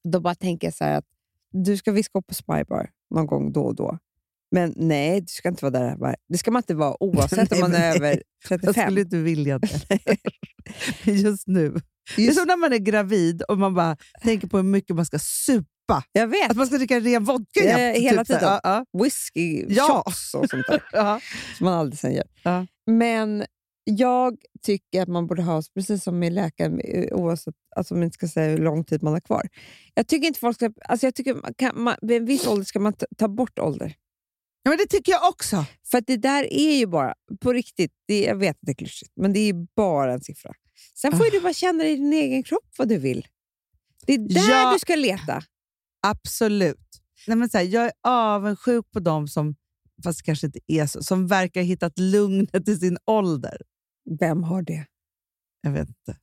då 0.03 0.19
bara 0.19 0.36
tänker 0.36 0.67
jag 0.67 0.73
så 0.73 0.84
här 0.84 0.97
att 0.97 1.05
du 1.51 1.78
ska 1.78 1.91
visst 1.91 2.11
gå 2.11 2.21
på 2.21 2.34
spybar 2.34 2.89
någon 3.09 3.28
gång 3.28 3.51
då 3.51 3.61
och 3.63 3.76
då. 3.76 3.97
Men 4.51 4.73
nej, 4.76 5.21
du 5.21 5.28
ska 5.28 5.49
inte 5.49 5.65
vara 5.69 5.80
där. 5.97 6.15
Det 6.30 6.38
ska 6.38 6.51
man 6.51 6.59
inte 6.59 6.76
vara 6.76 7.03
oavsett 7.03 7.51
Nej, 7.51 7.61
om 7.63 7.71
man 7.71 7.73
är 7.73 7.80
nej. 7.80 7.97
över 7.97 8.09
Jag 8.49 8.59
35. 8.59 8.73
skulle 8.73 9.01
inte 9.01 9.17
vilja 9.17 9.59
det. 9.59 9.97
Just 11.11 11.47
nu. 11.47 11.76
Det 12.16 12.22
är 12.22 12.26
Just, 12.26 12.38
som 12.39 12.47
när 12.47 12.58
man 12.58 12.74
är 12.74 12.78
gravid 12.78 13.41
och 13.41 13.58
man 13.58 13.74
bara 13.74 13.97
tänker 14.22 14.47
på 14.47 14.58
hur 14.58 14.64
mycket 14.64 14.95
man 14.95 15.06
ska 15.06 15.20
supa. 15.20 16.03
jag 16.12 16.28
vet. 16.28 16.51
Att 16.51 16.58
man 16.58 16.68
ska 16.68 16.78
dricka 16.78 16.99
ren 16.99 17.24
vodka 17.24 17.64
Ja, 17.64 17.80
jämt, 17.80 17.97
hela 17.97 18.18
här. 18.18 18.24
tiden. 18.26 18.60
Ja, 18.64 18.86
Whisky, 19.03 19.66
Ja. 19.70 20.03
shots 20.06 20.34
och 20.34 20.49
sånt 20.49 20.68
där. 20.68 20.84
ja. 20.91 21.20
som 21.58 21.66
man 21.66 21.74
aldrig 21.74 21.99
sen 21.99 22.14
gör. 22.14 22.26
Ja. 22.43 22.66
Men 22.91 23.45
jag 23.84 24.36
tycker 24.66 25.01
att 25.01 25.08
man 25.08 25.28
borde 25.28 25.41
ha, 25.43 25.62
precis 25.76 26.03
som 26.03 26.20
med 26.20 26.34
läkaren, 26.34 26.80
eh, 26.80 27.14
oavsett 27.14 27.56
alltså 27.76 27.93
man 27.93 28.03
inte 28.03 28.14
ska 28.14 28.28
säga 28.28 28.49
hur 28.51 28.58
lång 28.58 28.84
tid 28.84 29.03
man 29.03 29.14
har 29.14 29.20
kvar. 29.20 29.47
Jag 29.93 30.08
tycker 30.08 30.28
inte 30.28 30.39
folk 30.39 30.56
ska... 30.56 30.70
Alltså 30.86 31.06
jag 31.08 31.16
tycker 31.16 31.34
man 31.34 31.53
kan, 31.58 31.84
man, 31.84 31.95
vid 32.01 32.18
en 32.18 32.26
viss 32.26 32.47
ålder 32.47 32.66
ska 32.66 32.80
man 32.80 32.93
ta, 32.93 33.06
ta 33.18 33.28
bort 33.28 33.60
ålder. 33.60 33.95
ja, 34.64 34.70
men 34.70 34.78
det 34.78 34.86
tycker 34.88 35.12
jag 35.12 35.30
också. 35.30 35.66
För 35.91 35.97
att 35.97 36.08
det 36.08 36.18
där 36.18 36.53
är 36.53 36.78
ju 36.78 36.86
bara, 36.88 37.14
på 37.41 37.53
riktigt, 37.53 37.91
det, 38.08 38.24
jag 38.24 38.36
vet 38.36 38.49
att 38.56 38.58
det 38.62 38.72
är 38.72 38.76
klyschigt, 38.76 39.12
men 39.16 39.34
det 39.34 39.39
är 39.39 39.53
bara 39.76 40.14
en 40.14 40.22
siffra. 40.22 40.51
Sen 40.98 41.12
får 41.12 41.32
du 41.32 41.39
bara 41.39 41.54
känna 41.54 41.86
i 41.86 41.96
din 41.96 42.14
egen 42.14 42.43
kropp 42.43 42.70
vad 42.78 42.88
du 42.89 42.98
vill. 42.98 43.28
Det 44.06 44.14
är 44.14 44.18
där 44.18 44.50
Ja. 44.50 44.74
du 44.74 44.80
ska 44.80 44.96
leta. 44.96 45.43
Absolut. 46.08 47.02
Nej, 47.28 47.38
men 47.38 47.50
så 47.50 47.58
här, 47.58 47.66
jag 47.66 47.86
är 47.86 47.91
avundsjuk 48.04 48.91
på 48.91 49.00
dem 49.00 49.28
som, 49.28 49.56
fast 50.04 50.24
kanske 50.24 50.46
inte 50.46 50.60
är 50.68 50.86
så, 50.88 51.04
som 51.04 51.28
verkar 51.28 51.62
ha 51.62 51.66
hittat 51.66 52.00
lugnet 52.00 52.68
i 52.68 52.76
sin 52.78 52.98
ålder. 53.06 53.62
Vem 54.20 54.43
har 54.43 54.62
det? 54.62 54.86
Jag 55.62 55.72
vet 55.72 55.88
inte. 55.89 56.18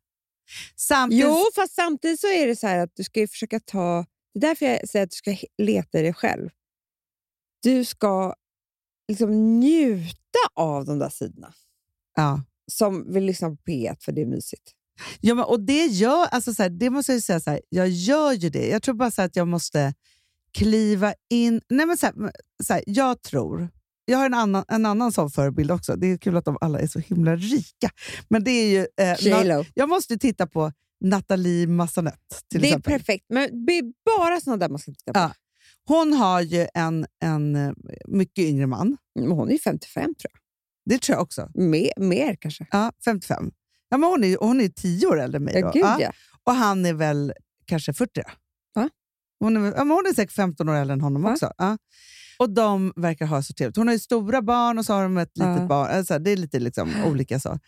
Samtidigt, 0.77 1.25
Jo, 1.25 1.45
fast 1.55 1.75
samtidigt 1.75 2.21
så 2.21 2.27
är 2.27 2.47
det 2.47 2.57
så 2.57 2.67
här 2.67 2.79
att 2.79 2.97
du 2.97 3.05
ska 3.05 3.21
ju 3.21 3.29
försöka 3.29 3.61
ta... 3.61 4.07
Det 4.35 4.39
är 4.39 4.41
därför 4.51 4.67
jag 4.67 4.89
säger 4.89 5.05
att 5.05 5.11
du 5.11 5.17
ska 5.17 5.37
leta 5.59 6.03
dig 6.03 6.15
själv. 6.15 6.51
Du 7.63 7.85
ska 7.85 8.35
liksom 9.09 9.61
njuta 9.61 10.39
av 10.55 10.85
de 10.85 10.99
där 10.99 11.09
sidorna 11.09 11.55
ja. 12.17 12.43
Som 12.67 13.13
vill 13.13 13.25
lyssna 13.25 13.49
på 13.51 13.57
P1 13.57 13.97
för 14.01 14.13
det 14.13 14.21
är 14.23 14.27
mysigt. 14.27 14.63
Ja, 15.21 15.35
men, 15.35 15.45
och 15.45 15.61
det 15.61 15.87
gör, 15.87 16.27
alltså 16.27 16.55
så 16.55 16.63
här, 16.63 16.71
det 16.71 16.91
måste 16.91 17.13
jag 17.13 17.23
säga, 17.23 17.41
så 17.41 17.51
här, 17.51 17.61
jag 17.69 17.89
gör 17.89 18.33
ju 18.33 18.51
det. 18.51 18.69
Jag 18.69 18.83
tror 18.83 18.95
bara 18.95 19.11
så 19.11 19.23
här, 19.23 19.27
att 19.29 19.37
jag 19.37 19.49
måste 19.49 19.95
kliva 20.55 21.15
in. 21.31 21.61
Nej, 21.71 21.87
men 21.87 21.97
så 21.97 22.07
här, 22.07 22.15
så 22.65 22.81
jag 22.87 23.23
tror, 23.23 23.69
jag 24.05 24.19
har 24.19 24.27
en 24.27 24.35
annan, 24.35 24.65
en 24.69 24.87
annan 24.87 25.13
sån 25.13 25.31
förebild 25.31 25.71
också. 25.71 25.97
Det 25.97 26.07
är 26.07 26.17
kul 26.19 26.37
att 26.37 26.45
de 26.45 26.59
alla 26.61 26.81
är 26.81 26.87
så 26.87 26.99
himla 26.99 27.37
rika. 27.37 27.91
Men 28.29 28.45
det 28.45 28.51
är 28.51 28.69
ju, 28.69 28.79
eh, 28.79 29.17
na- 29.35 29.67
jag 29.75 29.89
måste 29.89 30.19
titta 30.19 30.47
på 30.47 30.73
Nathalie 31.05 31.67
Massanet 31.67 32.15
till 32.51 32.61
Det 32.61 32.67
är 32.67 32.69
exempel. 32.69 32.93
perfekt, 32.93 33.25
men 33.29 33.67
det 33.67 33.79
är 33.79 33.85
bara 34.19 34.41
såna 34.41 34.57
där 34.57 34.69
man 34.69 34.79
ska 34.79 34.91
titta 34.93 35.13
på. 35.13 35.19
Ja. 35.21 35.33
Hon 35.85 36.13
har 36.13 36.41
ju 36.41 36.67
en, 36.75 37.07
en 37.25 37.57
eh, 37.57 37.73
mycket 38.09 38.45
yngre 38.45 38.67
man. 38.67 38.97
Men 39.15 39.31
hon 39.31 39.49
är 39.49 39.53
ju 39.53 39.59
55 39.59 40.15
tror 40.15 40.33
Det 40.85 40.99
tror 41.03 41.15
jag 41.17 41.23
också. 41.23 41.51
Mer, 41.55 41.93
mer 42.01 42.37
kanske. 42.41 42.67
Ja, 42.71 42.93
55. 43.05 43.51
Ja, 43.89 43.97
men 43.97 44.09
hon 44.11 44.25
är 44.25 44.37
hon 44.41 44.61
är 44.61 44.69
tio 44.69 45.07
år 45.07 45.21
äldre 45.21 45.37
än 45.37 45.45
mig. 45.45 45.59
Ja, 45.59 45.71
gud 45.71 45.83
Ja. 45.85 45.97
ja. 46.01 46.13
Och 46.45 46.53
han 46.55 46.87
är 46.87 46.93
väl 46.95 47.33
kanske 47.67 47.93
40. 47.93 48.11
då. 48.15 48.23
Va? 48.81 48.89
Hon 49.41 49.57
är, 49.57 49.61
ja, 49.61 49.85
men 49.85 49.91
hon 49.91 50.07
är 50.07 50.15
säkert 50.15 50.33
15 50.35 50.69
år 50.69 50.75
äldre 50.75 50.93
än 50.95 51.01
honom 51.01 51.23
Va? 51.23 51.33
också. 51.33 51.53
Ja. 51.59 51.79
Och 52.39 52.51
de 52.51 52.93
verkar 52.97 53.27
ha 53.27 53.43
så 53.43 53.53
trevligt. 53.55 53.77
Hon 53.77 53.87
har 53.87 53.95
ju 53.95 53.99
stora 54.01 54.43
barn 54.43 54.79
och 54.79 54.85
så 54.87 54.93
har 54.93 55.03
de 55.03 55.17
ett 55.19 55.37
litet 55.39 55.61
Ja. 55.61 55.67
barn. 55.67 55.91
Alltså, 55.91 56.19
det 56.19 56.31
är 56.31 56.37
lite 56.37 56.59
liksom 56.61 56.91
olika 57.07 57.41
så. 57.41 57.59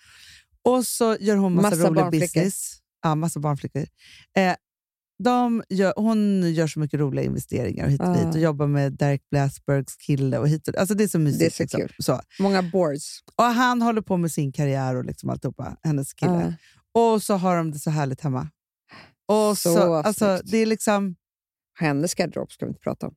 Och 0.62 0.87
så 0.87 1.17
gör 1.21 1.37
hon 1.37 1.55
massa, 1.55 1.69
Massa 1.77 1.89
rolig 1.91 2.21
business. 2.21 2.79
Ja, 3.03 3.15
massa 3.15 3.41
barnflickor. 3.41 3.87
Eh, 4.37 4.55
de 5.23 5.62
gör, 5.69 5.93
hon 5.97 6.53
gör 6.53 6.67
så 6.67 6.81
mycket 6.81 7.01
roliga 7.01 7.25
investeringar 7.25 7.89
hit 7.89 8.01
och 8.01 8.07
Ah. 8.07 8.25
dit 8.25 8.35
och 8.35 8.41
jobbar 8.41 8.67
med 8.67 8.93
Derek 8.93 9.23
Blasbergs 9.31 9.97
kille 9.97 10.39
och 10.39 10.49
hit 10.49 10.69
och, 10.69 10.77
alltså 10.77 10.95
Det 10.95 11.05
är 11.05 11.09
så 11.09 11.19
mysigt. 11.19 11.39
Det 11.41 11.47
är 11.47 11.51
så 11.51 11.62
liksom. 11.62 11.81
kul. 11.81 11.93
så. 11.99 12.21
Många 12.41 12.62
boards. 12.62 13.21
Och 13.37 13.45
han 13.45 13.83
håller 13.83 14.01
på 14.01 14.17
med 14.17 14.33
sin 14.33 14.53
karriär 14.53 14.95
och 14.97 15.05
liksom 15.05 15.31
alltihopa, 15.31 15.77
hennes 15.83 16.12
kille. 16.15 16.57
Ja. 16.95 17.12
Och 17.12 17.23
så 17.23 17.35
har 17.35 17.57
de 17.57 17.71
det 17.71 17.79
så 17.79 17.91
härligt 17.91 18.21
hemma. 18.21 18.49
Och 19.29 19.59
så, 19.59 19.75
Så 19.75 19.95
alltså, 19.95 20.41
det 20.45 20.59
är 20.59 20.67
liksom, 20.67 21.17
Hennes 21.79 22.15
garderob 22.15 22.53
ska 22.53 22.65
vi 22.67 22.69
inte 22.71 22.81
prata 22.81 23.07
om. 23.07 23.15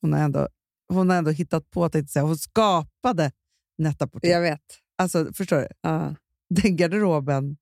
hon, 0.00 0.12
har 0.12 0.20
ändå, 0.20 0.48
hon 0.92 1.10
har 1.10 1.16
ändå 1.16 1.30
hittat 1.30 1.70
på, 1.70 1.88
tänkte 1.88 2.12
säga. 2.12 2.22
hon 2.22 2.38
skapade 2.38 3.32
Netta 3.78 4.06
Porté. 4.06 4.28
Jag 4.28 4.40
vet. 4.40 4.60
Alltså, 4.98 5.32
förstår 5.34 5.56
du? 5.56 5.66
Ja. 5.82 6.14
Den 6.54 6.76
garderoben, 6.76 7.56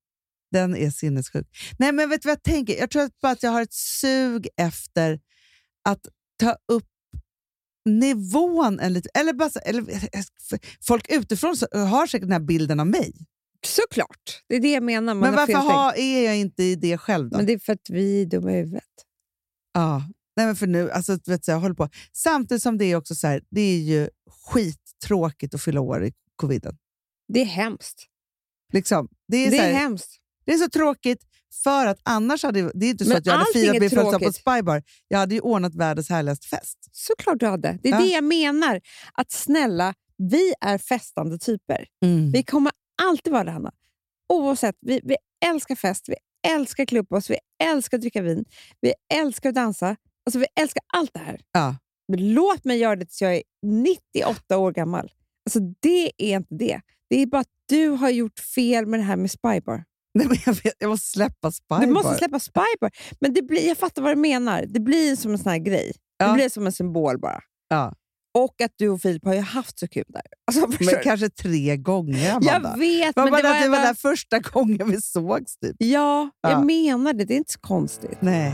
den 0.55 0.75
är 0.75 0.89
sinnessjuk. 0.89 1.47
Nej, 1.79 1.91
men 1.91 2.09
vet 2.09 2.21
du 2.21 2.27
vad 2.27 2.31
jag 2.31 2.43
tänker? 2.43 2.77
Jag 2.77 2.89
tror 2.89 3.01
att 3.01 3.19
bara 3.21 3.31
att 3.31 3.43
jag 3.43 3.51
har 3.51 3.61
ett 3.61 3.73
sug 3.73 4.47
efter 4.57 5.19
att 5.89 6.07
ta 6.39 6.55
upp 6.71 6.87
nivån 7.85 8.79
en 8.79 8.93
lite, 8.93 9.09
eller 9.13 9.33
bara, 9.33 9.49
eller, 9.65 9.83
Folk 10.85 11.05
utifrån 11.09 11.55
har 11.71 12.07
säkert 12.07 12.21
den 12.21 12.31
här 12.31 12.39
bilden 12.39 12.79
av 12.79 12.87
mig. 12.87 13.13
Såklart. 13.65 14.43
Det 14.47 14.55
är 14.55 14.59
det 14.59 14.71
jag 14.71 14.83
menar. 14.83 15.13
Man 15.13 15.19
men 15.19 15.35
varför 15.35 15.53
har, 15.53 15.93
är 15.97 16.25
jag 16.25 16.37
inte 16.37 16.63
i 16.63 16.75
det 16.75 16.97
själv 16.97 17.29
då? 17.29 17.37
Men 17.37 17.45
det 17.45 17.53
är 17.53 17.59
för 17.59 17.73
att 17.73 17.89
vi 17.89 18.21
är 18.21 18.25
dumma 18.25 18.51
i 18.51 18.55
huvudet. 18.55 18.83
Ja. 19.73 20.03
Nej, 20.37 20.45
men 20.45 20.55
för 20.55 20.67
nu, 20.67 20.91
alltså, 20.91 21.17
vet 21.25 21.43
du, 21.43 21.51
jag 21.51 21.59
håller 21.59 21.75
på. 21.75 21.89
Samtidigt 22.13 22.63
som 22.63 22.77
det 22.77 22.85
är 22.85 22.95
också 22.95 23.15
så 23.15 23.27
här, 23.27 23.41
det 23.49 23.61
är 23.61 23.79
ju 23.79 24.09
skittråkigt 24.29 25.53
att 25.53 25.61
fylla 25.61 25.81
år 25.81 26.05
i 26.05 26.13
coviden. 26.35 26.77
Det 27.33 27.41
är 27.41 27.45
hemskt. 27.45 28.07
Liksom. 28.73 29.07
Det, 29.27 29.37
är 29.37 29.51
Det 29.51 29.57
är 29.57 29.61
här, 29.61 29.73
hemskt. 29.73 30.21
Det 30.45 30.51
är 30.53 30.57
så 30.57 30.69
tråkigt 30.69 31.23
för 31.63 31.85
att 31.85 31.99
annars 32.03 32.43
hade 32.43 32.71
det 32.73 32.85
är 32.85 32.89
inte 32.89 33.03
så 33.05 33.09
Men 33.09 33.17
att 33.17 33.25
jag 33.25 33.33
hade 33.33 33.45
firat 33.53 33.79
min 33.79 33.89
födelsedag 33.89 34.21
på. 34.21 34.33
Spybar. 34.33 34.83
Jag 35.07 35.17
hade 35.19 35.35
ju 35.35 35.41
ordnat 35.41 35.75
världens 35.75 36.09
härligaste 36.09 36.47
fest. 36.47 36.77
Såklart 36.91 37.39
du 37.39 37.45
hade. 37.47 37.79
Det 37.83 37.89
är 37.89 37.93
Ja. 37.93 37.99
det 37.99 38.05
jag 38.07 38.23
menar. 38.23 38.81
Att 39.13 39.31
snälla, 39.31 39.93
vi 40.17 40.53
är 40.61 40.77
festande 40.77 41.37
typer. 41.37 41.85
Vi 42.33 42.43
kommer 42.43 42.71
alltid 43.01 43.33
vara 43.33 43.43
det, 43.43 43.51
Hanna. 43.51 43.71
Oavsett. 44.33 44.75
Vi, 44.81 45.01
vi 45.03 45.15
älskar 45.45 45.75
fest, 45.75 46.05
vi 46.09 46.15
älskar 46.51 46.85
klubba 46.85 47.17
oss, 47.17 47.29
vi 47.29 47.37
älskar 47.63 47.97
att 47.97 48.01
dricka 48.01 48.21
vin, 48.21 48.45
vi 48.81 48.93
älskar 49.13 49.49
att 49.49 49.55
dansa. 49.55 49.95
Alltså, 50.25 50.39
vi 50.39 50.45
älskar 50.59 50.83
allt 50.93 51.13
det 51.13 51.19
här. 51.19 51.39
Ja. 51.51 51.75
Men 52.07 52.33
låt 52.33 52.65
mig 52.65 52.77
göra 52.77 52.95
det 52.95 53.05
tills 53.05 53.21
jag 53.21 53.35
är 53.35 53.43
98 53.65 54.57
år 54.57 54.71
gammal. 54.71 55.11
Alltså, 55.45 55.59
det 55.79 56.11
är 56.17 56.35
inte 56.35 56.55
det. 56.55 56.81
Det 57.09 57.21
är 57.21 57.25
bara 57.25 57.41
att 57.41 57.47
du 57.69 57.89
har 57.89 58.09
gjort 58.09 58.39
fel 58.39 58.85
med 58.85 58.99
det 58.99 59.03
här 59.03 59.15
med 59.15 59.31
Spybar. 59.31 59.83
Nej, 60.17 60.27
men 60.27 60.37
jag, 60.45 60.53
vet, 60.53 60.73
jag 60.79 60.89
måste 60.89 61.07
släppa 61.09 61.51
Spybar. 61.51 61.79
Du 61.81 61.87
måste 61.87 62.15
släppa 62.15 62.39
Spybar. 62.39 62.91
Men 63.19 63.33
det 63.33 63.41
blir, 63.41 63.67
jag 63.67 63.77
fattar 63.77 64.01
vad 64.01 64.11
du 64.11 64.21
menar. 64.21 64.65
Det 64.67 64.79
blir 64.79 65.15
som 65.15 65.31
en 65.31 65.37
sån 65.37 65.51
här 65.51 65.59
grej. 65.59 65.91
Ja. 66.17 66.27
Det 66.27 66.33
blir 66.33 66.49
som 66.49 66.65
en 66.65 66.71
symbol 66.71 67.19
bara. 67.19 67.39
Ja. 67.69 67.93
Och 68.37 68.61
att 68.63 68.71
du 68.77 68.89
och 68.89 69.01
Filip 69.01 69.25
har 69.25 69.33
ju 69.33 69.39
haft 69.39 69.79
så 69.79 69.87
kul 69.87 70.03
där. 70.07 70.21
Alltså, 70.47 70.67
Men 70.91 71.03
kanske 71.03 71.29
tre 71.29 71.77
gånger, 71.77 72.29
Amanda. 72.31 72.69
jag 72.73 72.77
vet, 72.79 73.15
men 73.15 73.31
var 73.31 73.41
det 73.41 73.49
var, 73.49 73.61
det 73.61 73.69
var 73.69 73.77
där 73.79 73.93
första 73.93 74.39
gången 74.39 74.91
vi 74.91 75.01
sågs. 75.01 75.57
Typ. 75.57 75.75
Ja, 75.79 76.29
Ja. 76.41 76.49
jag 76.51 76.65
menar 76.65 77.13
det. 77.13 77.25
Det 77.25 77.33
är 77.33 77.37
inte 77.37 77.53
så 77.53 77.59
konstigt. 77.59 78.17
Nej. 78.21 78.53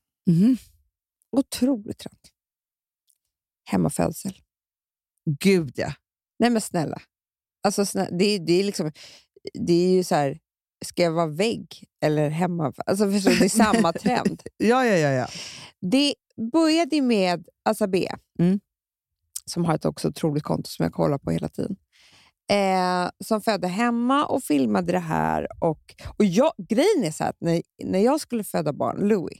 Mhm. 0.27 0.57
Otrolig 1.31 1.97
trend. 1.97 2.19
Hemmafödsel. 3.69 4.33
Gud 5.39 5.71
ja. 5.75 5.93
Nej 6.39 6.49
men 6.49 6.61
snälla. 6.61 7.01
Alltså, 7.63 7.85
snä, 7.85 8.09
det, 8.11 8.25
är- 8.25 8.39
det, 8.39 8.53
är 8.53 8.63
liksom, 8.63 8.91
det 9.53 9.73
är 9.73 9.91
ju 9.91 10.03
så 10.03 10.15
här, 10.15 10.39
ska 10.85 11.03
jag 11.03 11.11
vara 11.11 11.27
vägg 11.27 11.83
eller 12.03 12.29
hemma? 12.29 12.73
Alltså, 12.85 13.11
förstår, 13.11 13.31
det 13.39 13.45
är 13.45 13.49
samma 13.49 13.93
trend. 14.03 14.41
Ja, 14.57 14.85
ja, 14.85 14.95
ja. 14.97 15.09
ja. 15.09 15.27
Det 15.91 16.13
började 16.51 17.01
med 17.01 17.47
Asabe, 17.65 18.15
Mm. 18.39 18.59
som 19.45 19.65
har 19.65 19.75
ett 19.75 19.85
också 19.85 20.07
otroligt 20.07 20.43
konto 20.43 20.69
som 20.69 20.83
jag 20.83 20.93
kollar 20.93 21.17
på 21.17 21.31
hela 21.31 21.49
tiden. 21.49 21.75
Eh, 22.51 23.09
som 23.23 23.41
födde 23.41 23.67
hemma 23.67 24.25
och 24.25 24.43
filmade 24.43 24.91
det 24.91 24.99
här. 24.99 25.47
Och, 25.63 25.95
och 26.17 26.25
jag, 26.25 26.53
grejen 26.69 27.03
är 27.03 27.11
så 27.11 27.23
här 27.23 27.29
att 27.29 27.41
när, 27.41 27.61
när 27.83 27.99
jag 27.99 28.21
skulle 28.21 28.43
föda 28.43 28.73
barn, 28.73 29.07
Louis, 29.07 29.39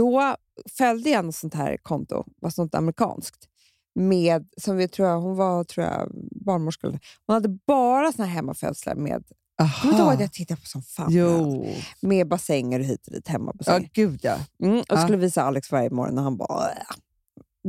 då 0.00 0.36
följde 0.78 1.10
jag 1.10 1.24
något 1.24 1.34
sånt 1.34 1.54
här 1.54 1.76
konto, 1.82 2.24
var 2.40 2.50
sånt 2.50 2.74
amerikanskt, 2.74 3.46
med, 3.94 4.48
som 4.56 4.76
vi 4.76 4.88
tror 4.88 5.08
jag, 5.08 5.20
hon 5.20 5.36
var 5.36 5.64
tror 5.64 5.86
jag, 5.86 6.10
barnmorska. 6.46 6.86
Hon 7.26 7.34
hade 7.34 7.48
bara 7.66 8.12
såna 8.12 8.26
här 8.26 8.34
hemmafödslar 8.34 8.94
med, 8.94 9.24
kommer 9.82 9.94
du 9.94 10.00
ihåg 10.02 10.12
att 10.12 10.20
jag 10.20 10.32
tittade 10.32 10.60
på 10.60 10.66
som 10.66 10.82
fan? 10.82 11.08
Jo. 11.10 11.66
Med 12.00 12.28
bassänger 12.28 12.80
och 12.80 12.86
hit 12.86 13.06
och 13.06 13.12
dit, 13.12 13.22
Ja, 13.26 13.32
hemmabassäng. 13.32 13.90
gud 13.94 14.20
ja. 14.22 14.36
Mm, 14.62 14.78
och 14.78 14.84
Ja. 14.88 15.02
skulle 15.02 15.16
visa 15.18 15.42
Alex 15.42 15.72
varje 15.72 15.90
morgon 15.90 16.18
och 16.18 16.24
han 16.24 16.36
bara... 16.36 16.70
"Äh." 16.70 16.76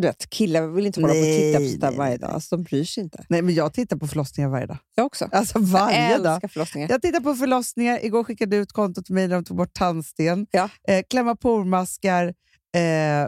Du 0.02 0.08
vet, 0.08 0.30
killar 0.30 0.68
vill 0.68 0.86
inte 0.86 1.02
hålla 1.02 1.14
på 1.14 1.20
och 1.20 1.26
titta 1.26 1.60
på 1.60 1.66
sånt 1.66 1.82
där 1.82 1.92
varje 1.92 2.18
dag. 2.18 2.30
Alltså, 2.32 2.58
de 2.58 2.64
bryr 2.64 2.84
sig 2.84 3.04
inte. 3.04 3.26
Nej, 3.30 3.42
men 3.42 3.56
jag 3.56 3.74
tittar 3.74 3.98
på 3.98 4.08
förlossningar 4.08 4.50
varje 4.50 4.66
dag. 4.66 4.78
Jag 4.96 5.06
också. 5.06 5.30
Alltså 5.32 5.60
varje 5.60 6.12
jag 6.12 6.24
dag. 6.24 6.34
älskar 6.34 6.48
förlossningar. 6.48 6.90
Jag 6.90 7.02
tittar 7.02 7.20
på 7.20 7.34
förlossningar. 7.36 8.06
Igår 8.06 8.24
skickade 8.24 8.56
jag 8.56 8.64
ut 8.64 8.72
kontot 8.72 9.06
till 9.06 9.16
mig 9.16 9.28
när 9.28 9.36
de 9.36 9.44
tog 9.44 9.58
bort 9.58 9.74
tandsten. 9.74 10.48
Ja. 10.52 10.70
Eh, 10.88 11.04
klämma 11.10 11.36
pormaskar, 11.36 12.34
eh, 12.76 13.22
eh, 13.22 13.28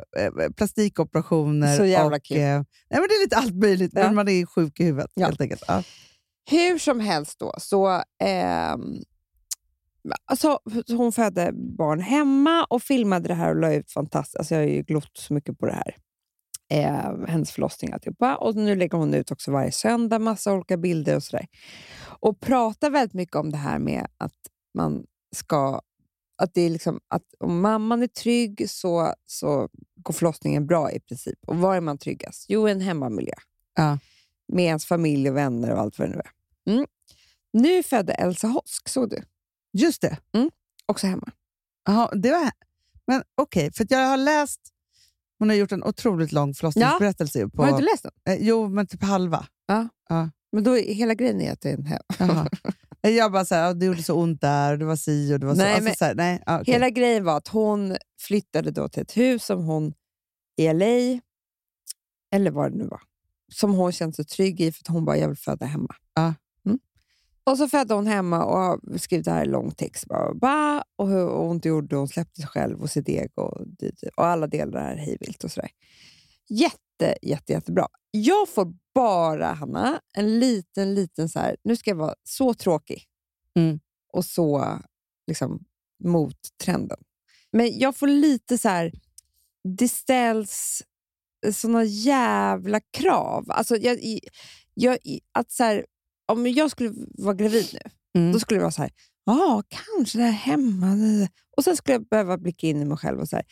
plastikoperationer. 0.57 1.77
Så 1.77 1.85
jävla 1.85 2.17
och, 2.17 2.23
kul. 2.23 2.37
Eh, 2.37 2.43
nej, 2.43 2.63
men 2.89 3.01
det 3.01 3.15
är 3.15 3.23
lite 3.23 3.37
allt 3.37 3.55
möjligt, 3.55 3.91
Ja. 3.95 4.03
men 4.03 4.15
man 4.15 4.27
är 4.27 4.45
sjuk 4.45 4.79
i 4.79 4.83
huvudet 4.83 5.11
Ja. 5.13 5.25
helt 5.25 5.41
enkelt. 5.41 5.63
Ja. 5.67 5.83
Hur 6.51 6.77
som 6.79 6.99
helst 6.99 7.39
då, 7.39 7.53
så... 7.57 8.03
ehm, 8.23 8.81
alltså, 10.25 10.59
hon 10.87 11.11
födde 11.11 11.51
barn 11.77 11.99
hemma 11.99 12.63
och 12.69 12.81
filmade 12.83 13.27
det 13.27 13.33
här 13.33 13.49
och 13.49 13.61
la 13.61 13.73
ut 13.73 13.91
fantastiskt. 13.91 14.35
Alltså, 14.37 14.55
jag 14.55 14.61
har 14.61 14.67
ju 14.67 14.81
glott 14.81 15.11
så 15.17 15.33
mycket 15.33 15.59
på 15.59 15.65
det 15.65 15.73
här. 15.73 15.95
Eh, 16.73 17.27
hennes 17.27 17.51
förlossning 17.51 17.91
och 17.91 17.93
alltihopa. 17.93 18.35
Och 18.35 18.55
nu 18.55 18.75
lägger 18.75 18.97
hon 18.97 19.13
ut 19.13 19.31
också 19.31 19.51
varje 19.51 19.71
söndag 19.71 20.19
massa 20.19 20.53
olika 20.53 20.77
bilder 20.77 21.15
och 21.15 21.23
sådär. 21.23 21.47
Och 22.03 22.39
pratar 22.39 22.89
väldigt 22.89 23.13
mycket 23.13 23.35
om 23.35 23.51
det 23.51 23.57
här 23.57 23.79
med 23.79 24.07
att 24.17 24.37
man 24.73 25.05
ska... 25.35 25.81
Att 26.35 26.53
det 26.53 26.61
är 26.61 26.69
liksom, 26.69 26.99
att 27.07 27.23
om 27.39 27.61
mamman 27.61 28.03
är 28.03 28.07
trygg 28.07 28.69
så, 28.69 29.13
så 29.25 29.69
går 29.95 30.13
förlossningen 30.13 30.67
bra 30.67 30.91
i 30.91 30.99
princip. 30.99 31.39
Och 31.47 31.57
var 31.57 31.75
är 31.75 31.81
man 31.81 31.97
tryggast? 31.97 32.45
Jo, 32.49 32.67
en 32.67 32.81
hemmamiljö. 32.81 33.35
Ja. 33.75 33.99
Med 34.47 34.65
ens 34.65 34.85
familj 34.85 35.29
och 35.29 35.37
vänner 35.37 35.71
och 35.71 35.79
allt 35.79 35.99
vad 35.99 36.07
det 36.07 36.11
nu 36.11 36.21
är. 36.25 36.31
Mm. 36.73 36.85
Nu 37.53 37.83
födde 37.83 38.13
Elsa 38.13 38.47
Hosk, 38.47 38.89
såg 38.89 39.09
du? 39.09 39.23
Just 39.73 40.01
det. 40.01 40.17
Också 40.85 41.07
hemma. 41.07 41.31
Jaha, 41.85 42.15
det 42.15 42.31
var, 42.31 42.51
men 43.07 43.23
okej, 43.35 43.71
för 43.73 43.83
att 43.83 43.91
jag 43.91 44.07
har 44.07 44.17
läst... 44.17 44.72
Hon 45.43 45.49
har 45.49 45.55
gjort 45.55 45.71
en 45.71 45.83
otroligt 45.83 46.31
lång 46.31 46.53
förlossningsberättelse. 46.53 47.39
ju 47.39 47.49
På, 47.49 47.61
Har 47.63 47.69
du 47.69 47.71
inte 47.77 47.83
läst 47.91 48.03
den? 48.25 48.33
eh, 48.35 48.47
jo, 48.47 48.67
men 48.69 48.87
typ 48.87 49.03
halva. 49.03 49.47
Men 50.51 50.63
då 50.63 50.77
är 50.77 50.93
hela 50.93 51.13
grejen 51.13 51.41
är 51.41 51.51
att 51.51 51.61
det 51.61 51.69
är 51.69 51.77
en 51.77 51.85
hem. 51.85 52.01
Jaha. 52.19 52.49
jag 53.01 53.31
bara 53.31 53.45
så 53.45 53.55
här, 53.55 53.65
"Ja, 53.65 53.73
det 53.73 53.85
gjorde 53.85 54.03
så 54.03 54.15
ont 54.15 54.41
där, 54.41 54.77
det 54.77 54.85
var 54.85 54.95
si 54.95 55.33
och 55.33 55.39
det 55.39 55.45
var 55.45 55.53
så. 55.53 55.57
Nej, 55.61 55.69
Alltså, 55.73 55.83
men- 55.83 55.95
så 55.95 56.05
här, 56.05 56.15
nej, 56.15 56.43
ja, 56.45 56.61
okej. 56.61 56.73
Hela 56.73 56.89
grejen 56.89 57.23
var 57.23 57.37
att 57.37 57.47
hon 57.47 57.95
flyttade 58.21 58.71
då 58.71 58.89
till 58.89 59.01
ett 59.01 59.17
hus 59.17 59.45
som 59.45 59.63
hon 59.63 59.93
i 60.57 60.67
LA, 60.73 61.19
eller 62.35 62.51
vad 62.51 62.71
det 62.71 62.77
nu 62.77 62.87
var, 62.87 63.01
som 63.53 63.73
hon 63.73 63.91
kände 63.91 64.15
sig 64.15 64.25
trygg 64.25 64.61
i 64.61 64.71
för 64.71 64.81
att 64.83 64.87
hon 64.87 65.05
bara, 65.05 65.17
jag 65.17 65.27
vill 65.27 65.37
föda 65.37 65.65
hemma. 65.65 65.95
Ja. 66.15 66.33
Och 67.45 67.57
så 67.57 67.67
födde 67.67 67.93
hon 67.93 68.07
hemma 68.07 68.45
och 68.45 69.01
skrivit 69.01 69.25
det 69.25 69.31
här 69.31 69.45
i 69.45 69.49
lång 69.49 69.71
text. 69.71 70.05
Bara, 70.05 70.33
bara, 70.33 70.83
och 70.95 71.09
hur 71.09 71.29
ont 71.29 71.63
det 71.63 71.69
gjorde. 71.69 71.95
Hon 71.95 72.07
släppte 72.07 72.41
sig 72.41 72.47
själv 72.49 72.81
och 72.81 72.89
sitt 72.89 73.09
ego 73.09 73.41
och, 73.41 73.61
och 74.17 74.25
alla 74.25 74.47
delar 74.47 74.91
är 74.91 74.95
hejvilt 74.95 75.43
och 75.43 75.51
sådär. 75.51 75.69
jätte, 76.49 77.17
jätte, 77.21 77.53
jättebra. 77.53 77.87
Jag 78.11 78.49
får 78.49 78.73
bara, 78.95 79.45
Hanna, 79.53 79.99
en 80.17 80.39
liten, 80.39 80.95
liten 80.95 81.29
så 81.29 81.39
här, 81.39 81.55
nu 81.63 81.75
ska 81.75 81.89
jag 81.89 81.95
vara 81.95 82.15
så 82.23 82.53
tråkig 82.53 83.03
Mm. 83.55 83.79
och 84.13 84.25
så 84.25 84.79
liksom 85.27 85.59
mot 86.03 86.37
trenden. 86.63 86.97
Men 87.51 87.79
jag 87.79 87.95
får 87.95 88.07
lite 88.07 88.57
så 88.57 88.69
här, 88.69 88.91
det 89.77 89.87
ställs 89.87 90.83
såna 91.53 91.83
jävla 91.83 92.79
krav. 92.79 93.45
Alltså 93.51 93.77
jag, 93.77 94.19
jag, 94.73 94.97
att 95.31 95.51
så 95.51 95.63
här, 95.63 95.85
om 96.31 96.47
jag 96.47 96.71
skulle 96.71 96.93
vara 97.17 97.35
gravid 97.35 97.69
nu, 97.73 97.79
Mm. 98.15 98.31
då 98.31 98.39
skulle 98.39 98.57
det 98.59 98.63
vara 98.63 98.71
så 98.71 98.81
här, 98.81 98.91
ja, 99.25 99.63
kanske 99.69 100.17
det 100.17 100.23
här 100.23 100.31
hemma. 100.31 100.87
Och 101.57 101.63
sen 101.63 101.77
skulle 101.77 101.93
jag 101.95 102.07
behöva 102.07 102.37
blicka 102.37 102.67
in 102.67 102.81
i 102.81 102.85
mig 102.85 102.97
själv 102.97 103.19
och 103.19 103.29
säga, 103.29 103.43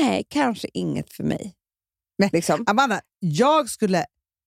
nej, 0.00 0.24
kanske 0.28 0.68
inget 0.74 1.12
för 1.12 1.24
mig. 1.24 1.54
Nej. 2.18 2.30
Liksom. 2.32 2.64
Amanda, 2.66 3.00
jag 3.18 3.68
skulle... 3.70 3.98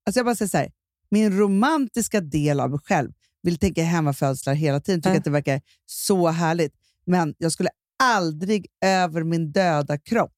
Alltså 0.06 0.20
jag 0.20 0.26
bara 0.26 0.36
säger 0.36 0.50
så 0.50 0.58
här, 0.58 0.72
min 1.12 1.38
romantiska 1.38 2.22
del 2.22 2.60
av 2.60 2.70
mig 2.70 2.80
själv 2.84 3.12
vill 3.44 3.58
tänka 3.58 3.84
hemmafödslar 3.84 4.54
hela 4.54 4.80
tiden, 4.80 5.02
tycker 5.02 5.12
Ja. 5.14 5.18
att 5.18 5.24
det 5.24 5.30
verkar 5.30 5.62
så 5.86 6.28
härligt. 6.28 6.74
Men 7.06 7.36
jag 7.38 7.52
skulle 7.52 7.70
aldrig 8.04 8.68
över 8.86 9.24
min 9.24 9.52
döda 9.52 9.98
kropp, 9.98 10.38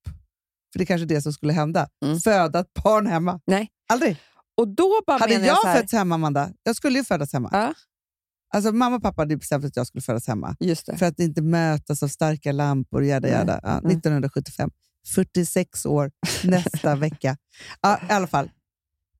för 0.71 0.79
det 0.79 0.83
är 0.83 0.85
kanske 0.85 1.05
det 1.05 1.21
som 1.21 1.33
skulle 1.33 1.53
hända, 1.53 1.89
Mm. 2.05 2.19
föda 2.19 2.59
ett 2.59 2.73
barn 2.83 3.07
hemma. 3.07 3.39
Nej. 3.45 3.69
Aldrig. 3.89 4.17
Och 4.60 4.68
då 4.68 5.01
bara 5.07 5.18
Hade 5.18 5.34
jag 5.34 5.45
jag 5.45 5.55
här, 5.66 5.78
fötts 5.82 5.93
hemma, 5.93 6.16
Amanda, 6.16 6.51
jag 6.64 6.76
skulle 6.76 6.97
ju 6.99 7.05
födas 7.05 7.34
hemma. 7.34 7.49
Ja. 7.51 7.74
Alltså, 8.53 8.72
mamma 8.72 8.95
och 8.95 9.01
pappa 9.01 9.22
hade 9.22 9.38
bestämt 9.38 9.66
att 9.66 9.76
jag 9.76 9.88
skulle 9.88 10.01
födas 10.01 10.28
hemma. 10.28 10.55
För 10.97 11.05
att 11.05 11.20
inte 11.20 11.41
mötas 11.41 12.03
av 12.03 12.07
starka 12.07 12.51
lampor, 12.51 13.03
jada, 13.03 13.28
jada. 13.30 13.60
Ja, 13.64 13.80
nej. 13.84 13.93
1975. 13.93 14.70
46 15.16 15.86
år 15.86 16.12
nästa 16.43 16.95
vecka. 17.05 17.38
Ja, 17.82 17.99
I 18.10 18.12
alla 18.14 18.28
fall. 18.28 18.49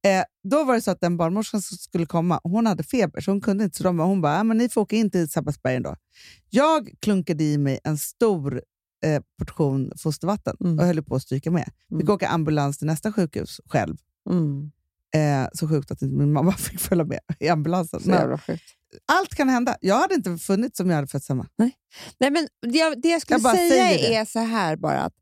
Eh, 0.06 0.24
då 0.50 0.64
var 0.64 0.74
det 0.76 0.82
så 0.82 0.92
att 0.92 1.02
den 1.02 1.18
barnmorskan 1.18 1.62
som 1.62 1.78
skulle 1.78 2.06
komma, 2.06 2.40
hon 2.44 2.66
hade 2.66 2.84
feber, 2.84 3.22
så 3.22 3.32
hon 3.32 3.42
kunde 3.42 3.64
inte. 3.64 3.78
Så 3.78 3.84
de, 3.84 4.00
hon 4.00 4.22
bara, 4.22 4.44
men 4.44 4.58
ni 4.58 4.70
får 4.70 4.82
åka 4.82 4.96
in 4.96 5.12
till 5.12 5.30
Sabbatsbergen 5.30 5.84
då. 5.84 5.96
Jag 6.50 6.90
klunkade 7.00 7.44
i 7.44 7.58
mig 7.58 7.80
en 7.84 7.98
stor 7.98 8.62
eh, 9.06 9.22
portion 9.40 9.92
fostervatten 9.98 10.56
Mm. 10.62 10.80
och 10.80 10.86
höll 10.86 11.04
på 11.04 11.16
att 11.16 11.22
stryka 11.22 11.52
med. 11.52 11.70
Mm. 11.92 12.02
Fick 12.02 12.10
åka 12.10 12.28
ambulans 12.28 12.78
till 12.78 12.88
nästa 12.88 13.12
sjukhus 13.14 13.60
själv. 13.66 13.98
Mm. 14.30 14.72
Eh, 15.16 15.48
så 15.54 15.68
sjukt 15.68 15.92
att 15.92 16.02
inte 16.02 16.16
min 16.16 16.34
mamma 16.34 16.52
fick 16.58 16.80
följa 16.80 17.06
med 17.06 17.20
i 17.40 17.50
ambulansen. 17.50 18.02
Allt 19.06 19.36
kan 19.36 19.50
hända. 19.50 19.78
Jag 19.82 19.96
hade 20.00 20.16
inte 20.16 20.38
funnits 20.38 20.80
om 20.80 20.90
jag 20.90 20.96
hade 20.96 21.08
fötts 21.08 21.30
hemma. 21.30 21.48
Nej, 22.20 22.32
men 22.32 22.48
det, 22.72 22.78
jag, 22.78 23.02
det 23.02 23.10
jag 23.10 23.22
skulle 23.22 23.40
Jag 23.40 23.56
säga 23.58 24.22
är 24.22 24.26
så 24.26 24.40
här 24.40 24.76
bara 24.76 25.02
att 25.02 25.14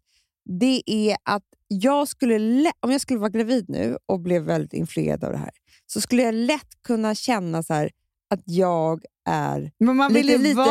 det 0.59 0.81
är 0.85 1.17
att 1.23 1.43
jag 1.67 2.07
skulle 2.07 2.71
om 2.79 2.91
jag 2.91 3.01
skulle 3.01 3.19
vara 3.19 3.29
gravid 3.29 3.65
nu 3.69 3.97
och 4.05 4.19
blev 4.19 4.43
väldigt 4.43 4.73
influerad 4.73 5.23
av 5.23 5.31
det 5.31 5.37
här 5.37 5.51
så 5.85 6.01
skulle 6.01 6.21
jag 6.21 6.33
lätt 6.35 6.81
kunna 6.83 7.15
känna 7.15 7.63
så 7.63 7.73
här 7.73 7.91
att 8.29 8.39
jag 8.45 9.03
är 9.29 9.71
Men 9.79 9.95
man 9.95 10.13
vill 10.13 10.25
Lite- 10.25 10.37
lite 10.39 10.63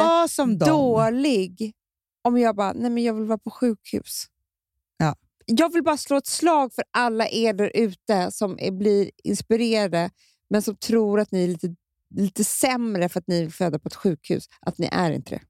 dålig 0.66 1.72
om 2.22 2.38
jag 2.38 2.56
bara, 2.56 2.72
nej 2.72 2.90
men 2.90 3.04
jag 3.04 3.14
vill 3.14 3.24
vara 3.24 3.38
på 3.38 3.50
sjukhus. 3.50 4.24
Ja. 4.96 5.14
Jag 5.46 5.72
vill 5.72 5.82
bara 5.82 5.96
slå 5.96 6.16
ett 6.16 6.26
slag 6.26 6.74
för 6.74 6.84
alla 6.90 7.28
er 7.28 7.52
där 7.52 7.70
ute 7.74 8.30
som 8.30 8.58
är, 8.58 8.70
blir 8.70 9.10
inspirerade 9.24 10.10
men 10.50 10.62
som 10.62 10.76
tror 10.76 11.20
att 11.20 11.32
ni 11.32 11.44
är 11.44 11.48
lite, 11.48 11.74
lite 12.14 12.44
sämre 12.44 13.08
för 13.08 13.20
att 13.20 13.28
ni 13.28 13.42
är 13.42 13.48
födda 13.50 13.78
på 13.78 13.86
ett 13.88 13.94
sjukhus. 13.94 14.44
Att 14.60 14.78
ni 14.78 14.88
är 14.92 15.10
inte 15.10 15.34
det. 15.34 15.40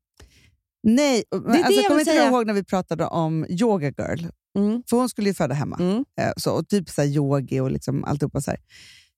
Nej, 0.82 1.24
det 1.30 1.36
alltså, 1.36 1.72
jag 1.72 1.86
kommer 1.86 2.00
inte 2.00 2.12
säga. 2.12 2.28
ihåg 2.28 2.46
när 2.46 2.54
vi 2.54 2.64
pratade 2.64 3.06
om 3.06 3.46
Yoga 3.48 3.86
Girl? 3.86 4.26
Mm. 4.58 4.82
För 4.90 4.96
hon 4.96 5.08
skulle 5.08 5.28
ju 5.28 5.34
föda 5.34 5.54
hemma. 5.54 5.76
Mm. 5.76 6.04
Eh, 6.20 6.32
Så, 6.36 6.52
och 6.52 6.68
typ 6.68 6.88
så 6.90 7.00
här 7.00 7.08
yogi 7.08 7.60
och 7.60 7.70
liksom 7.70 8.04
alltihopa. 8.04 8.40
Så 8.40 8.50
här. 8.50 8.60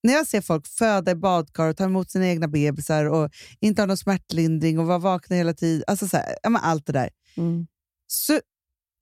När 0.03 0.13
jag 0.13 0.27
ser 0.27 0.41
folk 0.41 0.67
föda 0.67 1.11
i 1.11 1.15
badkar 1.15 1.69
och 1.69 1.77
ta 1.77 1.85
emot 1.85 2.11
sina 2.11 2.29
egna 2.29 2.49
bebisar 2.49 3.05
och 3.05 3.31
inte 3.61 3.83
ha 3.83 3.87
någon 3.87 3.97
smärtlindring 3.97 4.79
och 4.79 4.87
vara 4.87 4.99
vakna 4.99 5.37
hela 5.37 5.55
tiden, 5.55 5.85
alltså 5.87 6.09
så 6.09 6.17
här, 6.17 6.37
allt 6.43 6.87
det 6.87 6.93
där. 6.93 7.11
Mm. 7.37 7.67
Så 8.07 8.41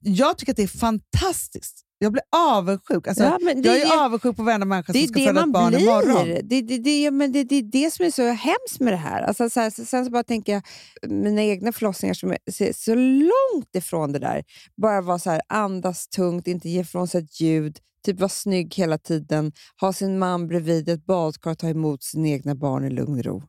jag 0.01 0.39
tycker 0.39 0.53
att 0.53 0.57
det 0.57 0.63
är 0.63 0.79
fantastiskt. 0.79 1.83
Jag 1.99 2.13
blir 2.13 2.23
avundsjuk. 2.37 3.07
Alltså, 3.09 3.25
Ja, 3.25 3.39
det 3.55 3.69
jag 3.69 3.77
är 3.81 3.87
är- 3.87 4.05
avundsjuk 4.05 4.37
på 4.37 4.43
varenda 4.43 4.67
människa 4.67 4.93
Det 4.93 4.99
som 4.99 5.09
ska 5.09 5.21
det 5.21 5.27
föda 5.27 5.41
ett 5.43 5.53
barn 5.53 5.75
imorgon. 5.75 6.25
blir. 6.25 6.43
Det, 6.43 6.61
det, 6.63 6.79
det, 6.79 7.03
ja, 7.03 7.11
men 7.11 7.33
det, 7.33 7.45
det 7.45 7.55
är 7.57 7.63
det 7.63 7.91
som 7.93 8.07
är 8.07 8.11
så 8.11 8.23
hemskt 8.29 8.81
med 8.81 8.93
det 8.93 8.97
här. 8.97 9.23
Alltså, 9.23 9.51
så 9.51 9.61
här 9.61 9.71
sen 9.71 10.05
så 10.05 10.11
bara 10.11 10.25
tänker 10.25 10.53
jag, 10.53 10.63
mina 11.11 11.43
egna 11.43 11.73
förlossningar 11.73 12.15
som 12.15 12.31
är 12.31 12.39
så, 12.53 12.69
så 12.75 12.95
långt 12.95 13.77
ifrån 13.77 14.13
det 14.13 14.19
där. 14.19 14.45
Bara 14.83 15.01
vara 15.01 15.19
så 15.19 15.31
här, 15.31 15.43
andas 15.49 16.09
tungt, 16.09 16.47
inte 16.49 16.69
ge 16.69 16.81
ifrån 16.81 17.09
sig 17.09 17.23
ett 17.25 17.41
ljud, 17.41 17.79
typ 18.05 18.21
vara 18.21 18.29
snygg 18.29 18.75
hela 18.75 18.99
tiden, 18.99 19.53
ha 19.81 19.93
sin 19.93 20.19
man 20.19 20.49
bredvid 20.49 20.89
ett 20.89 21.07
badkar 21.07 21.51
och 21.51 21.59
ta 21.59 21.69
emot 21.69 22.03
sina 22.03 22.29
egna 22.29 22.55
barn 22.55 22.85
i 22.85 22.91
lugn 22.91 23.19
och 23.19 23.25
ro. 23.25 23.43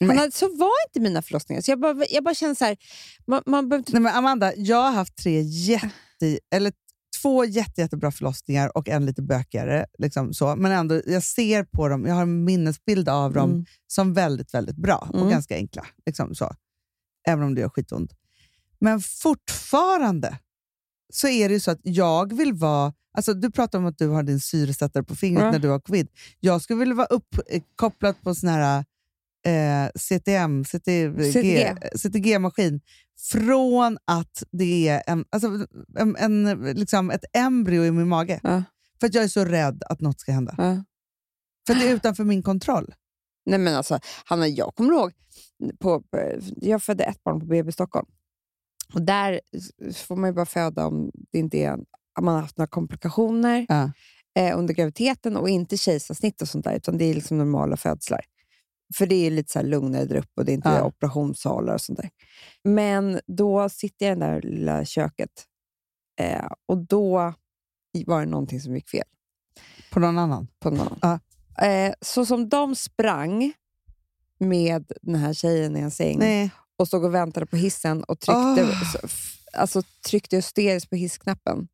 Han 0.00 0.18
hade, 0.18 0.32
så 0.32 0.48
var 0.56 0.70
inte 0.88 1.00
mina 1.00 1.22
förlossningar. 1.22 1.62
Så 1.62 1.70
jag, 1.70 1.80
bara, 1.80 2.04
jag 2.10 2.24
bara 2.24 2.34
känner 2.34 2.54
så 2.54 2.64
här, 2.64 2.76
man, 3.26 3.42
man. 3.46 3.68
Nej, 3.68 3.82
men 4.02 4.06
Amanda, 4.14 4.54
jag 4.56 4.76
har 4.82 4.90
haft 4.90 5.16
tre 5.16 5.40
jätte, 5.42 6.38
eller 6.54 6.72
två 7.22 7.44
jätte, 7.44 7.80
jättebra 7.80 8.10
förlossningar 8.12 8.76
och 8.76 8.88
en 8.88 9.06
lite 9.06 9.22
bökigare. 9.22 9.86
Liksom 9.98 10.34
så. 10.34 10.56
Men 10.56 10.72
ändå, 10.72 11.02
jag 11.06 11.22
ser 11.22 11.64
på 11.64 11.88
dem, 11.88 12.06
jag 12.06 12.14
har 12.14 12.22
en 12.22 12.44
minnesbild 12.44 13.08
av 13.08 13.32
dem 13.32 13.50
Mm. 13.50 13.64
som 13.86 14.14
väldigt, 14.14 14.54
väldigt 14.54 14.76
bra 14.76 15.08
och 15.12 15.18
Mm. 15.18 15.30
ganska 15.30 15.54
enkla. 15.56 15.86
Liksom 16.06 16.34
så. 16.34 16.54
Även 17.28 17.44
om 17.44 17.54
det 17.54 17.60
gör 17.60 17.68
skitont. 17.68 18.12
Men 18.80 19.00
fortfarande 19.00 20.38
så 21.12 21.28
är 21.28 21.48
det 21.48 21.54
ju 21.54 21.60
så 21.60 21.70
att 21.70 21.80
jag 21.82 22.36
vill 22.36 22.52
vara... 22.52 22.92
Alltså 23.16 23.34
du 23.34 23.50
pratar 23.50 23.78
om 23.78 23.86
att 23.86 23.98
du 23.98 24.08
har 24.08 24.22
din 24.22 24.40
syresättare 24.40 25.02
på 25.04 25.16
fingret 25.16 25.44
Ja. 25.44 25.50
när 25.50 25.58
du 25.58 25.68
har 25.68 25.80
covid. 25.80 26.08
Jag 26.40 26.62
skulle 26.62 26.78
vilja 26.78 26.94
vara 26.94 27.06
uppkopplad 27.06 28.14
på 28.22 28.34
sån 28.34 28.48
här 28.48 28.84
eh, 29.46 29.88
CTM, 29.94 30.64
CTG, 30.64 31.32
CTG. 31.32 31.76
CTG-maskin 31.96 32.80
från 33.32 33.98
att 34.04 34.42
det 34.50 34.88
är 34.88 35.02
en, 35.06 35.24
alltså, 35.30 35.66
en, 35.98 36.16
en, 36.16 36.60
liksom 36.74 37.10
ett 37.10 37.24
embryo 37.32 37.84
i 37.84 37.90
min 37.90 38.08
mage. 38.08 38.40
Ja. 38.42 38.62
För 39.00 39.06
att 39.06 39.14
jag 39.14 39.24
är 39.24 39.28
så 39.28 39.44
rädd 39.44 39.82
att 39.88 40.00
något 40.00 40.20
ska 40.20 40.32
hända. 40.32 40.54
Ja. 40.58 40.84
För 41.66 41.74
det 41.74 41.88
är 41.88 41.94
utanför 41.94 42.24
min 42.24 42.42
kontroll. 42.42 42.94
Nej 43.46 43.58
men 43.58 43.74
alltså, 43.74 43.98
Hanna, 44.24 44.48
jag 44.48 44.74
kommer 44.74 44.92
ihåg, 44.92 45.12
på, 45.80 46.02
jag 46.56 46.82
födde 46.82 47.04
ett 47.04 47.24
barn 47.24 47.40
på 47.40 47.46
BB 47.46 47.72
Stockholm. 47.72 48.06
Och 48.94 49.02
där 49.02 49.40
får 49.94 50.16
man 50.16 50.30
ju 50.30 50.34
bara 50.34 50.46
föda 50.46 50.86
om 50.86 51.10
det 51.32 51.38
inte 51.38 51.58
är, 51.58 51.72
om 52.18 52.24
man 52.24 52.34
har 52.34 52.40
haft 52.40 52.58
några 52.58 52.66
komplikationer 52.68 53.66
Ja. 53.68 53.92
eh, 54.38 54.58
under 54.58 54.74
graviditeten 54.74 55.36
och 55.36 55.48
inte 55.48 55.76
kejsarsnitt 55.76 56.42
och 56.42 56.48
sånt 56.48 56.64
där, 56.64 56.76
utan 56.76 56.98
det 56.98 57.04
är 57.04 57.14
liksom 57.14 57.38
normala 57.38 57.76
födslar. 57.76 58.20
För 58.94 59.06
det 59.06 59.26
är 59.26 59.30
lite 59.30 59.52
så 59.52 59.58
här 59.58 59.66
lugnare 59.66 60.04
där 60.04 60.16
uppe 60.16 60.30
och 60.40 60.44
det 60.44 60.52
är 60.52 60.54
inte 60.54 60.68
Ja. 60.68 60.84
operationssalar 60.84 61.74
och 61.74 61.80
sånt 61.80 61.98
där. 61.98 62.10
Men 62.64 63.20
då 63.26 63.68
sitter 63.68 64.06
jag 64.06 64.16
i 64.16 64.20
det 64.20 64.26
där 64.26 64.42
lilla 64.42 64.84
köket 64.84 65.30
eh, 66.20 66.46
och 66.66 66.78
då 66.78 67.32
var 68.06 68.20
det 68.20 68.26
någonting 68.30 68.60
som 68.60 68.74
gick 68.74 68.88
fel 68.88 69.04
På 69.90 70.00
någon 70.00 70.18
annan. 70.18 70.48
på 70.60 70.70
någon 70.70 70.80
annan. 71.00 71.20
Ja. 71.56 71.66
Eh, 71.66 71.94
så 72.00 72.26
som 72.26 72.48
de 72.48 72.74
sprang 72.76 73.52
med 74.38 74.92
den 75.02 75.14
här 75.14 75.32
tjejen 75.34 75.76
i 75.76 75.80
en 75.80 75.90
säng 75.90 76.18
Nej. 76.18 76.50
och 76.76 76.88
stod 76.88 77.04
och 77.04 77.14
väntade 77.14 77.46
på 77.46 77.56
hissen 77.56 78.04
och 78.04 78.20
tryckte, 78.20 78.68
f- 79.04 79.36
alltså, 79.52 79.82
tryckte 80.08 80.36
hysteriskt 80.36 80.90
på 80.90 80.96
hissknappen. 80.96 81.68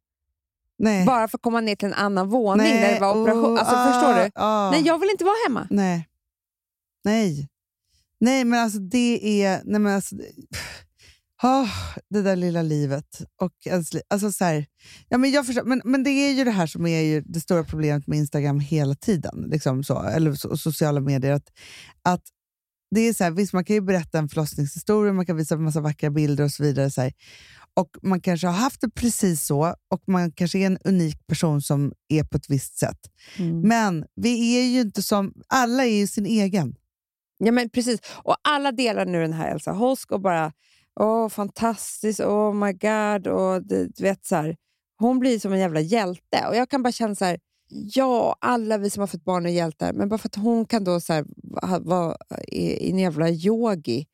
Nej. 0.78 1.06
Bara 1.06 1.28
för 1.28 1.38
att 1.38 1.42
komma 1.42 1.60
ner 1.60 1.76
till 1.76 1.88
en 1.88 1.94
annan 1.94 2.28
våning 2.28 2.66
Nej. 2.66 2.82
där 2.82 2.94
det 2.94 3.00
var 3.00 3.22
operation. 3.22 3.44
Oh, 3.54 3.58
alltså, 3.60 3.74
ah, 3.76 3.92
förstår 3.92 4.24
du? 4.24 4.30
ah. 4.34 4.70
Nej, 4.70 4.82
jag 4.86 4.98
vill 4.98 5.10
inte 5.10 5.24
vara 5.24 5.34
hemma. 5.48 5.66
Nej. 5.70 6.06
Nej. 7.05 7.48
Nej, 8.20 8.44
men 8.44 8.61
alltså 8.61 8.78
det 8.78 9.42
är... 9.42 9.62
Nej, 9.64 9.80
men 9.80 9.94
alltså, 9.94 10.16
Ah, 11.42 11.68
det 12.11 12.22
där 12.22 12.36
lilla 12.36 12.62
livet. 12.62 13.22
Och 13.36 13.53
alltså 14.11 14.32
så 14.32 14.44
här, 14.44 14.66
ja, 15.09 15.18
men, 15.18 15.30
jag 15.30 15.46
förstår, 15.46 15.64
men, 15.64 15.82
men 15.84 16.03
det 16.03 16.11
är 16.11 16.32
ju 16.32 16.44
det 16.44 16.51
här 16.51 16.66
som 16.66 16.86
är 16.86 17.01
ju 17.01 17.20
det 17.20 17.40
stora 17.40 17.64
problemet 17.64 18.07
med 18.07 18.18
Instagram 18.18 18.61
hela 18.61 18.94
tiden. 18.94 19.46
Liksom 19.51 19.84
så, 19.84 20.03
eller 20.03 20.34
so, 20.34 20.57
sociala 20.57 21.01
medier. 21.01 21.32
Att, 21.32 21.48
att 22.03 22.22
det 22.90 23.01
är 23.01 23.14
så 23.14 23.24
här, 23.24 23.30
visst, 23.30 23.53
man 23.53 23.64
kan 23.64 23.76
ju 23.76 23.80
berätta 23.80 24.18
en 24.18 24.28
förlossningshistoria, 24.28 25.12
man 25.12 25.26
kan 25.26 25.36
visa 25.36 25.55
en 25.55 25.62
massa 25.62 25.80
vackra 25.80 26.11
bilder 26.11 26.44
och 26.44 26.53
så 26.53 26.62
vidare. 26.62 26.90
Så 26.90 27.01
här. 27.01 27.12
Och 27.74 27.90
Man 28.03 28.20
kanske 28.20 28.46
har 28.46 28.55
haft 28.55 28.80
det 28.80 28.90
precis 28.90 29.46
så 29.46 29.74
och 29.88 30.03
man 30.07 30.32
kanske 30.32 30.59
är 30.59 30.66
en 30.66 30.78
unik 30.84 31.26
person 31.26 31.62
som 31.62 31.92
är 32.09 32.24
på 32.24 32.36
ett 32.36 32.51
visst 32.51 32.78
sätt. 32.78 32.98
Men 33.62 34.05
vi 34.16 34.57
är 34.57 34.64
ju 34.64 34.80
inte 34.80 35.03
som... 35.03 35.32
Alla 35.48 35.84
är 35.86 35.98
ju 35.98 36.07
sin 36.07 36.26
egen. 36.26 36.74
Ja, 37.45 37.53
men 37.53 37.70
precis. 37.70 38.01
Och 38.24 38.36
alla 38.45 38.72
delar 38.72 39.07
nu 39.07 39.20
den 39.20 39.32
här 39.32 39.51
Elsa 39.51 39.72
Holsk 39.72 40.12
och 40.12 40.20
bara 40.20 40.53
åh 41.01 41.28
fantastiskt, 41.28 42.20
oh 42.20 42.55
my 42.55 42.72
god. 42.72 43.26
Och 43.26 43.66
det, 43.66 43.86
du 43.86 44.03
vet, 44.03 44.26
så 44.26 44.36
här, 44.36 44.57
hon 44.99 45.18
blir 45.18 45.38
som 45.38 45.53
en 45.53 45.59
jävla 45.61 45.80
hjälte. 45.80 46.47
Och 46.49 46.57
jag 46.57 46.70
kan 46.70 46.82
bara 46.82 46.93
känna 46.93 47.14
så 47.14 47.24
här, 47.24 47.38
ja, 47.95 48.36
alla 48.41 48.78
vi 48.78 48.91
som 48.91 49.01
har 49.01 49.07
fått 49.07 49.24
barn 49.24 49.47
är 49.47 49.51
hjältar, 49.51 49.93
men 49.93 50.09
bara 50.09 50.18
för 50.18 50.28
att 50.28 50.36
hon 50.36 50.66
kan 50.66 50.84
då 50.84 51.01
så 51.01 51.12
här, 51.12 51.24
va- 51.43 51.80
vara 51.82 52.16
en 52.88 52.99
jävla 52.99 53.28
yogi 53.30 54.07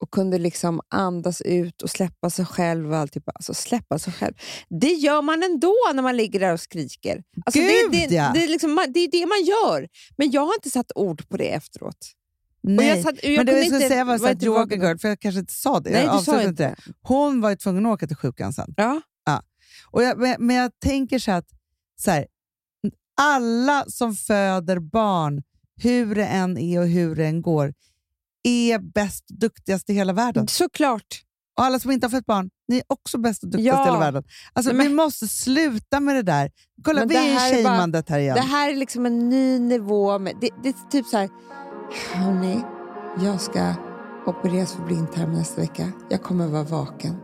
och 0.00 0.10
kunde 0.10 0.38
liksom 0.38 0.80
andas 0.88 1.40
ut 1.40 1.82
och 1.82 1.90
släppa 1.90 2.30
sig 2.30 2.46
själv. 2.46 2.90
Och 2.90 2.96
allt, 2.96 3.12
typ, 3.12 3.28
alltså 3.34 3.54
släppa 3.54 3.98
sig 3.98 4.12
själv. 4.12 4.34
Det 4.80 4.92
gör 4.92 5.22
man 5.22 5.42
ändå 5.42 5.74
när 5.94 6.02
man 6.02 6.16
ligger 6.16 6.40
där 6.40 6.52
och 6.52 6.60
skriker. 6.60 7.22
Alltså 7.46 7.60
det, 7.60 7.82
Gud, 7.82 7.90
det, 7.90 8.14
ja. 8.14 8.30
det, 8.34 8.44
är 8.44 8.48
liksom, 8.48 8.84
det 8.94 9.00
är 9.00 9.10
det 9.10 9.26
man 9.26 9.44
gör. 9.44 9.88
Men 10.16 10.30
jag 10.30 10.46
har 10.46 10.54
inte 10.54 10.70
satt 10.70 10.92
ord 10.94 11.28
på 11.28 11.36
det 11.36 11.48
efteråt. 11.48 12.12
Nej. 12.66 12.88
jag 12.88 13.02
satt- 13.02 13.22
jag 13.24 13.36
men 13.36 13.46
det 13.46 13.52
jag 13.52 13.64
skulle 13.64 13.76
inte- 13.76 13.88
säga 13.88 14.04
var 14.04 14.18
var 14.18 14.30
att 14.30 14.42
Yoga. 14.42 14.76
Girl, 14.76 14.98
för 14.98 15.08
jag 15.08 15.20
kanske 15.20 15.38
inte 15.40 15.52
sa 15.54 15.80
det. 15.80 15.90
Nej, 15.90 16.08
du 16.18 16.24
sa 16.24 16.42
inte 16.42 16.62
det. 16.62 16.74
Hon 17.02 17.40
var 17.40 17.50
ju 17.50 17.56
tvungen 17.56 17.86
att 17.86 17.92
åka 17.92 18.06
till 18.06 18.16
sjukan 18.16 18.52
sen. 18.52 18.74
Ja. 18.76 19.00
Och 19.90 20.02
jag, 20.02 20.18
men, 20.18 20.36
men 20.38 20.56
jag 20.56 20.70
tänker 20.84 21.18
så 21.18 21.32
att 21.32 21.46
så 22.00 22.10
här, 22.10 22.26
alla 23.20 23.84
som 23.88 24.14
föder 24.14 24.78
barn, 24.78 25.42
hur 25.82 26.14
det 26.14 26.26
än 26.26 26.58
är 26.58 26.80
och 26.80 26.86
hur 26.88 27.16
det 27.16 27.26
än 27.26 27.42
går, 27.42 27.74
är 28.42 28.78
bäst 28.78 29.30
och 29.30 29.38
duktigast 29.38 29.90
i 29.90 29.92
hela 29.92 30.12
världen. 30.12 30.48
Såklart. 30.48 31.22
Och 31.58 31.64
alla 31.64 31.78
som 31.78 31.90
inte 31.90 32.06
har 32.06 32.10
fött 32.10 32.26
barn, 32.26 32.50
ni 32.68 32.76
är 32.76 32.82
också 32.86 33.18
bäst 33.18 33.42
och 33.42 33.48
duktigast 33.50 33.76
Ja. 33.78 33.82
i 33.82 33.86
hela 33.86 33.98
världen. 33.98 34.24
Alltså, 34.52 34.74
men- 34.74 34.86
Vi 34.88 34.94
måste 34.94 35.28
sluta 35.28 36.00
med 36.00 36.14
det 36.16 36.22
där. 36.22 36.50
Kolla, 36.84 37.04
vi 37.04 37.16
är 37.16 37.34
bara- 37.34 37.62
shamandet 37.62 38.08
här 38.08 38.18
igen. 38.18 38.34
Det 38.34 38.40
här 38.40 38.70
är 38.70 38.76
liksom 38.76 39.06
en 39.06 39.28
ny 39.28 39.58
nivå. 39.58 40.18
Med, 40.18 40.34
det, 40.40 40.50
det 40.62 40.68
är 40.68 40.90
typ 40.90 41.06
så 41.06 41.16
här, 41.16 41.28
hörni, 41.92 42.62
jag 43.20 43.40
ska 43.40 43.74
opereras 44.26 44.72
för 44.72 44.82
blindtarm 44.82 45.32
nästa 45.32 45.60
vecka. 45.60 45.92
Jag 46.10 46.22
kommer 46.22 46.48
vara 46.48 46.62
vaken. 46.62 47.16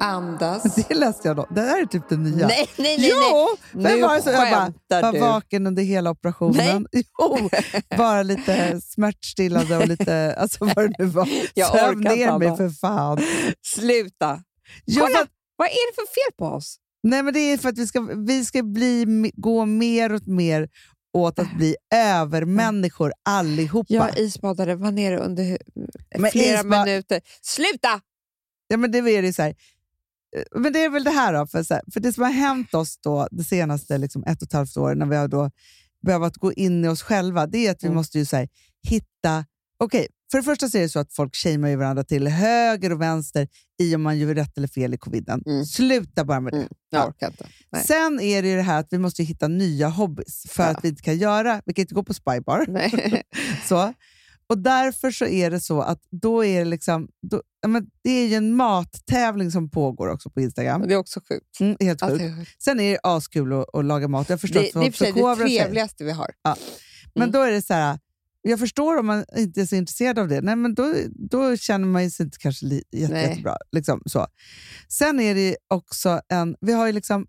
Andas. 0.00 0.74
Det 0.88 0.94
läste 0.94 1.28
jag 1.28 1.36
då. 1.36 1.46
Det 1.50 1.60
här 1.60 1.82
är 1.82 1.86
typ 1.86 2.08
det 2.08 2.16
nya. 2.16 2.46
Nej, 2.46 2.68
nej, 2.78 2.98
nej. 2.98 3.10
jo! 3.12 3.48
nej. 3.72 3.84
Vem 3.84 4.00
Nu 4.00 4.06
var 4.06 4.14
det 4.16 4.22
så 4.22 4.30
jag 4.30 4.72
bara, 4.90 5.02
var 5.02 5.12
du. 5.12 5.18
vaken 5.18 5.66
under 5.66 5.82
hela 5.82 6.10
operationen. 6.10 6.86
Jo, 7.18 7.50
bara 7.96 8.22
lite 8.22 8.80
smärtstillande 8.80 9.76
och 9.76 9.88
lite, 9.88 10.34
alltså 10.38 10.64
vad 10.64 10.76
det 10.76 10.92
nu 10.98 11.04
var. 11.04 11.28
Jag 11.54 11.68
Söv 11.68 12.00
ner 12.00 12.38
mig 12.38 12.56
för 12.56 12.70
fan. 12.70 13.18
Sluta. 13.66 14.40
Jo, 14.86 15.02
Kolla! 15.02 15.26
Vad 15.56 15.68
är 15.68 15.90
det 15.90 15.94
för 15.94 16.06
fel 16.06 16.36
på 16.38 16.44
oss? 16.46 16.76
nej, 17.04 17.22
men 17.22 17.34
det 17.34 17.40
är 17.40 17.58
för 17.58 17.68
att 17.68 17.78
vi 17.78 17.86
ska, 17.86 18.00
vi 18.00 18.44
ska 18.44 18.62
bli, 18.62 19.30
gå 19.34 19.66
mer 19.66 20.12
och 20.12 20.28
mer 20.28 20.68
åt 21.14 21.38
att 21.38 21.56
bli 21.56 21.76
övermänniskor 21.94 23.12
allihopa. 23.22 23.94
Jag 23.94 24.18
isbadade, 24.18 24.74
var 24.76 24.90
nere 24.90 25.18
under 25.18 25.58
Men 26.18 26.30
flera 26.30 26.62
isba- 26.62 26.84
minuter. 26.84 27.20
Sluta! 27.42 28.00
Ja, 28.68 28.76
men 28.76 28.90
det 28.92 28.98
är 28.98 29.22
det 29.22 29.32
så 29.32 29.42
här. 29.42 29.50
eh, 30.36 30.60
Men 30.60 30.72
det 30.72 30.84
är 30.84 30.88
väl 30.90 31.04
det 31.04 31.10
här 31.10 31.32
då, 31.32 31.46
för, 31.46 31.74
här, 31.74 31.82
för 31.92 32.00
det 32.00 32.12
som 32.12 32.22
har 32.24 32.30
hänt 32.30 32.74
oss 32.74 32.98
då 33.02 33.28
det 33.30 33.44
senaste 33.44 33.98
liksom, 33.98 34.24
ett 34.24 34.42
och 34.42 34.46
ett 34.48 34.52
halvt 34.52 34.76
åren 34.76 34.98
när 34.98 35.06
vi 35.06 35.16
har 35.16 35.28
då 35.28 35.50
behövt 36.06 36.36
gå 36.36 36.52
in 36.52 36.84
i 36.84 36.88
oss 36.88 37.02
själva, 37.02 37.46
det 37.46 37.66
är 37.66 37.70
att 37.70 37.82
vi 37.82 37.86
Mm. 37.86 37.96
måste 37.96 38.18
ju 38.18 38.24
så 38.24 38.36
här, 38.36 38.48
hitta... 38.88 39.44
Okej, 39.78 40.06
för 40.30 40.38
det 40.38 40.44
första 40.44 40.68
så 40.68 40.78
är 40.78 40.82
det 40.82 40.88
så 40.88 40.98
att 40.98 41.12
folk 41.12 41.36
shamear 41.36 41.76
varandra 41.76 42.04
till 42.04 42.28
höger 42.28 42.92
och 42.92 43.00
vänster 43.00 43.48
i 43.82 43.94
om 43.94 44.02
man 44.02 44.18
gör 44.18 44.34
rätt 44.34 44.58
eller 44.58 44.68
fel 44.68 44.94
i 44.94 44.98
coviden. 44.98 45.42
Mm. 45.46 45.64
Sluta 45.64 46.24
bara 46.24 46.40
med 46.40 46.52
det. 46.52 46.56
Mm. 46.56 46.68
Nej. 47.72 47.84
Sen 47.84 48.20
är 48.20 48.42
det 48.42 48.48
ju 48.48 48.56
det 48.56 48.62
här 48.62 48.80
att 48.80 48.88
vi 48.90 48.98
måste 48.98 49.22
hitta 49.22 49.48
nya 49.48 49.88
hobbys 49.88 50.46
för 50.48 50.62
Ja. 50.62 50.68
att 50.68 50.84
vi 50.84 50.88
inte 50.88 51.02
kan 51.02 51.16
göra, 51.18 51.62
vi 51.66 51.74
kan 51.74 51.82
inte 51.82 51.94
gå 51.94 52.02
på 52.02 52.14
spybar. 52.14 52.66
Så. 53.68 53.92
Och 54.46 54.58
därför 54.58 55.10
så 55.10 55.26
är 55.26 55.50
det 55.50 55.60
så 55.60 55.80
att 55.80 56.00
då 56.10 56.44
är 56.44 56.58
det 56.58 56.64
liksom, 56.64 57.08
då, 57.30 57.42
ja, 57.62 57.68
men 57.68 57.86
det 58.02 58.10
är 58.10 58.26
ju 58.28 58.34
en 58.34 58.56
mattävling 58.56 59.50
som 59.50 59.70
pågår 59.70 60.08
också 60.08 60.30
på 60.30 60.40
Instagram. 60.40 60.84
Det 60.88 60.94
är 60.94 60.98
också 60.98 61.20
sjukt. 61.28 61.60
Mm, 61.60 61.76
helt 61.80 62.02
sjukt. 62.02 62.20
sjukt. 62.20 62.62
Sen 62.62 62.80
är 62.80 62.92
det 62.92 62.98
askul 63.02 63.52
att, 63.52 63.74
att 63.74 63.84
laga 63.84 64.08
mat. 64.08 64.28
Jag 64.28 64.40
förstår 64.40 64.60
Det, 64.60 64.66
att 64.66 64.74
det 64.98 65.08
är 65.08 65.36
det 65.36 65.44
trevligaste 65.46 66.04
vi 66.04 66.10
har. 66.12 66.30
Men 67.14 67.22
Mm. 67.22 67.32
då 67.32 67.40
är 67.42 67.50
det 67.52 67.62
så 67.62 67.74
här, 67.74 67.98
jag 68.48 68.58
förstår 68.58 68.96
om 68.98 69.06
man 69.06 69.24
inte 69.36 69.60
är 69.60 69.66
så 69.66 69.76
intresserad 69.76 70.18
av 70.18 70.28
det. 70.28 70.40
Nej, 70.40 70.56
men 70.56 70.74
då, 70.74 70.94
då 71.30 71.56
känner 71.56 71.86
man 71.86 72.10
sig 72.10 72.24
inte 72.26 72.38
kanske 72.38 72.66
jätte, 72.66 73.12
Nej. 73.12 73.28
jättebra. 73.28 73.56
Liksom, 73.72 74.02
så. 74.06 74.26
Sen 74.88 75.20
är 75.20 75.34
det 75.34 75.56
också 75.68 76.20
en, 76.28 76.56
vi 76.60 76.72
har 76.72 76.92
liksom, 76.92 77.26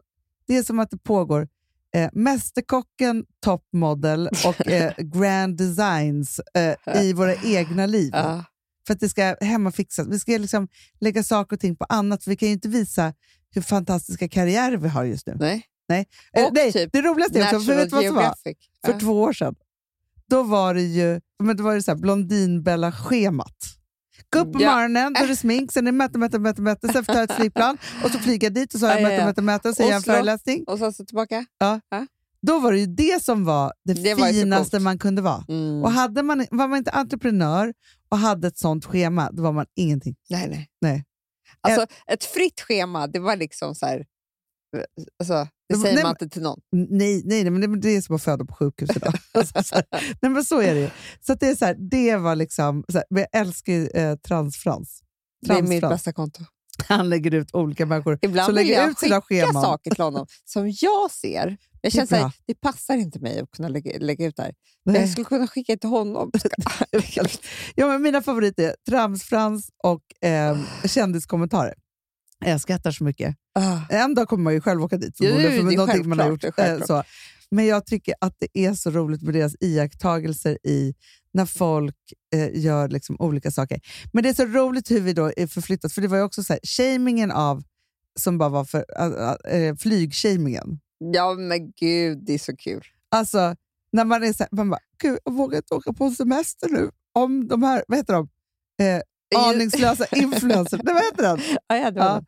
det 0.48 0.58
är 0.58 0.64
som 0.64 0.80
att 0.80 0.92
det 0.92 0.98
pågår 0.98 1.48
eh, 1.96 2.10
Mästerkocken, 2.14 3.26
Top 3.40 3.64
Model 3.74 4.28
och 4.46 4.68
eh, 4.72 4.94
Grand 4.98 5.58
Designs 5.58 6.42
eh, 6.54 7.02
i 7.04 7.14
våra 7.14 7.36
egna 7.36 7.86
liv. 7.86 8.10
Ja. 8.14 8.44
För 8.88 8.94
att 8.94 9.00
det 9.00 9.10
ska 9.10 9.36
hemmafixas. 9.42 10.08
Vi 10.08 10.20
ska 10.20 10.32
liksom 10.32 10.68
lägga 11.00 11.24
saker 11.24 11.56
och 11.56 11.60
ting 11.60 11.76
på 11.76 11.86
annat. 11.90 12.24
För 12.24 12.32
vi 12.32 12.38
kan 12.38 12.48
ju 12.48 12.54
inte 12.54 12.68
visa 12.68 13.14
hur 13.52 13.62
fantastiska 13.62 14.30
karriärer 14.30 14.78
vi 14.78 14.88
har 14.90 15.04
just 15.04 15.28
nu. 15.28 15.36
Nej. 15.40 15.64
Nej. 15.90 16.06
Eh, 16.38 16.46
Och 16.46 16.54
nej, 16.54 16.72
typ 16.72 16.90
det 16.94 17.02
roligaste 17.02 17.40
är 17.40 17.44
också, 17.56 17.60
för 17.60 17.76
vet 17.76 17.92
vad 17.92 18.06
som 18.06 18.16
var? 18.16 18.36
För 18.86 18.92
Ja. 18.94 19.00
två 19.00 19.22
år 19.22 19.34
sedan. 19.34 19.56
Då 20.30 20.44
var 20.44 20.74
det 20.74 20.82
ju 20.82 21.22
men 21.44 21.58
då 21.58 21.64
var 21.64 21.76
det 21.76 21.82
så 21.84 21.92
här 21.92 21.98
Blondinbella-schemat. 21.98 23.56
Gå 24.30 24.40
upp 24.40 24.54
på 24.54 24.62
Ja. 24.62 24.74
morgonen, 24.76 25.14
då 25.14 25.24
är 25.24 25.28
det 25.28 25.36
smink, 25.36 25.72
sen 25.72 25.88
är 25.88 25.92
det 25.92 25.98
möte, 25.98 26.18
möte, 26.20 26.40
möte, 26.40 26.62
möte, 26.62 26.88
sen 26.94 27.06
får 27.06 27.16
jag 27.16 27.28
ta 27.28 27.34
ett 27.34 27.40
flygplan 27.42 27.78
och 28.04 28.12
så 28.12 28.20
flyga 28.20 28.50
dit 28.50 28.74
och 28.74 28.80
så 28.80 28.86
har 28.86 28.94
jag 28.94 29.02
Ja, 29.02 29.10
ja, 29.10 29.10
möte, 29.10 29.22
ja. 29.22 29.26
möte, 29.26 29.42
möte 29.42 29.70
och 29.70 29.76
så 29.76 29.82
gör 29.84 29.90
jag 29.90 29.96
en 29.96 30.02
föreläsning. 30.04 30.64
Och 30.68 30.80
sen 30.80 30.94
så 30.94 31.06
tillbaka. 31.06 31.46
Då 32.42 32.60
var 32.60 32.72
det 32.72 32.80
ju 32.80 32.86
det 32.86 33.24
som 33.24 33.46
var 33.46 33.74
det, 33.86 33.94
Det 33.94 34.14
var 34.16 34.28
finaste 34.28 34.72
coolt. 34.78 34.84
man 34.84 34.98
kunde 35.00 35.22
vara. 35.22 35.46
Mm. 35.50 35.84
Och 35.84 35.92
hade 35.92 36.24
man, 36.24 36.46
var 36.52 36.68
man 36.68 36.78
inte 36.78 36.92
entreprenör 36.92 37.74
och 38.10 38.18
hade 38.18 38.48
ett 38.48 38.58
sånt 38.58 38.86
schema, 38.86 39.32
då 39.32 39.44
var 39.44 39.52
man 39.52 39.66
ingenting. 39.76 40.16
Nej, 40.30 40.48
nej. 40.50 40.70
Nej. 40.82 41.04
Alltså, 41.62 41.86
ett 42.08 42.24
fritt 42.24 42.62
schema, 42.62 43.08
det 43.08 43.20
var 43.20 43.36
liksom 43.36 43.76
så 43.76 43.86
här... 43.86 44.06
Alltså, 45.20 45.48
det 45.70 45.76
säger 45.76 45.96
nej, 45.96 46.04
man 46.04 46.12
inte 46.12 46.30
till 46.30 46.42
någon. 46.42 46.60
Nej, 46.72 47.22
nej, 47.26 47.44
nej 47.44 47.68
men 47.68 47.82
det, 47.82 47.90
är 47.90 48.02
som 48.02 48.16
att 48.16 48.24
föda 48.24 48.46
på 48.46 48.54
sjukhus 48.54 48.90
idag. 48.96 49.14
alltså, 49.32 49.64
så 49.64 49.82
nej, 50.22 50.32
men 50.32 50.44
så 50.44 50.62
är 50.62 50.74
det 50.74 50.80
ju. 50.80 50.90
Så 51.22 51.34
det, 51.34 51.50
är 51.50 51.56
så 51.56 51.66
här, 51.66 51.76
det 51.80 52.18
var 52.18 52.36
liksom... 52.36 52.84
Så 52.92 52.98
här, 52.98 53.06
jag 53.10 53.28
älskar 53.42 53.74
ju 53.74 53.88
eh, 53.88 54.16
Transfrans. 54.16 55.02
Det 55.48 55.54
är 55.54 55.62
mitt 55.62 55.82
bästa 55.82 56.14
konto. 56.14 56.44
Han 56.88 57.10
lägger 57.10 57.34
ut 57.34 57.56
olika 57.56 57.86
människor 57.86 58.20
Ibland 58.22 58.46
som 58.46 58.56
vill 58.56 58.68
lägger 58.68 58.82
jag 58.82 58.92
ut 58.92 59.00
sina 59.00 59.22
scheman. 59.22 59.64
saker 59.64 59.92
till 59.92 60.04
honom 60.04 60.28
som 60.46 60.74
jag 60.82 61.12
ser. 61.12 61.58
Jag 61.82 61.92
känner 61.92 62.08
så 62.08 62.16
här, 62.16 62.22
bra. 62.22 62.32
det 62.46 62.54
passar 62.54 62.96
inte 62.96 63.20
mig 63.20 63.40
att 63.40 63.52
kunna 63.52 63.68
lägga, 63.68 64.00
lägga 64.00 64.26
ut 64.26 64.36
det 64.36 64.44
här. 64.44 64.54
Jag 64.84 65.10
skulle 65.10 65.26
kunna 65.26 65.48
skicka 65.48 65.78
till 65.78 65.90
honom. 65.90 66.32
Ja, 67.76 67.88
men 67.88 68.02
mina 68.02 68.22
favoriter 68.22 68.64
är 68.64 68.76
Tramsfrans 68.90 69.70
och 69.84 70.28
eh, 70.28 70.58
kändiskommentarer. 70.86 71.74
Jag 72.50 72.62
skrattar 72.62 72.92
så 72.92 73.04
mycket. 73.04 73.36
Ah. 73.60 73.80
En 73.90 74.16
dag 74.16 74.28
kommer 74.28 74.44
man 74.44 74.54
ju 74.54 74.62
själv 74.62 74.84
åka 74.84 74.98
dit 74.98 75.18
förmodligen, 75.18 75.52
för 75.52 75.68
det 75.68 75.74
är 75.74 75.78
någonting 75.78 76.10
man 76.10 76.20
har 76.20 76.26
självklart, 76.26 76.44
gjort. 76.44 76.56
det 76.56 76.64
är 76.64 76.80
eh, 76.80 76.86
så. 76.86 77.04
Men 77.52 77.66
jag 77.66 77.86
tycker 77.86 78.14
att 78.22 78.36
det 78.40 78.60
är 78.60 78.74
så 78.74 78.90
roligt 78.90 79.22
med 79.22 79.34
deras 79.34 79.56
iakttagelser 79.60 80.58
i 80.64 80.94
när 81.34 81.46
folk 81.46 81.96
eh, 82.34 82.60
gör 82.60 82.88
liksom 82.88 83.16
olika 83.20 83.52
saker. 83.52 83.80
Men 84.14 84.24
det 84.24 84.30
är 84.30 84.34
så 84.34 84.46
roligt 84.46 84.92
hur 84.92 85.02
vi 85.02 85.14
då 85.14 85.32
är 85.38 85.48
förflyttat, 85.48 85.94
för 85.94 86.02
det 86.02 86.08
var 86.08 86.18
ju 86.18 86.24
också 86.24 86.44
så 86.44 86.54
här, 86.54 86.60
shamingen 86.64 87.32
av, 87.32 87.64
som 88.20 88.38
bara 88.38 88.50
var 88.50 88.66
för, 88.66 88.86
äh, 89.00 89.62
äh, 89.62 89.76
flygshamingen. 89.76 90.80
Ja, 90.98 91.34
men 91.34 91.72
gud, 91.72 92.26
det 92.26 92.34
är 92.34 92.40
så 92.40 92.56
kul. 92.56 92.84
Alltså, 93.12 93.56
när 93.92 94.06
man 94.06 94.24
är 94.24 94.34
så 94.34 94.44
här, 94.44 94.50
man 94.52 94.70
bara, 94.70 94.80
gud, 95.04 95.20
jag 95.26 95.34
vågar 95.34 95.58
inte 95.58 95.74
åka 95.74 95.94
på 95.94 96.12
semester 96.12 96.70
nu. 96.70 96.90
Om 97.14 97.48
de 97.48 97.64
här, 97.64 97.84
vad 97.88 97.98
heter 97.98 98.14
de? 98.14 98.30
Eh, 98.84 99.02
aningslösa 99.36 100.06
influencers. 100.12 100.82
Nej, 100.84 100.94
vad 100.94 101.04
heter 101.04 101.24
den? 101.24 101.40
Ja, 101.68 101.76
ja, 101.78 101.92
det 101.92 102.00
var 102.00 102.06
Ja. 102.08 102.14
det. 102.20 102.26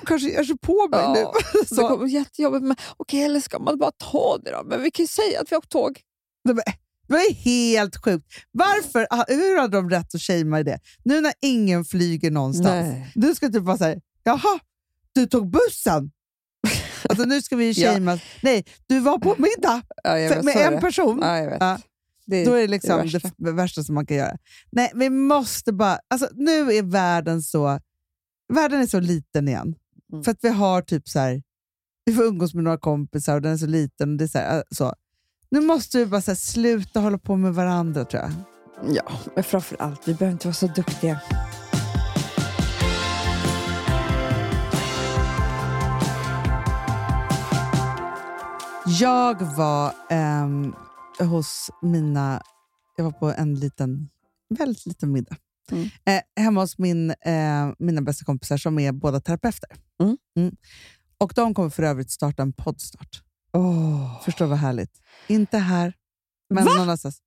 De 0.00 0.06
kanske 0.06 0.28
ger 0.30 0.44
sig 0.44 0.58
på 0.58 0.88
mig 0.90 1.00
Ja, 1.00 1.12
nu. 1.12 1.24
Det 1.60 1.68
Så, 1.74 1.88
kommer 1.88 2.04
bli 2.04 2.12
jättejobbigt. 2.14 2.62
Men, 2.64 2.76
okej, 2.96 3.22
eller 3.24 3.40
ska 3.40 3.58
man 3.58 3.78
bara 3.78 3.90
ta 4.10 4.38
det 4.44 4.50
då? 4.50 4.62
Men 4.64 4.82
vi 4.82 4.90
kan 4.90 5.02
ju 5.02 5.06
säga 5.08 5.40
att 5.40 5.50
vi 5.52 5.54
har 5.54 5.58
åkt 5.58 5.70
tåg. 5.70 6.00
Det 6.44 6.52
var 7.08 7.32
helt 7.44 8.04
sjukt. 8.04 8.26
Varför, 8.52 9.06
ah, 9.10 9.24
hur 9.28 9.60
hade 9.60 9.76
de 9.76 9.90
rätt 9.90 10.14
att 10.14 10.22
shamea 10.22 10.60
i 10.60 10.62
det? 10.62 10.78
Nu 11.04 11.20
när 11.20 11.32
ingen 11.40 11.84
flyger 11.84 12.30
någonstans. 12.30 12.88
Nej. 12.88 13.12
Du 13.14 13.34
ska 13.34 13.48
typ 13.48 13.62
vara 13.62 13.78
såhär, 13.78 14.00
jaha, 14.24 14.58
du 15.14 15.26
tog 15.26 15.50
bussen? 15.50 16.10
Alltså 17.08 17.24
nu 17.24 17.42
ska 17.42 17.56
vi 17.56 17.70
ju 17.70 17.82
Ja. 18.04 18.18
Nej, 18.42 18.64
du 18.86 19.00
var 19.00 19.18
på 19.18 19.34
middag 19.38 19.82
Ja, 20.04 20.18
jag 20.18 20.34
vet, 20.34 20.44
med 20.44 20.56
en 20.56 20.72
det. 20.72 20.80
person. 20.80 21.18
Ja, 21.22 21.78
Det, 22.30 22.44
Då 22.44 22.52
är 22.52 22.60
det 22.60 22.68
liksom 22.68 22.96
det 22.96 23.02
det, 23.02 23.12
värsta. 23.12 23.28
f- 23.28 23.34
värsta 23.38 23.82
som 23.82 23.94
man 23.94 24.06
kan 24.06 24.16
göra. 24.16 24.36
Nej, 24.70 24.92
vi 24.94 25.10
måste 25.10 25.72
bara... 25.72 25.98
Alltså, 26.08 26.28
nu 26.34 26.72
är 26.72 26.82
världen 26.82 27.42
så... 27.42 27.80
Världen 28.52 28.80
är 28.80 28.86
så 28.86 29.00
liten 29.00 29.48
igen. 29.48 29.74
Mm. 30.12 30.24
För 30.24 30.30
att 30.32 30.38
vi 30.42 30.48
har 30.48 30.82
typ 30.82 31.08
så 31.08 31.18
här... 31.18 31.42
Vi 32.04 32.14
får 32.14 32.22
umgås 32.24 32.54
med 32.54 32.64
några 32.64 32.78
kompisar 32.78 33.34
och 33.34 33.42
den 33.42 33.52
är 33.52 33.56
så 33.56 33.66
liten. 33.66 34.10
Och 34.12 34.16
det 34.18 34.24
är 34.24 34.28
så 34.28 34.38
här, 34.38 34.56
äh, 34.56 34.62
så. 34.70 34.94
Nu 35.50 35.60
måste 35.60 35.98
vi 35.98 36.06
bara 36.06 36.20
så 36.20 36.30
här, 36.30 36.36
sluta 36.36 37.00
hålla 37.00 37.18
på 37.18 37.36
med 37.36 37.54
varandra 37.54 38.04
tror 38.04 38.22
jag. 38.22 38.32
Ja, 38.96 39.12
men 39.34 39.44
framför 39.44 39.76
allt, 39.82 40.08
vi 40.08 40.14
behöver 40.14 40.32
inte 40.32 40.46
vara 40.46 40.54
så 40.54 40.66
duktiga. 40.66 41.20
Jag 48.86 49.42
var 49.56 49.92
ehm, 50.10 50.74
hos 51.20 51.70
mina... 51.82 52.42
Jag 52.96 53.04
var 53.04 53.12
på 53.12 53.32
en 53.32 53.54
liten, 53.54 54.08
väldigt 54.48 54.86
liten 54.86 55.12
middag. 55.12 55.36
Mm. 55.72 55.88
Eh, 56.04 56.42
hemma 56.44 56.60
hos 56.60 56.78
min, 56.78 57.10
eh, 57.10 57.72
mina 57.78 58.02
bästa 58.02 58.24
kompisar 58.24 58.56
som 58.56 58.78
är 58.78 58.92
båda 58.92 59.20
terapeuter. 59.20 59.70
Mm. 60.36 60.56
Och 61.18 61.32
De 61.36 61.54
kommer 61.54 61.70
för 61.70 61.82
övrigt 61.82 62.10
starta 62.10 62.42
en 62.42 62.52
podd 62.52 62.80
snart. 62.80 63.22
Oh. 63.52 64.22
Förstår 64.22 64.46
vad 64.46 64.58
härligt. 64.58 65.00
Inte 65.28 65.58
här, 65.58 65.92
men 66.50 66.64
Va? 66.64 66.70
någon 66.70 66.82
annanstans. 66.82 67.22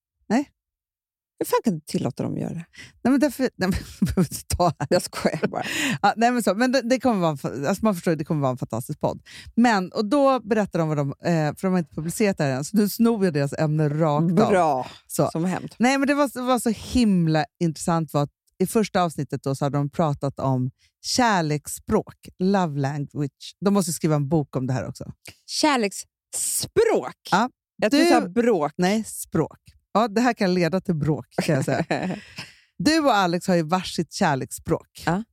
Hur 1.43 1.45
fan 1.45 1.59
kan 1.63 1.73
du 1.73 1.79
tillåta 1.85 2.23
dem 2.23 2.33
att 2.33 2.39
göra 2.39 2.53
det? 2.53 2.65
Nej, 3.03 3.11
men 3.11 3.19
därför, 3.19 3.49
nej, 3.55 3.69
men, 4.15 4.25
ta 4.57 4.73
här. 4.79 4.87
Jag 4.89 5.01
skojar 5.01 5.47
bara. 5.47 5.63
Ja, 6.01 6.13
nej, 6.17 6.31
men 6.31 6.43
så, 6.43 6.55
men 6.55 6.71
det, 6.71 6.81
det 6.81 6.99
kommer 6.99 7.19
vara, 7.21 7.37
en 7.53 7.65
alltså 7.67 7.85
man 7.85 7.95
förstår 7.95 8.15
det 8.15 8.25
kommer 8.25 8.41
vara 8.41 8.51
en 8.51 8.57
fantastisk 8.57 8.99
podd. 8.99 9.21
Men, 9.55 9.91
och 9.91 10.05
då 10.05 10.39
berättar 10.39 10.79
de 10.79 10.87
vad 10.87 10.97
de, 10.97 11.09
eh, 11.09 11.55
för 11.55 11.61
de 11.61 11.71
har 11.71 11.79
inte 11.79 11.95
publicerat 11.95 12.37
det 12.37 12.43
här 12.43 12.51
än, 12.51 12.63
så 12.65 12.77
nu 12.77 12.89
snor 12.89 13.25
jag 13.25 13.33
deras 13.33 13.53
ämne 13.53 13.89
rakt 13.89 14.39
av. 14.39 14.49
Bra, 14.49 14.87
Så. 15.07 15.29
som 15.31 15.45
hänt. 15.45 15.75
Nej, 15.79 15.97
men 15.97 16.07
det 16.07 16.13
var, 16.13 16.29
det 16.33 16.41
var 16.41 16.59
så 16.59 16.69
himla 16.69 17.45
intressant 17.59 18.13
var 18.13 18.23
att 18.23 18.29
i 18.57 18.67
första 18.67 19.01
avsnittet 19.03 19.43
då 19.43 19.55
så 19.55 19.65
hade 19.65 19.77
de 19.77 19.89
pratat 19.89 20.39
om 20.39 20.71
kärleksspråk, 21.01 22.15
love 22.39 22.79
language. 22.79 23.55
De 23.61 23.73
måste 23.73 23.93
skriva 23.93 24.15
en 24.15 24.29
bok 24.29 24.55
om 24.55 24.67
det 24.67 24.73
här 24.73 24.87
också. 24.87 25.11
Kärleksspråk. 25.45 27.15
Ja, 27.31 27.49
jag 27.75 27.91
du- 27.91 27.97
du 28.03 28.09
sa 28.09 28.21
bråk. 28.21 28.71
Nej, 28.77 29.03
språk. 29.03 29.59
Ja, 29.93 30.07
det 30.07 30.21
här 30.21 30.33
kan 30.33 30.53
leda 30.53 30.81
till 30.81 30.95
bråk 30.95 31.25
kan 31.43 31.55
jag 31.55 31.65
säga. 31.65 31.85
Du 32.77 32.99
och 32.99 33.15
Alex 33.15 33.47
har 33.47 33.55
ju 33.55 33.63
varsitt 33.63 34.13
kärleksspråk. 34.13 35.03
Ja. 35.05 35.23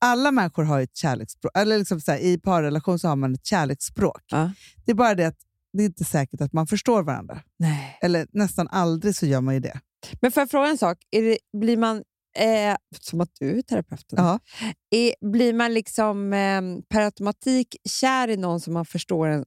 Alla 0.00 0.30
människor 0.30 0.62
har 0.64 0.80
ett 0.80 0.96
kärleksspråk. 0.96 1.52
Eller 1.58 1.78
liksom 1.78 2.00
så 2.00 2.12
här, 2.12 2.18
I 2.18 2.38
parrelation 2.38 2.98
så 2.98 3.08
har 3.08 3.16
man 3.16 3.34
ett 3.34 3.46
kärleksspråk. 3.46 4.22
Ja. 4.30 4.52
Det 4.84 4.90
är 4.92 4.94
bara 4.94 5.14
det 5.14 5.24
att 5.24 5.38
det 5.72 5.82
är 5.82 5.86
inte 5.86 6.04
säkert 6.04 6.40
att 6.40 6.52
man 6.52 6.66
förstår 6.66 7.02
varandra. 7.02 7.42
Nej. 7.58 7.98
Eller 8.02 8.26
nästan 8.32 8.68
aldrig 8.68 9.16
så 9.16 9.26
gör 9.26 9.40
man 9.40 9.54
ju 9.54 9.60
det. 9.60 9.80
Men 10.20 10.32
får 10.32 10.40
jag 10.40 10.50
fråga 10.50 10.68
en 10.68 10.78
sak? 10.78 10.98
Det, 11.10 11.38
blir 11.60 11.76
man, 11.76 11.96
eh, 12.38 12.76
som 13.00 13.20
att 13.20 13.30
du 13.40 13.58
är 13.58 13.62
terapeuten, 13.62 14.18
Ja. 14.24 14.38
är, 14.90 15.30
blir 15.32 15.52
man 15.52 15.74
liksom 15.74 16.32
eh, 16.32 16.60
per 16.88 17.00
automatik 17.00 17.76
kär 17.88 18.28
i 18.28 18.36
någon 18.36 18.60
som 18.60 18.72
man 18.74 18.86
förstår 18.86 19.28
en, 19.28 19.44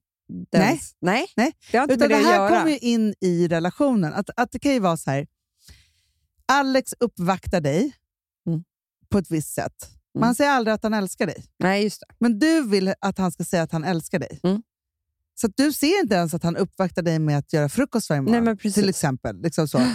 dens, 0.52 0.96
nej. 1.00 1.26
Nej. 1.36 1.52
Det 1.72 1.78
har 1.78 1.84
inte 1.84 1.94
Utan 1.94 2.08
med 2.08 2.18
det 2.18 2.24
det, 2.24 2.30
här 2.30 2.50
kommer 2.50 2.72
ju 2.72 2.78
in 2.78 3.14
i 3.22 3.48
relationen. 3.48 4.14
Att, 4.14 4.30
att 4.36 4.52
det 4.52 4.60
kan 4.60 4.74
ju 4.74 4.80
vara 4.80 4.98
så 4.98 5.12
här. 5.12 5.28
Alex 6.46 6.94
uppvaktar 7.00 7.62
dig 7.62 7.94
Mm. 8.48 8.64
på 9.10 9.18
ett 9.18 9.32
visst 9.32 9.54
sätt. 9.54 9.90
Mm. 10.16 10.26
Man 10.28 10.36
säger 10.36 10.52
aldrig 10.52 10.74
att 10.74 10.84
han 10.84 10.94
älskar 10.94 11.26
dig. 11.26 11.46
Nej, 11.60 11.84
just 11.84 12.00
det. 12.00 12.16
Men 12.20 12.40
du 12.40 12.68
vill 12.68 12.94
att 13.02 13.18
han 13.18 13.32
ska 13.32 13.44
säga 13.44 13.64
att 13.64 13.72
han 13.72 13.84
älskar 13.84 14.20
dig. 14.20 14.40
Mm. 14.44 14.62
Så 15.36 15.48
du 15.56 15.74
ser 15.74 16.00
inte 16.02 16.16
ens 16.16 16.34
att 16.34 16.44
han 16.44 16.58
uppvaktar 16.58 17.02
dig 17.02 17.20
med 17.20 17.38
att 17.38 17.54
göra 17.54 17.70
frukost 17.70 18.10
varje 18.10 18.22
morgon. 18.22 18.32
Nej, 18.32 18.42
men 18.42 18.58
precis. 18.58 18.76
till 18.76 18.90
exempel. 18.90 19.42
Liksom 19.42 19.68
så. 19.68 19.78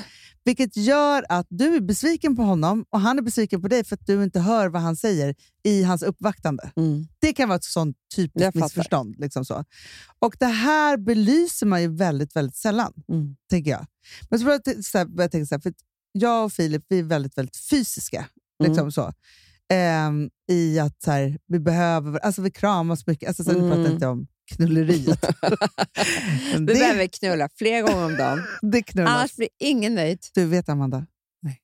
Vilket 0.49 0.77
gör 0.77 1.25
att 1.29 1.47
du 1.51 1.77
är 1.77 1.81
besviken 1.81 2.37
på 2.37 2.43
honom 2.43 2.85
och 2.91 3.01
han 3.01 3.19
är 3.19 3.23
besviken 3.23 3.63
på 3.63 3.69
dig 3.69 3.85
för 3.85 3.95
att 3.97 4.07
du 4.07 4.25
inte 4.25 4.41
hör 4.41 4.69
vad 4.69 4.83
han 4.83 4.97
säger 4.97 5.35
i 5.65 5.83
hans 5.83 6.03
uppvaktande. 6.03 6.71
Mm. 6.77 7.07
Det 7.19 7.33
kan 7.33 7.49
vara 7.49 7.57
ett 7.57 7.65
sånt 7.65 7.97
typiskt 8.17 8.55
missförstånd. 8.55 9.15
Liksom 9.19 9.45
så. 9.45 9.65
Och 10.19 10.37
det 10.39 10.47
här 10.47 10.97
belyser 10.97 11.67
man 11.67 11.83
ju 11.83 11.89
väldigt, 11.97 12.37
väldigt 12.37 12.57
sällan, 12.57 12.93
Mm. 13.09 13.37
tänker 13.51 13.71
jag. 13.71 13.87
Men 14.31 14.39
så 14.39 14.45
började 14.45 14.73
jag, 14.73 14.85
så 14.85 14.99
här, 14.99 15.09
jag 15.17 15.31
tänka 15.31 15.47
så 15.47 15.55
här, 15.55 15.61
för 15.61 15.73
jag 16.13 16.45
och 16.45 16.53
Filip 16.53 16.85
vi 16.89 16.99
är 16.99 17.03
väldigt, 17.03 17.39
väldigt 17.39 17.57
fysiska. 17.57 18.19
Mm. 18.19 18.71
Liksom 18.71 18.93
så. 18.93 19.13
Ehm, 19.73 20.31
I 20.51 20.79
att 20.79 21.03
så 21.03 21.11
här, 21.11 21.39
vi 21.47 21.59
behöver, 21.61 22.19
alltså 22.19 22.43
vi 22.43 22.51
kramas 22.51 23.07
mycket. 23.07 23.29
Alltså, 23.29 23.45
så 23.45 23.53
Nu 23.53 23.59
pratar 23.59 23.69
jag 23.71 23.81
Mm. 23.81 23.93
inte 23.93 24.07
om 24.07 24.27
knulleriet. 24.49 25.21
Det, 26.53 26.61
behöver 26.61 27.07
knulla 27.07 27.49
flera 27.55 27.83
gånger 27.83 28.05
om 28.05 28.17
dagen. 28.17 28.43
det 28.73 28.83
knullas. 28.83 29.11
Annars 29.11 29.37
blir 29.37 29.49
ingen 29.59 29.95
nöjd. 29.95 30.19
Du 30.35 30.45
vet 30.45 30.69
Amanda? 30.69 31.07
Nej. 31.43 31.61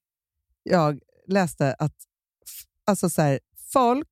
Jag 0.63 1.01
läste 1.29 1.75
att 1.79 1.95
alltså 2.87 3.11
så 3.11 3.23
här, 3.23 3.41
folk 3.73 4.09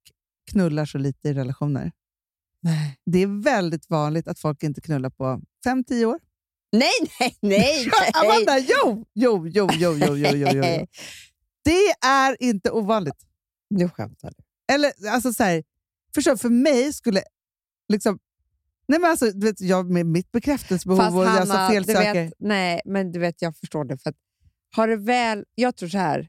knullar 0.51 0.85
så 0.85 0.99
lite 0.99 1.29
i 1.29 1.35
relationer. 1.35 1.93
Nej, 2.61 2.99
Det 3.07 3.19
är 3.19 3.43
väldigt 3.43 3.91
vanligt 3.91 4.29
att 4.29 4.39
folk 4.39 4.63
inte 4.63 4.81
knullar 4.81 5.11
på 5.11 5.41
5-10 5.67 6.05
år. 6.05 6.21
nej, 6.73 6.91
nej! 7.11 7.37
nej. 7.41 7.91
Amanda, 8.15 8.59
jo! 8.59 9.07
Jo, 9.15 9.49
jo, 9.49 9.69
jo, 9.73 9.97
jo, 9.97 10.17
jo, 10.17 10.17
jo, 10.17 10.49
jo, 10.53 10.63
jo. 10.65 10.87
Det 11.65 12.07
är 12.07 12.43
inte 12.43 12.71
ovanligt. 12.71 13.27
Nu 13.71 13.89
skämtar 13.89 14.33
du. 14.37 14.75
Eller, 14.75 14.93
alltså 15.09 15.33
så 15.33 15.43
här, 15.43 15.63
förstå, 16.15 16.37
för 16.37 16.49
mig 16.49 16.93
skulle... 16.93 17.23
Liksom, 17.89 18.19
nej 18.89 19.01
men 19.01 19.11
alltså, 19.11 19.31
du 19.31 19.47
vet, 19.47 19.61
jag 19.61 19.91
med 19.91 20.07
mitt 20.07 20.33
bekräftelsebehov 20.33 20.99
Fast 20.99 21.17
och 21.17 21.25
jag 21.25 21.29
Hanna, 21.29 21.69
så 21.69 21.93
du 21.93 21.93
vet, 21.93 22.33
nej, 22.39 22.81
men 22.85 23.13
du 23.13 23.19
vet, 23.19 23.43
jag 23.43 23.57
förstår 23.57 23.85
det. 23.85 23.99
För 23.99 24.11
att 24.11 24.17
har 24.77 24.89
det 24.89 24.97
väl, 24.97 25.45
jag 25.55 25.77
tror 25.77 25.89
så 25.89 25.99
här, 25.99 26.29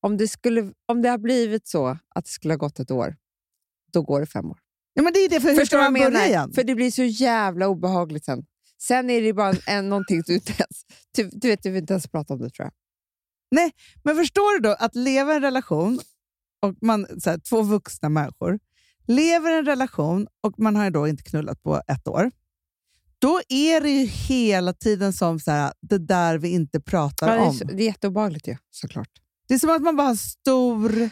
om 0.00 0.16
det, 0.16 0.28
skulle, 0.28 0.72
om 0.86 1.02
det 1.02 1.08
har 1.08 1.18
blivit 1.18 1.68
så 1.68 1.98
att 2.14 2.24
det 2.24 2.30
skulle 2.30 2.54
ha 2.54 2.58
gått 2.58 2.80
ett 2.80 2.90
år, 2.90 3.16
då 3.92 4.02
går 4.02 4.20
det 4.20 4.26
fem 4.26 4.50
år. 4.50 4.58
Ja, 4.94 5.02
men 5.02 5.12
det 5.12 5.18
är 5.18 5.28
det, 5.28 5.40
för 5.40 5.48
hur 5.48 5.56
Förstår 5.56 5.78
ska 5.78 5.90
man 5.90 6.12
börja 6.12 6.26
igen? 6.26 6.52
För 6.52 6.64
det 6.64 6.74
blir 6.74 6.90
så 6.90 7.02
jävla 7.02 7.68
obehagligt 7.68 8.24
sen. 8.24 8.46
Sen 8.82 9.10
är 9.10 9.22
det 9.22 9.32
bara 9.32 9.54
en, 9.66 9.88
någonting 9.88 10.22
du 10.26 10.34
inte 10.34 10.52
ens... 10.52 10.84
Du, 11.16 11.38
du 11.38 11.48
vet, 11.48 11.62
du 11.62 11.70
vill 11.70 11.80
inte 11.80 11.92
ens 11.92 12.08
prata 12.08 12.34
om 12.34 12.40
det 12.40 12.50
tror 12.50 12.64
jag. 12.66 12.72
Men 14.02 14.16
förstår 14.16 14.54
du 14.54 14.68
då 14.68 14.76
att 14.78 14.94
leva 14.94 15.32
i 15.32 15.36
en 15.36 15.42
relation, 15.42 16.00
och 16.62 16.74
man, 16.80 17.06
så 17.20 17.30
här, 17.30 17.38
två 17.38 17.62
vuxna 17.62 18.08
människor, 18.08 18.58
lever 19.06 19.50
i 19.50 19.58
en 19.58 19.64
relation 19.64 20.26
och 20.40 20.58
man 20.58 20.76
har 20.76 20.84
ju 20.84 20.90
då 20.90 21.08
inte 21.08 21.22
knullat 21.22 21.62
på 21.62 21.82
ett 21.86 22.08
år. 22.08 22.30
Då 23.18 23.40
är 23.48 23.80
det 23.80 23.90
ju 23.90 24.06
hela 24.06 24.72
tiden 24.72 25.12
som 25.12 25.40
så 25.40 25.50
här, 25.50 25.72
det 25.80 25.98
där 25.98 26.38
vi 26.38 26.48
inte 26.48 26.80
pratar 26.80 27.28
Ja, 27.28 27.34
det, 27.34 27.40
är 27.40 27.48
om. 27.48 27.76
det 27.76 27.82
är 27.82 27.86
jätteobehagligt 27.86 28.48
ju, 28.48 28.56
såklart. 28.70 29.08
Det 29.48 29.54
är 29.54 29.58
som 29.58 29.70
att 29.70 29.82
man 29.82 29.96
bara 29.96 30.06
har 30.08 30.14
stor... 30.14 31.10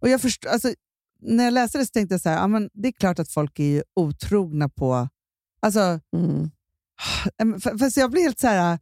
Och 0.00 0.08
jag 0.08 0.20
förstår, 0.20 0.50
alltså, 0.50 0.74
när 1.20 1.44
jag 1.44 1.52
läste 1.54 1.78
det 1.78 1.86
så 1.86 1.90
tänkte 1.90 2.14
jag 2.14 2.20
så 2.20 2.28
här, 2.28 2.36
ja, 2.36 2.46
men 2.46 2.70
det 2.72 2.88
är 2.88 2.92
klart 2.92 3.18
att 3.18 3.30
folk 3.30 3.58
är 3.58 3.84
otrogna 3.96 4.68
på... 4.68 5.08
Alltså, 5.60 6.00
Mm. 6.16 6.50
Fast 7.78 7.96
jag 7.96 8.10
blir 8.10 8.22
helt 8.22 8.38
så 8.38 8.46
här... 8.46 8.78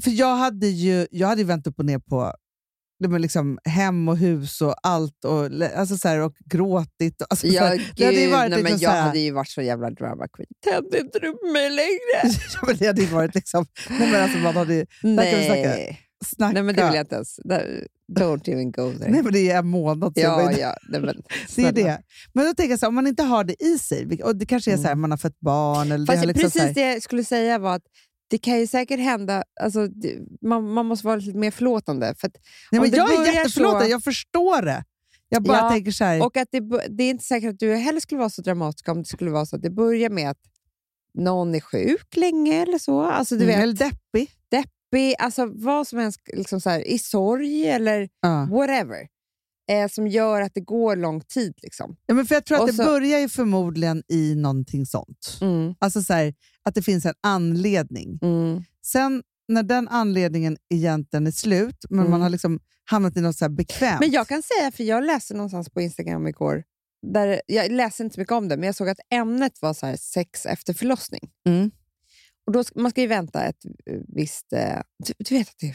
För 0.00 0.10
jag 0.10 0.36
hade 0.36 0.66
ju 0.66 1.06
jag 1.10 1.28
hade 1.28 1.44
vänt 1.44 1.66
upp 1.66 1.78
och 1.78 1.84
ner 1.84 1.98
på 1.98 2.34
det 2.98 3.08
med 3.08 3.20
liksom 3.20 3.58
hem 3.64 4.08
och 4.08 4.16
hus 4.18 4.60
och 4.60 4.74
allt. 4.82 5.24
Och, 5.24 5.44
alltså 5.76 5.96
så 5.96 6.08
här, 6.08 6.18
och 6.20 6.34
gråtit. 6.50 7.20
Och, 7.20 7.26
alltså, 7.30 7.46
så 7.48 7.52
Ja, 7.54 7.64
här, 7.64 7.76
gud, 7.76 7.86
det 7.96 8.04
hade 8.04 8.20
ju 8.20 8.30
varit 8.30 8.50
nej, 8.50 8.62
men 8.62 8.72
liksom 8.72 8.82
jag 8.84 8.90
så 8.92 8.96
här- 8.96 9.02
hade 9.06 9.18
ju 9.18 9.30
varit 9.30 9.48
så 9.48 9.62
jävla 9.62 9.90
drama 9.90 10.26
queen. 10.28 10.48
Tänd 10.64 10.94
inte 11.04 11.18
du 11.18 11.32
på 11.32 11.46
mig 11.52 11.70
längre? 11.70 12.22
Ja, 12.54 12.66
men 12.66 12.76
det 12.76 12.86
hade 12.86 13.00
ju 13.00 13.06
varit 13.08 13.34
liksom... 13.34 13.66
Nej, 13.90 14.10
men 14.12 14.22
alltså, 14.22 14.38
man 14.38 14.56
hade 14.56 14.74
ju 14.74 14.86
kan 15.02 15.16
vi 15.16 15.44
snacka. 15.46 15.60
nej. 15.68 16.00
snacka. 16.26 16.52
nej, 16.52 16.62
men 16.62 16.74
det 16.74 16.84
vill 16.84 16.94
jag 16.94 17.02
inte 17.02 17.14
ens. 17.14 17.40
Don't 18.18 18.48
even 18.50 18.72
go 18.72 18.92
there. 18.98 19.10
Nej, 19.10 19.22
men 19.22 19.32
det 19.32 19.50
är 19.50 19.58
en 19.58 19.66
månad 19.66 20.12
ja, 20.16 20.52
ja, 20.58 20.76
nej, 20.88 21.00
men, 21.00 21.22
Det 21.56 21.62
är 21.64 21.72
det. 21.72 21.98
Men 22.32 22.44
då 22.46 22.54
tänker 22.54 22.70
jag 22.72 22.78
så 22.78 22.86
här, 22.86 22.88
om 22.88 22.94
man 22.94 23.06
inte 23.06 23.22
har 23.22 23.44
det 23.44 23.62
i 23.62 23.78
sig, 23.78 24.22
och 24.22 24.36
det 24.36 24.46
kanske 24.46 24.72
är 24.72 24.76
så 24.76 24.82
här, 24.82 24.94
man 24.94 25.10
har 25.10 25.18
fött 25.18 25.40
barn. 25.40 25.92
Eller 25.92 26.06
det 26.06 26.12
Mm. 26.12 26.16
Fast 26.16 26.18
har 26.18 26.26
liksom 26.26 26.50
så 26.50 26.58
här, 26.58 26.66
precis 26.66 26.74
det 26.74 26.92
jag 26.92 27.02
skulle 27.02 27.24
säga 27.24 27.58
var 27.58 27.74
att 27.74 27.82
det 28.28 28.38
kan 28.38 28.58
ju 28.60 28.66
säkert 28.66 29.00
hända, 29.00 29.44
alltså, 29.60 29.88
man, 30.42 30.72
man 30.72 30.86
måste 30.86 31.06
vara 31.06 31.16
lite 31.16 31.38
mer 31.38 31.50
förlåtande. 31.50 32.14
För 32.18 32.30
nej, 32.72 32.80
men 32.80 32.90
jag 32.90 33.26
är 33.26 33.48
så- 33.48 33.86
jag 33.90 34.02
förstår 34.04 34.62
det. 34.62 34.84
Jag 35.28 35.42
bara 35.42 35.58
Ja, 35.58 35.70
tänker 35.70 35.90
så 35.90 36.04
här, 36.04 36.22
och 36.22 36.36
att 36.36 36.48
det, 36.50 36.60
det 36.88 37.04
är 37.04 37.10
inte 37.10 37.24
säkert 37.24 37.50
att 37.50 37.58
du 37.58 37.74
heller 37.74 38.00
skulle 38.00 38.18
vara 38.18 38.30
så 38.30 38.42
dramatisk 38.42 38.88
om 38.88 38.98
det 38.98 39.08
skulle 39.08 39.30
vara 39.30 39.46
så 39.46 39.56
att 39.56 39.62
det 39.62 39.70
börjar 39.70 40.10
med 40.10 40.30
att 40.30 40.38
någon 41.18 41.54
är 41.54 41.60
sjuk 41.60 42.16
länge 42.16 42.62
eller 42.62 42.78
så. 42.78 43.00
Alltså, 43.02 43.34
du 43.36 43.44
mm, 43.44 43.54
vet, 43.56 43.62
eller 43.62 43.72
deppig. 43.74 44.30
deppig, 44.48 45.14
alltså 45.18 45.46
vad 45.46 45.88
som 45.88 45.98
helst, 45.98 46.20
liksom 46.34 46.60
så 46.60 46.70
här, 46.70 46.80
i 46.88 46.98
sorg 46.98 47.66
eller 47.68 48.08
Ja. 48.20 48.48
whatever. 48.50 49.08
Eh, 49.70 49.88
som 49.88 50.06
gör 50.08 50.40
att 50.40 50.54
det 50.54 50.60
går 50.60 50.96
lång 50.96 51.20
tid. 51.20 51.54
Liksom. 51.62 51.96
Ja, 52.06 52.14
men 52.14 52.26
för 52.26 52.34
jag 52.34 52.44
tror 52.44 52.56
att 52.56 52.60
Och 52.62 52.66
det 52.68 52.72
så- 52.74 52.84
börjar 52.84 53.18
ju 53.18 53.28
förmodligen 53.28 54.02
i 54.08 54.34
någonting 54.34 54.86
sånt. 54.86 55.38
Alltså 55.78 56.02
så 56.02 56.12
här, 56.12 56.34
att 56.62 56.74
det 56.74 56.82
finns 56.82 57.06
en 57.06 57.14
anledning. 57.22 58.18
Mm. 58.22 58.62
Sen 58.86 59.22
när 59.48 59.62
den 59.62 59.88
anledningen 59.88 60.56
egentligen 60.74 61.26
är 61.26 61.30
slut, 61.30 61.84
men 61.90 61.98
Mm. 61.98 62.10
man 62.10 62.20
har 62.22 62.28
liksom 62.30 62.60
hamnat 62.84 63.16
i 63.16 63.20
något 63.20 63.36
så 63.36 63.44
här 63.44 63.50
bekvämt. 63.50 64.00
Men 64.00 64.10
jag 64.10 64.28
kan 64.28 64.42
säga, 64.42 64.72
för 64.72 64.84
jag 64.84 65.04
läste 65.04 65.34
någonstans 65.34 65.70
på 65.70 65.80
Instagram 65.80 66.26
igår, 66.26 66.64
där, 67.12 67.40
jag 67.46 67.72
läste 67.72 68.02
inte 68.02 68.14
så 68.14 68.20
mycket 68.20 68.32
om 68.32 68.48
det, 68.48 68.56
men 68.56 68.66
jag 68.66 68.74
såg 68.74 68.88
att 68.88 68.98
ämnet 69.10 69.62
var 69.62 69.74
så 69.74 69.86
här, 69.86 69.96
sex 69.96 70.46
efter 70.46 70.74
förlossning. 70.74 71.30
Mm. 71.48 71.70
Och 72.46 72.52
då, 72.52 72.64
man 72.74 72.90
ska 72.90 73.00
ju 73.00 73.06
vänta 73.06 73.44
ett 73.44 73.64
eh, 73.90 73.98
visst... 74.08 74.52
Eh, 74.52 74.80
du, 75.06 75.12
du, 75.18 75.34
vet 75.34 75.48
att 75.48 75.58
det 75.58 75.74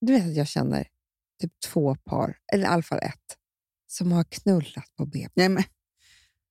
du 0.00 0.12
vet 0.12 0.26
att 0.26 0.34
jag 0.36 0.48
känner 0.48 0.86
typ 1.42 1.60
två 1.60 1.94
par, 1.94 2.38
eller 2.52 2.64
i 2.64 2.66
alla 2.66 2.82
fall 2.82 2.98
ett, 3.02 3.36
som 3.86 4.12
har 4.12 4.24
knullat 4.24 4.96
på 4.96 5.06
BB. 5.06 5.28
Nej, 5.34 5.48
men, 5.48 5.62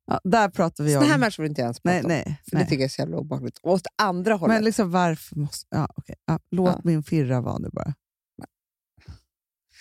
ja, 0.08 0.22
där 0.24 0.50
pratar 0.50 0.84
vi 0.84 0.94
Såna 0.94 1.06
här 1.06 1.14
om... 1.14 1.20
människor 1.20 1.44
vill 1.44 1.50
inte 1.52 1.62
jag 1.62 1.66
ens 1.66 1.80
prata 1.80 1.94
Nej, 1.94 2.04
om. 2.04 2.08
nej, 2.08 2.24
För 2.44 2.52
det 2.52 2.58
nej. 2.58 2.66
tycker 2.68 2.76
jag 2.82 2.86
är 2.86 2.89
så 2.89 3.02
jävla 3.02 3.18
obehagligt. 3.18 3.58
Och 3.58 3.72
åt 3.72 3.88
andra 3.96 4.34
hållet. 4.34 4.56
Men 4.56 4.64
liksom 4.64 4.92
varför 4.92 5.36
måste... 5.36 5.68
Ja, 5.70 5.88
okej. 5.96 6.16
ja, 6.26 6.39
låt 6.52 6.76
Ja. 6.76 6.82
min 6.84 7.04
firra 7.04 7.42
vara 7.42 7.58
nu 7.58 7.70
bara. 7.74 7.94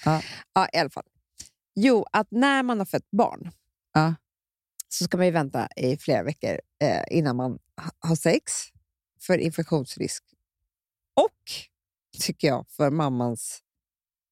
Ja, 0.05 0.69
i 0.73 0.79
alla 0.79 0.91
fall. 0.91 1.05
Jo, 1.75 2.07
att 2.13 2.31
när 2.31 2.63
man 2.63 2.79
har 2.79 2.87
fött 2.87 3.11
barn 3.11 3.51
Ja. 3.93 4.15
så 4.89 5.05
ska 5.05 5.17
man 5.17 5.27
ju 5.27 5.33
vänta 5.33 5.69
i 5.77 5.97
flera 5.97 6.23
veckor 6.23 6.61
eh, 6.83 7.03
innan 7.11 7.37
man 7.37 7.59
ha- 7.77 8.09
har 8.09 8.17
sex 8.17 8.53
för 9.21 9.39
infektionsrisk. 9.39 10.25
Och, 11.15 11.53
tycker 12.21 12.49
jag, 12.49 12.69
för 12.69 12.91
mammans 12.91 13.63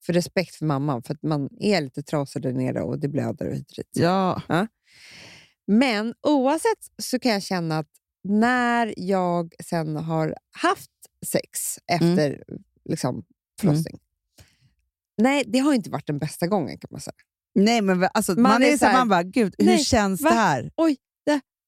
för 0.06 0.12
respekt 0.12 0.54
för 0.54 0.66
mamman, 0.66 1.02
för 1.02 1.14
att 1.14 1.22
man 1.22 1.48
är 1.60 1.80
lite 1.80 2.02
trasig 2.02 2.42
där 2.42 2.52
nere 2.52 2.82
och 2.82 2.98
det 2.98 3.08
blöder 3.08 3.48
och 3.48 3.54
hit 3.54 3.70
och 3.70 3.76
dit. 3.76 3.88
Ja. 3.92 4.42
Men 5.66 6.14
oavsett 6.22 6.78
så 7.02 7.18
kan 7.18 7.32
jag 7.32 7.42
känna 7.42 7.78
att 7.78 7.90
när 8.24 8.94
jag 8.96 9.54
sen 9.64 9.96
har 9.96 10.34
haft 10.62 10.90
sex 11.26 11.78
efter 11.92 12.44
liksom, 12.84 13.24
förlossning, 13.60 13.98
Nej, 15.18 15.44
det 15.46 15.58
har 15.58 15.74
inte 15.74 15.90
varit 15.90 16.06
den 16.06 16.18
bästa 16.18 16.46
gången 16.46 16.78
kan 16.78 16.88
man 16.90 17.00
säga. 17.00 17.14
Nej, 17.54 17.82
men 17.82 18.08
alltså, 18.14 18.32
man, 18.32 18.42
Man 18.42 18.62
är 18.62 18.72
är 18.72 18.76
så 18.76 18.86
här, 18.86 18.98
man 18.98 19.08
bara, 19.08 19.22
gud, 19.22 19.54
hur 19.58 19.66
nej, 19.66 19.78
känns 19.78 20.20
va? 20.20 20.30
det 20.30 20.36
här? 20.36 20.70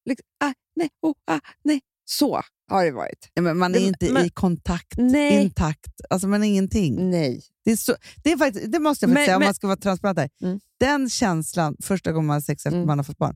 Liksom, 0.05 0.25
ah, 0.43 0.53
nej, 0.75 0.89
oh, 1.01 1.13
ah, 1.27 1.39
nej. 1.63 1.81
Så 2.05 2.41
har 2.71 2.85
det 2.85 2.91
varit. 2.91 3.31
Nej, 3.35 3.43
men 3.43 3.57
man 3.57 3.75
är 3.75 3.79
Det- 3.79 3.85
inte 3.85 4.13
men- 4.13 4.25
i 4.25 4.29
kontakt, 4.29 4.93
Nej. 4.97 5.43
intakt, 5.43 6.01
alltså 6.09 6.27
man 6.27 6.43
är 6.43 6.47
ingenting. 6.47 7.09
Nej. 7.09 7.41
Det, 7.65 7.71
är 7.71 7.75
så, 7.75 7.95
det, 8.23 8.31
är 8.31 8.37
faktiskt, 8.37 8.71
det 8.71 8.79
måste 8.79 9.05
jag 9.05 9.13
Men- 9.13 9.25
säga 9.25 9.35
om 9.35 9.39
men- 9.39 9.47
man 9.47 9.53
ska 9.53 9.67
vara 9.67 9.77
transparent 9.77 10.17
här. 10.19 10.29
Mm. 10.43 10.59
Den 10.79 11.09
känslan 11.09 11.75
första 11.83 12.11
gången 12.11 12.27
man 12.27 12.33
har 12.33 12.41
sex 12.41 12.65
efter 12.65 12.77
Mm. 12.77 12.87
man 12.87 12.99
har 12.99 13.03
fått 13.03 13.17
barn 13.17 13.35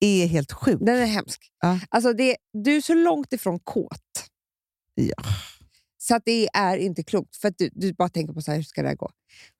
är 0.00 0.26
helt 0.26 0.52
sjuk. 0.52 0.78
Den 0.80 0.96
är 0.96 1.06
hemsk. 1.06 1.50
Ja. 1.60 1.80
Alltså 1.88 2.12
det, 2.12 2.36
du 2.52 2.76
är 2.76 2.80
så 2.80 2.94
långt 2.94 3.32
ifrån 3.32 3.58
kåt. 3.60 4.28
Ja. 4.94 5.24
Så 5.98 6.14
att 6.14 6.22
det 6.24 6.48
är 6.52 6.76
inte 6.76 7.02
klokt. 7.02 7.36
För 7.36 7.48
att 7.48 7.58
du, 7.58 7.70
du 7.72 7.92
bara 7.92 8.08
tänker 8.08 8.34
på 8.34 8.42
så 8.42 8.50
här, 8.50 8.58
hur 8.58 8.64
ska 8.64 8.82
det 8.82 8.88
här 8.88 8.96
gå. 8.96 9.10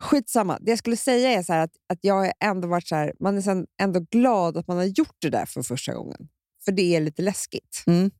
Skitsamma. 0.01 0.59
Det 0.61 0.71
jag 0.73 0.79
skulle 0.79 0.97
säga 0.97 1.31
är 1.39 1.43
så 1.43 1.53
att, 1.53 1.71
att 1.93 1.99
jag 2.01 2.33
ändå 2.45 2.69
varit 2.69 2.89
så 2.89 2.95
här, 2.97 3.13
man 3.21 3.39
är 3.39 3.67
ändå 3.83 4.01
glad 4.11 4.57
att 4.57 4.67
man 4.69 4.77
har 4.77 4.85
gjort 4.85 5.17
det 5.19 5.31
där 5.31 5.47
för 5.47 5.63
första 5.63 5.95
gången. 5.95 6.29
För 6.65 6.73
det 6.73 6.97
är 6.97 7.01
lite 7.01 7.23
läskigt. 7.23 7.83
Mm. 7.87 8.11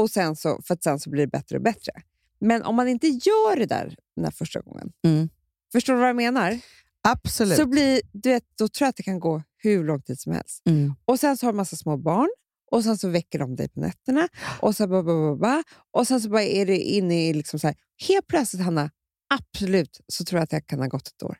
Och 0.00 0.10
sen 0.10 0.36
så, 0.36 0.62
för 0.62 0.74
att 0.74 0.82
sen 0.82 1.00
så 1.00 1.10
blir 1.10 1.20
det 1.26 1.30
bättre 1.30 1.56
och 1.56 1.62
bättre. 1.62 1.92
Men 2.40 2.62
om 2.62 2.76
man 2.76 2.88
inte 2.88 3.08
gör 3.08 3.56
det 3.56 3.66
där 3.66 3.96
den 4.16 4.24
här 4.24 4.32
första 4.32 4.60
gången, 4.60 4.92
Mm. 5.04 5.28
förstår 5.72 5.92
du 5.94 6.00
vad 6.00 6.08
jag 6.08 6.16
menar? 6.16 6.60
Absolut. 7.08 7.56
Så 7.56 7.66
blir, 7.66 8.00
du 8.12 8.28
vet, 8.28 8.44
då 8.58 8.68
tror 8.68 8.86
jag 8.86 8.88
att 8.90 8.96
det 8.96 9.02
kan 9.02 9.20
gå 9.20 9.42
hur 9.56 9.84
lång 9.84 10.02
tid 10.02 10.20
som 10.20 10.32
helst. 10.32 10.62
Mm. 10.66 10.94
Och 11.04 11.20
sen 11.20 11.36
så 11.36 11.46
har 11.46 11.52
du 11.52 11.56
massa 11.56 11.76
små 11.76 11.96
barn 11.96 12.28
och 12.70 12.84
sen 12.84 12.98
så 12.98 13.08
väcker 13.08 13.38
de 13.38 13.56
dig 13.56 13.68
på 13.68 13.80
nätterna 13.80 14.28
och 14.60 14.76
så, 14.76 14.86
ba, 14.88 15.02
ba, 15.02 15.36
ba, 15.36 15.62
och 15.90 16.06
sen 16.06 16.20
så 16.20 16.28
bara 16.28 16.42
är 16.42 16.66
det 16.66 16.78
inne 16.78 17.28
i... 17.28 17.32
Liksom 17.32 17.58
så 17.60 17.66
här, 17.66 17.76
helt 18.08 18.26
plötsligt, 18.26 18.62
Hanna, 18.62 18.90
absolut, 19.34 20.00
så 20.06 20.24
tror 20.24 20.38
jag 20.38 20.44
att 20.44 20.50
det 20.50 20.60
kan 20.60 20.78
ha 20.78 20.86
gått 20.86 21.08
ett 21.08 21.22
år. 21.22 21.38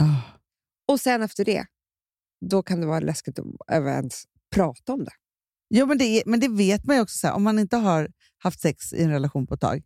Ah. 0.00 0.20
Och 0.88 1.00
sen 1.00 1.22
efter 1.22 1.44
det, 1.44 1.66
då 2.50 2.62
kan 2.62 2.80
det 2.80 2.86
vara 2.86 3.00
läskigt 3.00 3.38
att 3.38 3.46
ens 3.70 4.24
prata 4.54 4.92
om 4.92 5.04
det. 5.04 5.12
Jo, 5.74 5.86
men 5.86 5.98
det, 5.98 6.22
men 6.26 6.40
det 6.40 6.48
vet 6.48 6.84
man 6.84 6.96
ju 6.96 7.02
också, 7.02 7.18
så 7.18 7.26
här, 7.26 7.34
om 7.34 7.42
man 7.42 7.58
inte 7.58 7.76
har 7.76 8.10
haft 8.38 8.60
sex 8.60 8.92
i 8.92 9.02
en 9.02 9.10
relation 9.10 9.46
på 9.46 9.54
ett 9.54 9.60
tag. 9.60 9.82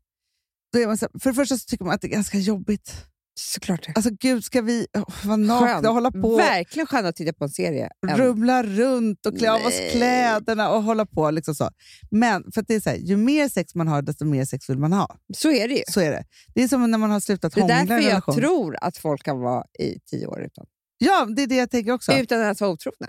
Då 0.73 0.79
är 0.79 0.87
man 0.87 0.99
så 0.99 1.07
här, 1.13 1.21
för 1.21 1.31
det 1.31 1.35
första 1.35 1.57
tycker 1.57 1.85
man 1.85 1.95
att 1.95 2.01
det 2.01 2.07
är 2.07 2.11
ganska 2.11 2.39
jobbigt. 2.39 2.93
Såklart 3.39 3.87
det. 3.87 3.93
Alltså 3.95 4.11
gud, 4.21 4.45
ska 4.45 4.63
vi 4.63 4.87
oh, 4.95 5.27
vara 5.27 5.37
nakna 5.37 5.89
och 5.89 5.95
hålla 5.95 6.11
på 6.11 6.37
Verkligen 6.37 6.87
skönt 6.87 7.07
att 7.07 7.17
titta 7.17 7.33
på 7.33 7.45
en 7.45 7.51
serie. 7.51 7.91
rumla 8.09 8.63
runt 8.63 9.27
och 9.27 9.39
klä 9.39 9.53
av 9.53 9.67
oss 9.67 9.81
kläderna 9.93 10.71
och 10.71 10.83
hålla 10.83 11.07
på. 11.07 11.31
Liksom 11.31 11.55
så. 11.55 11.71
Men 12.11 12.53
för 12.55 12.65
det 12.69 12.75
är 12.75 12.81
så 12.81 12.91
här, 12.91 12.97
ju 12.97 13.17
mer 13.17 13.49
sex 13.49 13.75
man 13.75 13.89
har, 13.89 14.03
desto 14.03 14.25
mer 14.25 14.45
sex 14.45 14.71
vill 14.71 14.79
man 14.79 14.93
ha. 14.93 15.19
Så 15.37 15.51
är 15.51 15.69
det 15.69 15.75
ju. 15.75 15.83
Så 15.89 16.01
är 16.01 16.11
det. 16.11 16.25
Det 16.55 16.63
är 16.63 16.69
som 16.69 16.91
när 16.91 16.99
man 16.99 17.11
har 17.11 17.21
slutat 17.21 17.55
Det 17.55 17.61
är 17.61 17.63
hångla 17.63 17.85
därför 17.85 18.09
jag 18.11 18.37
tror 18.37 18.77
att 18.81 18.97
folk 18.97 19.23
kan 19.23 19.41
vara 19.41 19.65
i 19.79 20.01
tio 20.11 20.27
år 20.27 20.43
utan, 20.43 20.67
Ja, 20.99 21.27
det 21.37 21.43
är 21.43 21.47
det 21.47 21.57
jag 21.57 21.71
tänker 21.71 21.93
också. 21.93 22.13
utan 22.13 22.39
att 22.41 22.45
ens 22.45 22.61
vara 22.61 22.71
otrogna. 22.71 23.09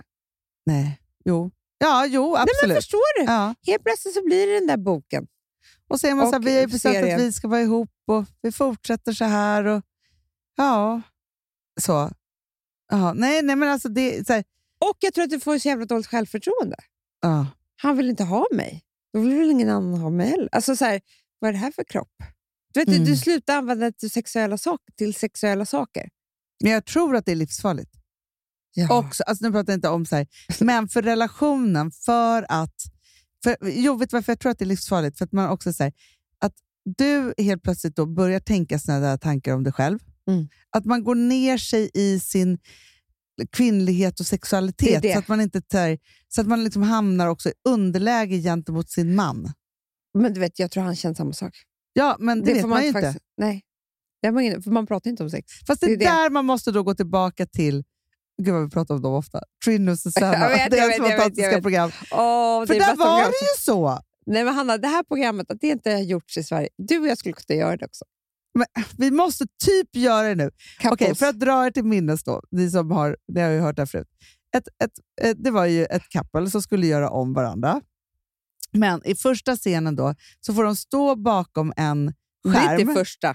Nej, 0.66 1.00
jo. 1.26 1.52
Ja, 1.78 2.06
jo, 2.06 2.34
Nej, 2.34 2.42
absolut. 2.42 2.74
men 2.74 2.76
förstår 2.76 3.20
du? 3.20 3.26
ja. 3.32 3.56
Helt 3.68 3.84
plötsligt 3.84 4.14
så 4.14 4.24
blir 4.26 4.48
det 4.48 4.54
den 4.54 4.68
där 4.68 4.78
boken. 4.78 5.28
Och 5.90 6.00
så 6.00 6.08
är 6.08 6.16
man 6.16 6.26
så 6.26 6.32
här, 6.32 6.40
Och 6.40 6.48
vi 6.48 6.54
har 6.54 6.62
ju 6.62 6.68
bestämt 6.68 6.98
att 6.98 7.20
vi 7.20 7.34
ska 7.34 7.48
vara 7.48 7.62
ihop 7.62 7.90
och 8.08 8.26
vi 8.42 8.52
fortsätter 8.52 9.14
så 9.14 9.26
här. 9.26 9.66
Och, 9.66 9.82
ja, 10.58 11.02
så. 11.82 12.12
Ja, 12.92 13.14
nej, 13.14 13.42
nej, 13.42 13.56
men 13.56 13.70
alltså 13.70 13.90
det 13.90 14.28
så 14.28 14.34
här, 14.34 14.44
Och 14.80 14.98
jag 15.00 15.14
tror 15.14 15.24
att 15.24 15.30
du 15.30 15.40
får 15.40 15.58
så 15.58 15.68
jävla 15.68 15.86
dåligt 15.86 16.08
självförtroende. 16.08 16.76
ja. 17.22 17.48
Han 17.82 17.98
vill 17.98 18.10
inte 18.10 18.24
ha 18.24 18.46
mig. 18.52 18.84
Då 19.14 19.20
vill 19.20 19.38
väl 19.40 19.50
ingen 19.52 19.70
annan 19.70 20.02
ha 20.02 20.10
mig 20.10 20.28
heller. 20.30 20.50
Alltså 20.52 20.76
så 20.76 20.86
här, 20.86 21.02
vad 21.40 21.50
är 21.50 21.54
det 21.54 21.60
här 21.60 21.72
för 21.72 21.84
kropp? 21.84 22.12
Du, 22.74 22.80
vet, 22.80 22.90
Mm. 22.90 23.06
du 23.06 23.18
slutar 23.18 23.58
använda 23.58 23.92
sexuella, 24.12 24.58
till 24.98 25.14
sexuella 25.14 25.66
saker. 25.66 26.10
Men 26.64 26.72
jag 26.72 26.86
tror 26.86 27.16
att 27.16 27.26
det 27.26 27.32
är 27.32 27.36
livsfarligt. 27.36 27.92
Också, 28.90 29.24
alltså 29.24 29.46
nu 29.46 29.52
pratar 29.52 29.74
jag 29.74 29.78
inte 29.78 29.90
om 29.90 30.06
så 30.06 30.16
här, 30.16 30.28
men 30.60 30.88
för 30.88 31.02
relationen, 31.02 31.92
för 31.92 32.46
att... 32.50 32.76
För, 33.44 33.58
jo, 33.62 33.96
vet 33.96 34.14
varför 34.14 34.32
jag 34.32 34.40
tror 34.40 34.52
att 34.52 34.60
det 34.60 34.66
är 34.66 34.68
livsfarligt? 34.68 35.18
För 35.18 35.26
att 35.26 35.32
man 35.32 35.50
också 35.50 35.74
säger 35.74 35.94
att 36.40 36.54
du 36.98 37.34
helt 37.38 37.64
plötsligt 37.64 37.96
då 37.96 38.06
börjar 38.06 38.40
tänka 38.40 38.80
där 38.86 39.18
tankar 39.18 39.54
om 39.54 39.64
dig 39.64 39.74
själv. 39.74 40.00
Mm. 40.30 40.48
Att 40.70 40.86
man 40.86 41.04
går 41.04 41.16
ner 41.16 41.58
sig 41.58 41.90
i 41.94 42.20
sin 42.20 42.58
kvinnlighet 43.52 44.20
och 44.20 44.26
sexualitet 44.26 45.02
Det 45.02 45.08
det. 45.08 45.14
så 45.14 45.20
att 45.20 45.28
man 45.28 45.42
inte 45.42 45.62
tar, 45.62 45.98
så 46.28 46.42
att 46.42 46.48
man 46.48 46.64
liksom 46.64 46.84
hamnar 46.84 47.28
också 47.28 47.50
i 47.50 47.54
underläge 47.70 48.42
gentemot 48.42 48.90
sin 48.90 49.16
man. 49.16 49.54
Men 50.18 50.34
du 50.34 50.40
vet, 50.40 50.60
jag 50.60 50.72
tror 50.72 50.84
han 50.84 50.96
känner 50.96 51.16
samma 51.16 51.34
sak. 51.34 51.54
Ja, 51.94 52.16
men 52.20 52.44
det, 52.44 52.54
vet 52.54 52.62
får 52.62 52.70
man, 52.70 52.82
ju 52.82 52.88
inte. 52.88 53.02
faktiskt- 53.02 53.26
Nej. 53.38 53.64
Det 54.22 54.32
man, 54.32 54.62
för 54.62 54.72
man 54.72 54.88
pratar 54.88 55.10
inte 55.10 55.24
om 55.24 55.30
sex. 55.30 55.52
Fast 55.68 55.82
det 55.82 55.88
det 55.88 55.92
är 55.92 55.96
är 55.96 56.00
det. 56.00 56.06
där 56.06 56.30
man 56.30 56.46
måste 56.46 56.72
då 56.72 56.84
gå 56.84 56.96
tillbaka 56.96 57.46
till 57.46 57.84
Gud 58.42 58.54
vad 58.54 58.64
vi 58.64 58.70
pratar 58.70 58.96
om 58.96 59.02
dem 59.02 59.14
ofta. 59.14 59.42
Trin 59.66 59.90
och 59.90 60.00
Susanna, 60.04 60.34
Jag 60.40 60.50
vet, 60.50 60.60
jag 60.60 60.72
deras 60.72 60.88
vet, 60.90 60.98
jag 60.98 61.04
vet, 61.04 61.12
fantastiska 61.12 61.44
jag 61.46 61.52
vet. 61.54 61.62
program. 61.62 61.92
Åh, 62.12 62.66
För 62.66 62.74
där 62.74 62.96
var 62.96 63.06
programmet. 63.06 63.32
det 63.40 63.46
ju 63.46 63.58
så. 63.60 64.00
Nej, 64.26 64.44
men 64.44 64.54
Hanna, 64.54 64.78
det 64.78 64.88
här 64.88 65.04
programmet, 65.04 65.52
att 65.52 65.58
det 65.62 65.68
inte 65.68 65.92
har 65.92 66.00
gjorts 66.00 66.38
i 66.38 66.44
Sverige. 66.44 66.70
Du 66.78 67.00
och 67.00 67.08
jag 67.08 67.18
skulle 67.18 67.34
kunna 67.34 67.60
göra 67.60 67.78
det 67.78 67.86
också. 67.86 68.06
Vi 68.98 69.12
måste 69.12 69.46
typ 69.66 69.96
göra 69.96 70.28
det 70.28 70.36
nu. 70.36 70.52
Okej, 70.86 71.16
för 71.16 71.26
att 71.26 71.40
dra 71.40 71.66
er 71.66 71.72
till 71.72 71.84
minnes 71.84 72.24
då, 72.24 72.42
ni 72.52 72.70
som 72.72 72.92
har, 72.92 73.18
det 73.34 73.42
har 73.42 73.50
ju 73.50 73.60
hört 73.60 73.76
det 73.76 73.82
här 73.82 73.86
förut. 73.88 74.08
Ett, 74.58 74.68
ett, 74.84 74.92
ett, 75.22 75.44
det 75.44 75.52
var 75.52 75.66
ju 75.66 75.86
ett 75.86 76.10
couple 76.10 76.50
som 76.50 76.62
skulle 76.62 76.88
göra 76.88 77.10
om 77.10 77.34
varandra. 77.34 77.82
Men 78.72 79.02
i 79.06 79.16
första 79.16 79.56
scenen 79.56 79.96
då 79.96 80.16
så 80.40 80.54
får 80.54 80.64
de 80.64 80.76
stå 80.76 81.16
bakom 81.16 81.74
en 81.78 82.06
det 82.44 82.50
är 82.50 82.54
skärm. 82.54 82.80
inte 82.80 82.94
första, 82.94 83.34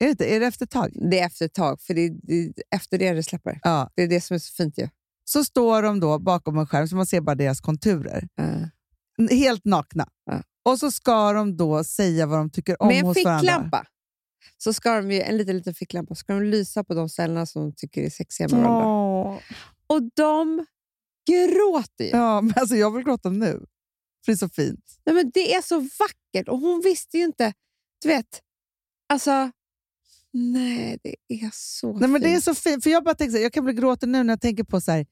är, 0.00 0.04
det, 0.06 0.10
inte- 0.10 0.34
är 0.34 0.40
det 0.40 0.46
efter 0.46 0.64
ett 0.64 0.70
tag? 0.70 0.90
det 1.10 1.20
är 1.20 1.26
efter 1.26 1.44
ett 1.46 1.54
tag. 1.54 1.80
För 1.80 1.94
det 1.94 2.00
är, 2.00 2.10
det 2.22 2.34
är 2.34 2.52
efter 2.70 2.98
det 2.98 3.12
det 3.12 3.22
släpper. 3.22 3.60
Ja. 3.62 3.90
Det 3.94 4.02
är 4.02 4.08
det 4.08 4.20
som 4.20 4.34
är 4.34 4.38
så 4.38 4.52
fint 4.52 4.78
ju. 4.78 4.88
Så 5.24 5.44
står 5.44 5.82
de 5.82 6.00
då 6.00 6.18
bakom 6.18 6.58
en 6.58 6.66
skärm 6.66 6.88
så 6.88 6.96
man 6.96 7.06
ser 7.06 7.20
bara 7.20 7.34
deras 7.34 7.60
konturer. 7.60 8.28
Uh. 8.40 8.66
Helt 9.30 9.64
nakna. 9.64 10.08
Ja. 10.24 10.42
Och 10.64 10.78
så 10.78 10.90
ska 10.90 11.32
de 11.32 11.56
då 11.56 11.84
säga 11.84 12.26
vad 12.26 12.38
de 12.38 12.50
tycker 12.50 12.82
om 12.82 12.88
Med 12.88 12.98
en 12.98 13.06
hos 13.06 13.24
varandra. 13.24 13.40
ficklampa. 13.40 13.86
Så 14.58 14.72
ska 14.72 14.94
de 14.96 15.10
ju, 15.10 15.20
en 15.22 15.36
liten, 15.36 15.56
liten 15.56 15.74
ficklampa, 15.74 16.14
så 16.14 16.18
ska 16.18 16.32
de 16.34 16.42
lysa 16.42 16.84
på 16.84 16.94
de 16.94 17.08
ställena 17.08 17.46
som 17.46 17.62
de 17.62 17.72
tycker 17.72 18.02
är 18.02 18.10
sexiga 18.10 18.48
med 18.48 18.60
varandra. 18.62 18.86
Åh. 18.88 19.38
Och 19.86 20.02
de 20.16 20.66
gråter 21.30 22.04
ju. 22.04 22.10
Ja, 22.10 22.40
men 22.40 22.52
alltså 22.56 22.76
jag 22.76 22.90
vill 22.94 23.04
gråta 23.04 23.30
nu. 23.30 23.52
För 24.24 24.32
det 24.32 24.32
är 24.32 24.36
så 24.36 24.48
fint. 24.48 25.00
Nej, 25.06 25.14
men 25.14 25.30
det 25.34 25.54
är 25.54 25.62
så 25.62 25.80
vackert 25.80 26.48
och 26.48 26.58
hon 26.58 26.80
visste 26.84 27.18
ju 27.18 27.24
inte. 27.24 27.52
Du 28.02 28.08
vet, 28.08 28.42
alltså... 29.08 29.50
Nej, 30.32 30.98
det 31.02 31.16
är 31.28 31.50
så 31.52 31.98
Nej, 31.98 32.08
men 32.08 32.20
det 32.20 32.28
är 32.28 32.32
fint. 32.32 32.44
så 32.44 32.54
fint. 32.54 32.82
För 32.82 32.90
jag, 32.90 33.04
bara 33.04 33.14
tänker 33.14 33.36
här, 33.36 33.42
jag 33.42 33.52
kan 33.52 33.64
bli 33.64 33.74
gråten 33.74 34.12
nu 34.12 34.22
när 34.22 34.32
jag 34.32 34.40
tänker 34.40 34.64
på 34.64 34.80
så 34.80 34.92
här, 34.92 35.06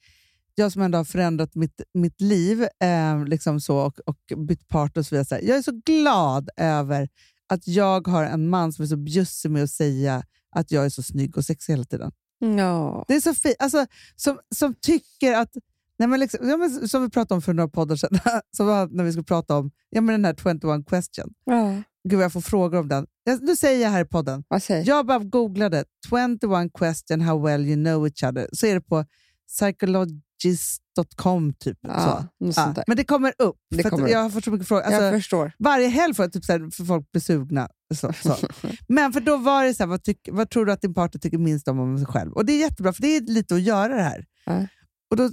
jag 0.54 0.72
som 0.72 0.82
ändå 0.82 0.98
har 0.98 1.04
förändrat 1.04 1.54
mitt, 1.54 1.80
mitt 1.94 2.20
liv 2.20 2.62
eh, 2.82 3.24
liksom 3.24 3.60
så, 3.60 3.78
och, 3.78 4.00
och 4.06 4.38
bytt 4.46 4.68
partner 4.68 5.00
och 5.00 5.06
så 5.06 5.14
vidare. 5.14 5.26
Så 5.26 5.34
här. 5.34 5.42
Jag 5.42 5.58
är 5.58 5.62
så 5.62 5.80
glad 5.84 6.48
över 6.56 7.08
att 7.48 7.68
jag 7.68 8.06
har 8.08 8.24
en 8.24 8.48
man 8.48 8.72
som 8.72 8.82
är 8.82 8.86
så 8.86 8.96
bjussig 8.96 9.50
med 9.50 9.62
att 9.62 9.70
säga 9.70 10.22
att 10.50 10.70
jag 10.70 10.84
är 10.84 10.88
så 10.88 11.02
snygg 11.02 11.36
och 11.36 11.44
sexig 11.44 11.72
hela 11.72 11.84
tiden. 11.84 12.12
Ja. 12.38 13.04
Det 13.08 13.14
är 13.14 13.20
så 13.20 13.34
fint. 13.34 13.56
Alltså, 13.58 13.86
som, 14.16 14.38
som 14.54 14.74
tycker 14.74 15.34
att... 15.34 15.50
Nej, 15.98 16.08
men 16.08 16.20
liksom, 16.20 16.48
ja, 16.48 16.56
men 16.56 16.88
som 16.88 17.02
vi 17.02 17.10
pratade 17.10 17.34
om 17.36 17.42
för 17.42 17.54
några 17.54 17.68
poddar 17.68 17.96
sedan, 17.96 18.18
som 18.56 18.66
var 18.66 18.88
när 18.90 19.04
vi 19.04 19.12
skulle 19.12 19.24
prata 19.24 19.56
om 19.56 19.70
ja, 19.90 20.00
men 20.00 20.12
den 20.12 20.24
här 20.24 20.34
21 20.34 20.62
question. 20.88 21.30
ja. 21.44 21.82
Gud, 22.08 22.20
jag 22.20 22.32
får 22.32 22.40
frågor 22.40 22.78
om 22.78 22.88
den. 22.88 23.06
Jag, 23.24 23.42
nu 23.42 23.56
säger 23.56 23.82
jag 23.82 23.90
här 23.90 24.00
i 24.00 24.04
podden. 24.04 24.44
Jag 24.86 25.06
bara 25.06 25.18
googlade 25.18 25.84
21 26.08 26.72
question 26.78 27.20
how 27.20 27.46
well 27.46 27.66
you 27.66 27.74
know 27.84 28.06
each 28.06 28.22
other. 28.22 28.48
Så 28.52 28.66
är 28.66 28.74
det 28.74 28.80
på 28.80 29.04
psychologist.com 29.48 31.54
typ. 31.54 31.78
Ja, 31.82 32.24
Ja, 32.38 32.74
men 32.86 32.96
det 32.96 33.04
kommer 33.04 33.32
upp. 33.38 33.56
Det 33.70 33.82
kommer 33.82 34.04
upp. 34.04 34.10
jag 34.10 34.18
har 34.18 34.30
fått 34.30 34.44
så 34.44 34.50
mycket 34.50 34.68
frågor. 34.68 34.82
Alltså, 34.82 35.02
jag 35.02 35.14
förstår. 35.14 35.52
varje 35.58 35.88
helg 35.88 36.14
får 36.14 36.24
jag 36.24 36.32
typ 36.32 36.44
så 36.44 36.52
här, 36.52 36.70
för 36.70 36.84
folk 36.84 37.12
blir 37.12 37.22
sugna. 37.22 37.68
Så, 37.94 38.12
så. 38.12 38.36
Men 38.88 39.12
för 39.12 39.20
då 39.20 39.36
var 39.36 39.64
det 39.64 39.74
så 39.74 39.82
här, 39.82 39.88
vad, 39.88 40.02
tyck, 40.02 40.28
vad 40.32 40.50
tror 40.50 40.66
du 40.66 40.72
att 40.72 40.80
din 40.80 40.94
partner 40.94 41.20
tycker 41.20 41.38
minst 41.38 41.68
om 41.68 41.80
om 41.80 41.98
sig 41.98 42.06
själv? 42.06 42.32
Och 42.32 42.46
det 42.46 42.52
är 42.52 42.60
jättebra, 42.60 42.92
för 42.92 43.02
det 43.02 43.16
är 43.16 43.20
lite 43.20 43.54
att 43.54 43.62
göra 43.62 43.96
det 43.96 44.02
här. 44.02 44.24
Ja. 44.44 44.66
Och 45.10 45.16
då, 45.16 45.30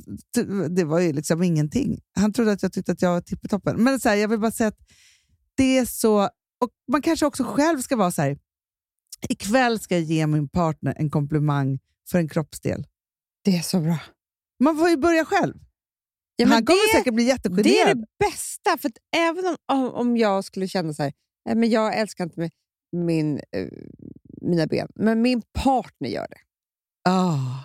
det 0.70 0.84
var 0.84 1.00
ju 1.00 1.14
liksom 1.14 1.44
ingenting. 1.44 2.02
Han 2.16 2.34
trodde 2.34 2.52
att 2.52 2.64
jag 2.64 2.74
tyckte 2.74 2.92
att 2.92 3.02
jag 3.02 3.12
var 3.12 3.22
tippetoppen. 3.22 3.84
Men 3.84 4.00
så 4.00 4.10
här, 4.10 4.16
jag 4.16 4.28
vill 4.28 4.40
bara 4.40 4.52
säga 4.52 4.68
att 4.68 4.80
det 5.56 5.78
är 5.78 5.86
så... 5.86 6.24
Och 6.60 6.70
man 6.92 7.02
kanske 7.02 7.26
också 7.26 7.44
själv 7.44 7.80
ska 7.82 7.96
vara 7.96 8.12
så 8.12 8.22
här, 8.22 8.38
ikväll 9.30 9.80
ska 9.80 9.96
jag 9.96 10.04
ge 10.04 10.28
min 10.28 10.50
partner 10.50 10.96
en 10.98 11.10
komplimang 11.10 11.80
för 12.10 12.20
en 12.20 12.30
kroppsdel. 12.30 12.88
Det 13.44 13.58
är 13.58 13.62
så 13.62 13.80
bra. 13.80 14.00
Man 14.64 14.78
får 14.78 14.90
ju 14.90 14.98
börja 14.98 15.26
själv. 15.26 15.54
Ja, 16.36 16.48
Han 16.48 16.66
kommer 16.66 16.94
det, 16.94 16.98
säkert 17.00 17.14
bli 17.14 17.24
jättegenerad. 17.24 17.64
det 17.66 17.80
är 17.82 17.96
det 17.96 18.06
bästa. 18.20 18.78
För 18.78 18.92
även 19.16 19.46
om, 19.46 19.56
om, 19.66 19.94
om 19.94 20.18
jag 20.18 20.44
skulle 20.46 20.68
känna 20.68 20.94
så 20.94 21.04
här, 21.04 21.14
"Nej, 21.46 21.56
men 21.56 21.70
jag 21.70 21.98
älskar 21.98 22.24
inte 22.24 22.40
min, 22.40 22.52
min, 23.06 23.38
eh, 23.52 23.68
mina 24.42 24.68
ben, 24.68 24.88
men 24.96 25.22
min 25.22 25.42
partner 25.54 26.10
gör 26.10 26.28
det. 26.30 26.38
Ah. 27.10 27.64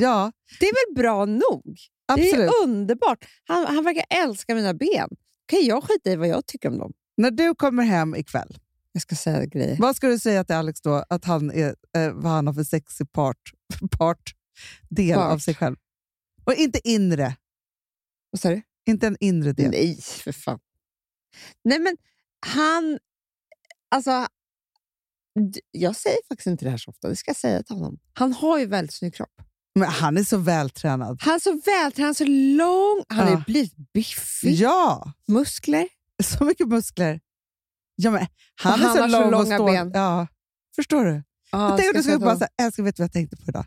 Ja, 0.00 0.32
Det 0.60 0.66
är 0.66 0.72
väl 0.88 1.02
bra 1.02 1.24
nog? 1.24 1.62
Det 1.64 2.12
absolut. 2.12 2.34
är 2.34 2.62
underbart. 2.62 3.24
Han, 3.44 3.66
han 3.66 3.84
verkar 3.84 4.04
älska 4.10 4.54
mina 4.54 4.74
ben. 4.74 5.08
Kan 5.46 5.64
jag 5.64 5.84
skita 5.84 6.10
i 6.10 6.16
vad 6.16 6.28
jag 6.28 6.46
tycker 6.46 6.68
om 6.68 6.78
dem? 6.78 6.92
När 7.16 7.30
du 7.30 7.54
kommer 7.54 7.82
hem 7.82 8.14
ikväll 8.14 8.58
Jag 8.92 9.02
ska 9.02 9.14
säga 9.16 9.44
grejer. 9.46 9.76
Vad 9.80 9.96
ska 9.96 10.08
du 10.08 10.18
säga 10.18 10.44
till 10.44 10.54
Alex 10.56 10.80
då, 10.80 11.04
att 11.08 11.24
han 11.24 11.50
är, 11.50 11.74
eh, 11.96 12.12
vad 12.12 12.32
han 12.32 12.46
har 12.46 12.54
för 12.54 12.64
sexig 12.64 13.12
part, 13.12 13.36
part 13.98 14.30
del 14.88 15.14
Part. 15.14 15.32
av 15.32 15.38
sig 15.38 15.54
själv? 15.54 15.76
Och 16.44 16.54
inte 16.54 16.88
inre, 16.88 17.36
Vad 18.30 18.40
sa 18.40 18.48
du? 18.48 18.62
inte 18.88 19.06
en 19.06 19.16
inre 19.20 19.52
del. 19.52 19.70
Nej, 19.70 20.00
för 20.02 20.32
fan. 20.32 20.58
Nej, 21.64 21.78
men 21.78 21.96
han... 22.46 22.98
Alltså, 23.94 24.26
jag 25.70 25.96
säger 25.96 26.18
faktiskt 26.28 26.46
inte 26.46 26.64
det 26.64 26.70
här 26.70 26.78
så 26.78 26.90
ofta. 26.90 27.08
Det 27.08 27.16
ska 27.16 27.28
jag 27.28 27.36
säga 27.36 27.62
till 27.62 27.74
honom. 27.76 27.98
Han 28.12 28.32
har 28.32 28.58
ju 28.58 28.66
väldigt 28.66 28.94
snygg 28.94 29.14
kropp. 29.14 29.42
Men 29.74 29.88
han 29.88 30.16
är 30.16 30.24
så 30.24 30.36
vältränad. 30.36 31.18
Han 31.22 31.34
är 31.34 31.38
så 31.38 31.50
vältränad, 31.52 32.06
han 32.06 32.14
så 32.14 32.24
lång. 32.24 33.04
Han 33.08 33.18
har 33.18 33.26
Ja. 33.30 33.38
ju 33.38 33.44
blivit 33.44 33.92
biffig. 33.94 34.54
Ja, 34.54 35.12
Muskler. 35.28 35.88
så 36.22 36.44
mycket 36.44 36.68
muskler. 36.68 37.20
Ja, 37.96 38.10
men 38.10 38.26
han, 38.62 38.72
Och 38.72 38.78
är 38.78 38.82
han 38.84 38.96
så 38.96 39.02
har 39.02 39.08
så 39.08 39.12
lång 39.12 39.24
och 39.24 39.30
långa 39.32 39.56
stål. 39.56 39.72
ben. 39.72 39.90
Ja, 39.94 40.26
förstår 40.76 41.04
du? 41.04 41.22
Ja, 41.52 41.68
jag 41.68 41.78
tänkte 41.78 41.90
att 41.90 41.96
du 41.96 42.02
ska 42.02 42.12
jag 42.12 42.20
bara 42.20 42.30
ta- 42.32 42.38
säga, 42.38 42.48
älskling, 42.62 42.84
vet 42.84 42.96
du 42.96 43.02
vad 43.02 43.04
jag 43.08 43.12
tänkte 43.12 43.36
på 43.36 43.42
idag? 43.48 43.64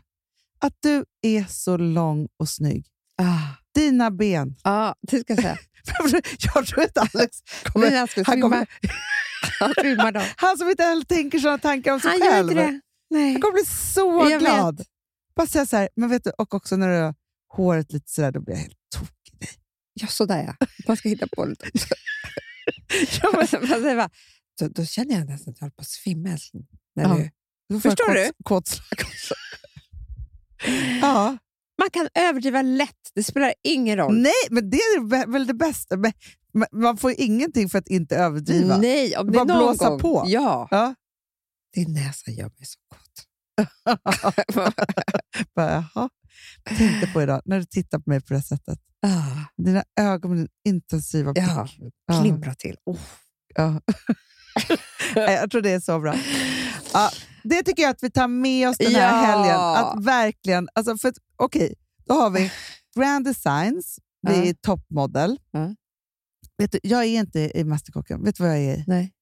Att 0.58 0.74
du 0.80 1.04
är 1.22 1.44
så 1.48 1.76
lång 1.76 2.28
och 2.38 2.48
snygg. 2.48 2.86
Ah. 3.22 3.38
Dina 3.74 4.10
ben. 4.10 4.56
Ja, 4.64 4.94
det 5.02 5.20
ska 5.20 5.32
jag 5.32 5.42
säga. 5.42 5.58
jag 6.54 6.66
tror 6.66 6.82
inte 6.82 7.00
Alex 7.00 7.36
kommer... 7.64 7.96
han 7.98 8.08
skulle 8.08 8.24
han 8.26 8.40
kommer-. 8.42 8.66
Han 9.98 10.12
då. 10.14 10.22
Han 10.36 10.58
som 10.58 10.68
inte 10.68 10.82
heller 10.82 11.04
tänker 11.04 11.38
sådana 11.38 11.58
tankar 11.58 11.92
om 11.92 12.00
sig 12.00 12.10
Han 12.10 12.18
gör 12.20 12.30
själv. 12.30 12.50
inte 12.50 12.62
det. 12.62 12.80
Nej. 13.10 13.32
Han 13.32 13.40
kommer 13.42 13.54
bli 13.54 13.64
så 13.64 14.26
Jag 14.30 14.40
glad. 14.40 14.76
vet. 14.78 14.86
Bara 15.36 15.46
säga 15.46 15.66
så 15.66 15.76
här, 15.76 15.88
men 15.96 16.08
vet 16.08 16.24
du, 16.24 16.30
och 16.30 16.54
också 16.54 16.76
när 16.76 16.88
du 16.88 16.94
har 17.02 17.14
håret 17.56 17.92
lite 17.92 18.10
sådär, 18.10 18.32
då 18.32 18.40
blir 18.40 18.54
jag 18.54 18.60
helt 18.62 18.76
tokig. 18.96 19.34
i 19.34 19.36
dig. 19.36 19.48
Ja, 19.94 20.06
sådär 20.06 20.44
ja. 20.58 20.66
Man 20.88 20.96
ska 20.96 21.08
hitta 21.08 21.26
på 21.36 21.44
lite 21.44 21.66
också. 21.74 21.94
Ja, 23.22 23.32
men, 23.80 24.08
då, 24.60 24.68
då 24.68 24.84
känner 24.86 25.14
jag 25.18 25.26
nästan 25.26 25.50
att 25.52 25.56
jag 25.60 25.64
håller 25.64 25.70
på 25.76 25.80
att 25.80 25.86
svimma. 25.88 26.28
älskling. 26.28 26.66
När 26.96 27.04
Ja. 27.04 27.14
du, 27.16 27.30
jag 27.66 27.82
Förstår 27.82 28.04
kåt- 28.14 28.44
Kåtslag. 28.44 29.08
ja. 31.02 31.36
man 31.80 31.90
kan 31.92 32.08
överdriva 32.14 32.62
lätt. 32.62 33.10
Det 33.14 33.22
spelar 33.24 33.54
ingen 33.64 33.96
roll. 33.96 34.14
Nej, 34.22 34.32
men 34.50 34.70
det 34.70 34.76
är 34.76 35.00
vä- 35.00 35.32
väl 35.32 35.46
det 35.46 35.54
bästa. 35.54 35.96
Men, 35.96 36.12
man 36.72 36.96
får 36.96 37.14
ingenting 37.18 37.68
för 37.68 37.78
att 37.78 37.88
inte 37.88 38.16
överdriva. 38.16 38.76
Nej, 38.78 39.16
om 39.16 39.26
det 39.26 39.32
Bara 39.32 39.42
är 39.42 39.46
någon 39.46 39.58
blåsa 39.58 39.88
gång. 39.90 40.00
på. 40.00 40.24
Ja. 40.26 40.68
Ja. 40.70 40.94
Din 41.74 41.92
näsa 41.92 42.30
gör 42.30 42.44
mig 42.58 42.64
så 42.66 42.78
kåt. 42.88 43.26
Bara, 45.56 45.70
jaha. 45.94 46.08
Tänkte 46.64 47.06
på 47.12 47.22
idag, 47.22 47.42
när 47.44 47.58
du 47.58 47.64
tittar 47.64 47.98
på 47.98 48.10
mig 48.10 48.20
på 48.20 48.34
det 48.34 48.42
sättet. 48.42 48.78
Ah, 49.02 49.44
Dina 49.56 49.84
ögon 50.00 50.30
med 50.30 50.40
din 50.40 50.48
intensiva 50.64 51.32
blick. 51.32 51.44
ja, 51.48 51.68
Ja. 52.06 52.20
klimra 52.22 52.54
till. 52.54 52.76
Oh. 52.86 52.98
Ja. 53.54 53.80
Jag 55.14 55.50
tror 55.50 55.62
det 55.62 55.70
är 55.70 55.80
så 55.80 56.00
bra. 56.00 56.14
Ja, 56.92 57.10
det 57.42 57.62
tycker 57.62 57.82
jag 57.82 57.90
att 57.90 58.02
vi 58.02 58.10
tar 58.10 58.28
med 58.28 58.68
oss 58.68 58.76
den 58.78 58.94
här 58.94 59.08
Ja. 59.10 59.26
helgen. 59.26 59.60
Att 59.60 60.04
verkligen, 60.04 60.68
alltså 60.74 60.98
för 60.98 61.12
Okej, 61.36 61.74
då 62.06 62.14
har 62.14 62.30
vi 62.30 62.52
Grand 62.96 63.24
Designs. 63.24 63.98
Vi 64.28 64.48
är 64.48 64.54
toppmodell. 64.54 65.38
Ja. 65.50 65.74
Vet 66.58 66.72
du, 66.72 66.78
jag 66.82 67.04
är 67.04 67.18
inte 67.20 67.50
i 67.58 67.64
Mästerkocken. 67.64 68.24
Vet 68.24 68.36
du 68.36 68.42
vad 68.42 68.52
jag 68.52 68.62
är 68.64 68.76
i? 68.76 68.84
Nej. 68.86 69.12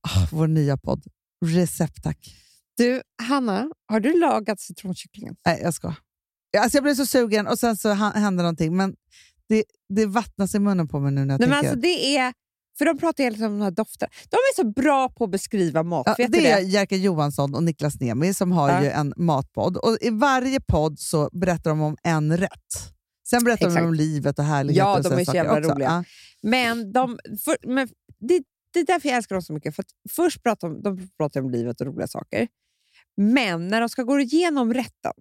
Ah, 0.00 0.26
vår 0.32 0.46
nya 0.46 0.76
podd. 0.76 1.04
Recept, 1.44 2.02
tack. 2.02 2.34
Du, 2.82 3.02
Hanna, 3.22 3.70
har 3.88 4.00
du 4.00 4.20
lagat 4.20 4.60
citronkycklingen? 4.60 5.36
Nej, 5.46 5.60
jag 5.62 5.74
ska. 5.74 5.94
Alltså 6.58 6.76
jag 6.76 6.82
blev 6.84 6.94
så 6.94 7.06
sugen 7.06 7.46
och 7.46 7.58
sen 7.58 7.76
så 7.76 7.92
hände 7.92 8.42
någonting. 8.42 8.76
Men 8.76 8.94
det, 9.48 9.64
det 9.88 10.06
vattnas 10.06 10.54
i 10.54 10.58
munnen 10.58 10.88
på 10.88 11.00
mig 11.00 11.12
nu 11.12 11.24
när 11.24 11.34
jag 11.34 11.40
Nej, 11.40 11.48
men 11.48 11.56
tänker. 11.58 11.68
alltså, 11.68 11.80
det 11.80 12.16
är, 12.16 12.32
för 12.78 12.84
de 12.84 12.98
pratar 12.98 13.24
hela 13.24 13.34
tiden 13.36 13.52
om 13.52 13.58
de 13.58 13.64
här 13.64 13.70
dofterna. 13.70 14.10
De 14.30 14.36
är 14.36 14.56
så 14.56 14.64
bra 14.82 15.08
på 15.08 15.24
att 15.24 15.30
beskriva 15.30 15.82
mat. 15.82 16.04
Ja, 16.06 16.14
det 16.28 16.50
är 16.50 16.56
det? 16.56 16.62
Jerker 16.62 16.96
Johansson 16.96 17.54
och 17.54 17.62
Niklas 17.62 18.00
Nemi 18.00 18.34
som 18.34 18.52
har 18.52 18.68
Ja. 18.70 18.82
ju 18.82 18.88
en 18.90 19.12
matpodd. 19.16 19.76
Och 19.76 19.98
I 20.00 20.10
varje 20.10 20.60
podd 20.60 20.98
så 20.98 21.28
berättar 21.32 21.70
de 21.70 21.80
om 21.80 21.96
en 22.02 22.36
rätt. 22.36 22.50
Sen 23.30 23.44
berättar 23.44 23.66
de 23.66 23.72
Exakt. 23.72 23.84
om 23.86 23.94
livet 23.94 24.38
och 24.38 24.44
härligheter. 24.44 24.86
Ja, 24.88 24.96
och 24.96 25.02
de 25.02 25.12
är 25.20 25.24
så 25.24 25.34
jävla 25.34 25.58
också. 25.58 25.70
roliga. 25.70 25.88
Ja. 25.88 26.04
Men, 26.48 26.92
de, 26.92 27.18
för, 27.44 27.56
men 27.74 27.88
det, 28.20 28.42
det 28.72 28.80
är 28.80 28.86
därför 28.86 29.08
jag 29.08 29.16
älskar 29.16 29.34
dem 29.34 29.42
så 29.42 29.52
mycket. 29.52 29.76
För 29.76 29.84
först 30.10 30.42
pratar 30.42 30.68
de, 30.68 30.82
de 30.82 31.08
pratar 31.18 31.40
om 31.40 31.50
livet 31.50 31.80
och 31.80 31.86
roliga 31.86 32.06
saker. 32.06 32.48
Men 33.16 33.68
när 33.68 33.80
de 33.80 33.88
ska 33.88 34.02
gå 34.02 34.20
igenom 34.20 34.74
rätten, 34.74 35.12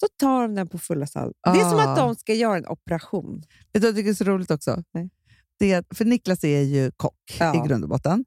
då 0.00 0.06
tar 0.18 0.42
de 0.42 0.54
den 0.54 0.68
på 0.68 0.78
fulla 0.78 1.06
allvar. 1.14 1.34
Det 1.54 1.60
är 1.60 1.70
som 1.70 1.78
Ah. 1.78 1.82
att 1.90 1.96
de 1.96 2.14
ska 2.14 2.34
göra 2.34 2.56
en 2.56 2.66
operation. 2.66 3.38
Vet 3.40 3.46
du 3.72 3.80
vad 3.80 3.88
jag 3.88 3.96
tycker 3.96 4.10
är 4.10 4.14
så 4.14 4.24
roligt 4.24 4.50
också? 4.50 4.82
Nej. 4.94 5.10
Det 5.58 5.86
för 5.94 6.04
Niklas 6.04 6.44
är 6.44 6.60
ju 6.62 6.90
kock 6.96 7.36
Ja. 7.38 7.64
i 7.64 7.68
grund 7.68 7.84
och 7.84 7.90
botten. 7.90 8.24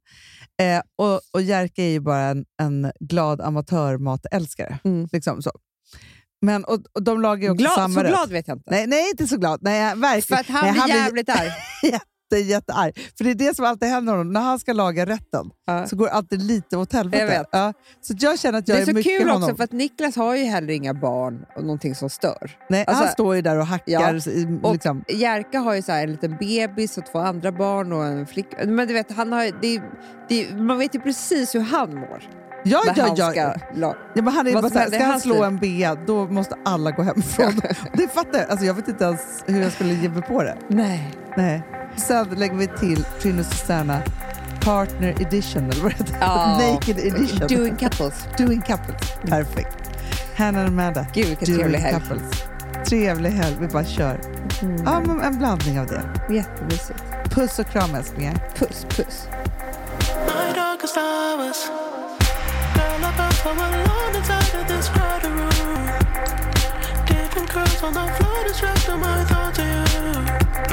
Eh, 0.62 0.82
och, 0.96 1.22
och 1.34 1.42
Jerker 1.42 1.84
är 1.84 1.90
ju 1.90 2.00
bara 2.00 2.20
en, 2.22 2.46
en 2.62 2.92
glad 3.00 3.42
amatörmatälskare. 3.42 4.80
Mm. 4.84 5.08
Liksom 5.12 5.42
så. 5.42 5.52
Men, 6.42 6.64
och, 6.66 6.80
och 6.94 7.04
de 7.04 7.22
lagar 7.22 7.44
ju 7.44 7.50
också 7.50 7.62
Glad, 7.64 7.74
samma 7.76 7.94
så 7.94 8.00
rätt. 8.04 8.10
glad 8.12 8.30
vet 8.32 8.48
jag 8.48 8.58
inte. 8.58 8.72
Nej, 8.72 8.88
nej, 8.88 9.10
inte 9.10 9.28
så 9.28 9.38
glad. 9.38 9.60
Nej, 9.64 9.96
verkligen. 9.96 10.22
för 10.22 10.36
att 10.36 10.62
han 10.62 10.64
nej, 10.64 10.74
blir 10.74 10.84
blir 10.84 10.96
jävligt 10.96 11.30
arg. 11.30 11.50
jätte, 12.32 12.50
jättearg. 12.50 12.94
För 13.18 13.24
det 13.24 13.30
är 13.32 13.36
det 13.36 13.56
som 13.56 13.66
alltid 13.66 13.90
händer 13.90 14.14
honom. 14.14 14.34
När 14.34 14.42
han 14.42 14.60
ska 14.60 14.74
laga 14.74 15.06
rätten 15.06 15.50
Ja. 15.68 15.88
så 15.88 15.96
går 15.96 16.06
det 16.06 16.12
alltid 16.12 16.42
lite 16.42 16.78
åt 16.78 16.94
helvete. 16.94 17.34
Jag. 17.52 17.62
Ja, 17.62 17.74
så 18.02 18.14
jag 18.20 18.40
känner 18.40 18.60
att 18.60 18.68
jag 18.68 18.78
Det 18.78 18.82
är 18.82 18.86
så 18.86 18.94
mycket 18.94 19.20
kul 19.20 19.30
honom. 19.30 19.44
också 19.44 19.56
för 19.56 19.64
att 19.64 19.72
Niklas 19.72 20.16
har 20.16 20.36
ju 20.36 20.44
heller 20.44 20.74
inga 20.74 20.94
barn 20.94 21.46
och 21.56 21.62
någonting 21.64 21.96
som 21.96 22.10
stör. 22.10 22.52
Nej, 22.70 22.84
han 22.88 22.96
alltså- 22.96 23.12
står 23.14 23.36
ju 23.36 23.42
där 23.42 23.58
och 23.60 23.68
hackar. 23.68 23.92
Ja, 24.26 24.32
i- 24.32 24.60
och- 24.64 24.74
liksom. 24.74 25.04
Jerka 25.08 25.60
har 25.60 25.74
ju 25.74 25.82
så 25.82 25.92
här 25.92 26.04
en 26.04 26.12
liten 26.12 26.38
bebis 26.40 26.98
och 26.98 27.06
två 27.06 27.20
andra 27.20 27.52
barn 27.52 27.94
och 27.94 28.06
en 28.06 28.28
flicka. 28.28 28.58
Men 28.66 28.88
du 28.88 28.94
vet, 28.94 29.12
han 29.12 29.32
har, 29.32 29.44
det, 29.62 29.82
det, 30.30 30.56
man 30.56 30.80
vet 30.80 30.96
ju 30.96 31.00
precis 31.00 31.56
hur 31.56 31.60
han 31.62 31.96
mår. 31.96 32.24
Ja, 32.66 32.84
ja, 32.86 32.94
han 33.04 33.16
ja. 33.16 33.32
ska 33.32 33.56
Ja, 33.76 33.96
men 34.16 34.28
han 34.28 34.48
är 34.48 34.54
bara 34.54 34.70
såhär, 34.70 34.88
ska 34.88 35.04
han 35.04 35.20
slå 35.22 35.44
en 35.44 35.58
bea, 35.58 35.96
då 35.96 36.26
måste 36.28 36.56
alla 36.66 36.92
gå 36.92 37.02
hemifrån. 37.04 37.62
det 37.94 38.08
fattar 38.08 38.40
jag. 38.40 38.50
Alltså, 38.50 38.66
jag 38.66 38.74
vet 38.74 38.88
inte 38.88 39.04
ens 39.04 39.44
hur 39.48 39.62
jag 39.62 39.72
skulle 39.72 39.94
ge 39.94 40.10
mig 40.10 40.22
på 40.22 40.44
det. 40.44 40.58
Nej. 40.68 41.12
Nej. 41.38 41.64
Sen 41.96 42.28
lägger 42.30 42.56
vi 42.56 42.68
till 42.68 43.04
Trino 43.22 43.40
och 43.40 43.46
Susanna 43.46 44.02
Partner 44.62 45.22
Edition, 45.22 45.70
eller 45.70 45.82
vad 45.82 45.92
det 45.92 45.98
heter. 45.98 46.18
Ja. 46.22 46.58
Naked 46.74 47.00
Edition. 47.00 47.48
Doing 47.48 47.76
couples. 47.76 48.28
Doing 48.38 48.62
couples. 48.62 49.14
Perfekt. 49.26 49.78
Hannah 50.38 50.60
and 50.60 50.70
Amanda. 50.70 51.06
Gud 51.14 51.28
vilken 51.28 51.46
trevlig 51.56 51.80
helg. 51.80 52.00
couples. 52.00 52.44
Trevlig 52.86 53.30
helg, 53.30 53.56
vi 53.60 53.68
bara 53.68 53.86
kör. 53.86 54.20
Mm. 54.62 54.84
Ja, 54.86 55.00
men 55.00 55.22
en 55.22 55.38
blandning 55.38 55.80
av 55.80 55.88
det. 55.88 56.04
Jättemysigt. 56.34 57.04
Puss 57.30 57.60
och 57.60 57.68
kram 57.68 57.96
älsklingar. 57.96 58.34
Puss, 58.56 58.86
puss. 58.90 59.28
My 60.26 60.54
darkest 60.56 60.98
hours. 60.98 61.58
Girl, 62.76 63.10
I 63.10 63.12
felt 63.18 63.36
so 63.36 63.50
alone 63.50 64.16
inside 64.16 64.62
of 64.62 64.68
this 64.68 64.90
crowded 64.90 65.32
room. 65.32 65.88
Different 67.08 67.50
curves 67.50 67.84
on 67.84 67.94
the 67.94 68.08
floor 68.18 68.44
distracting 68.48 69.00
my 69.00 69.26
thoughts 69.26 69.60
of 69.60 69.66
you. 69.66 70.73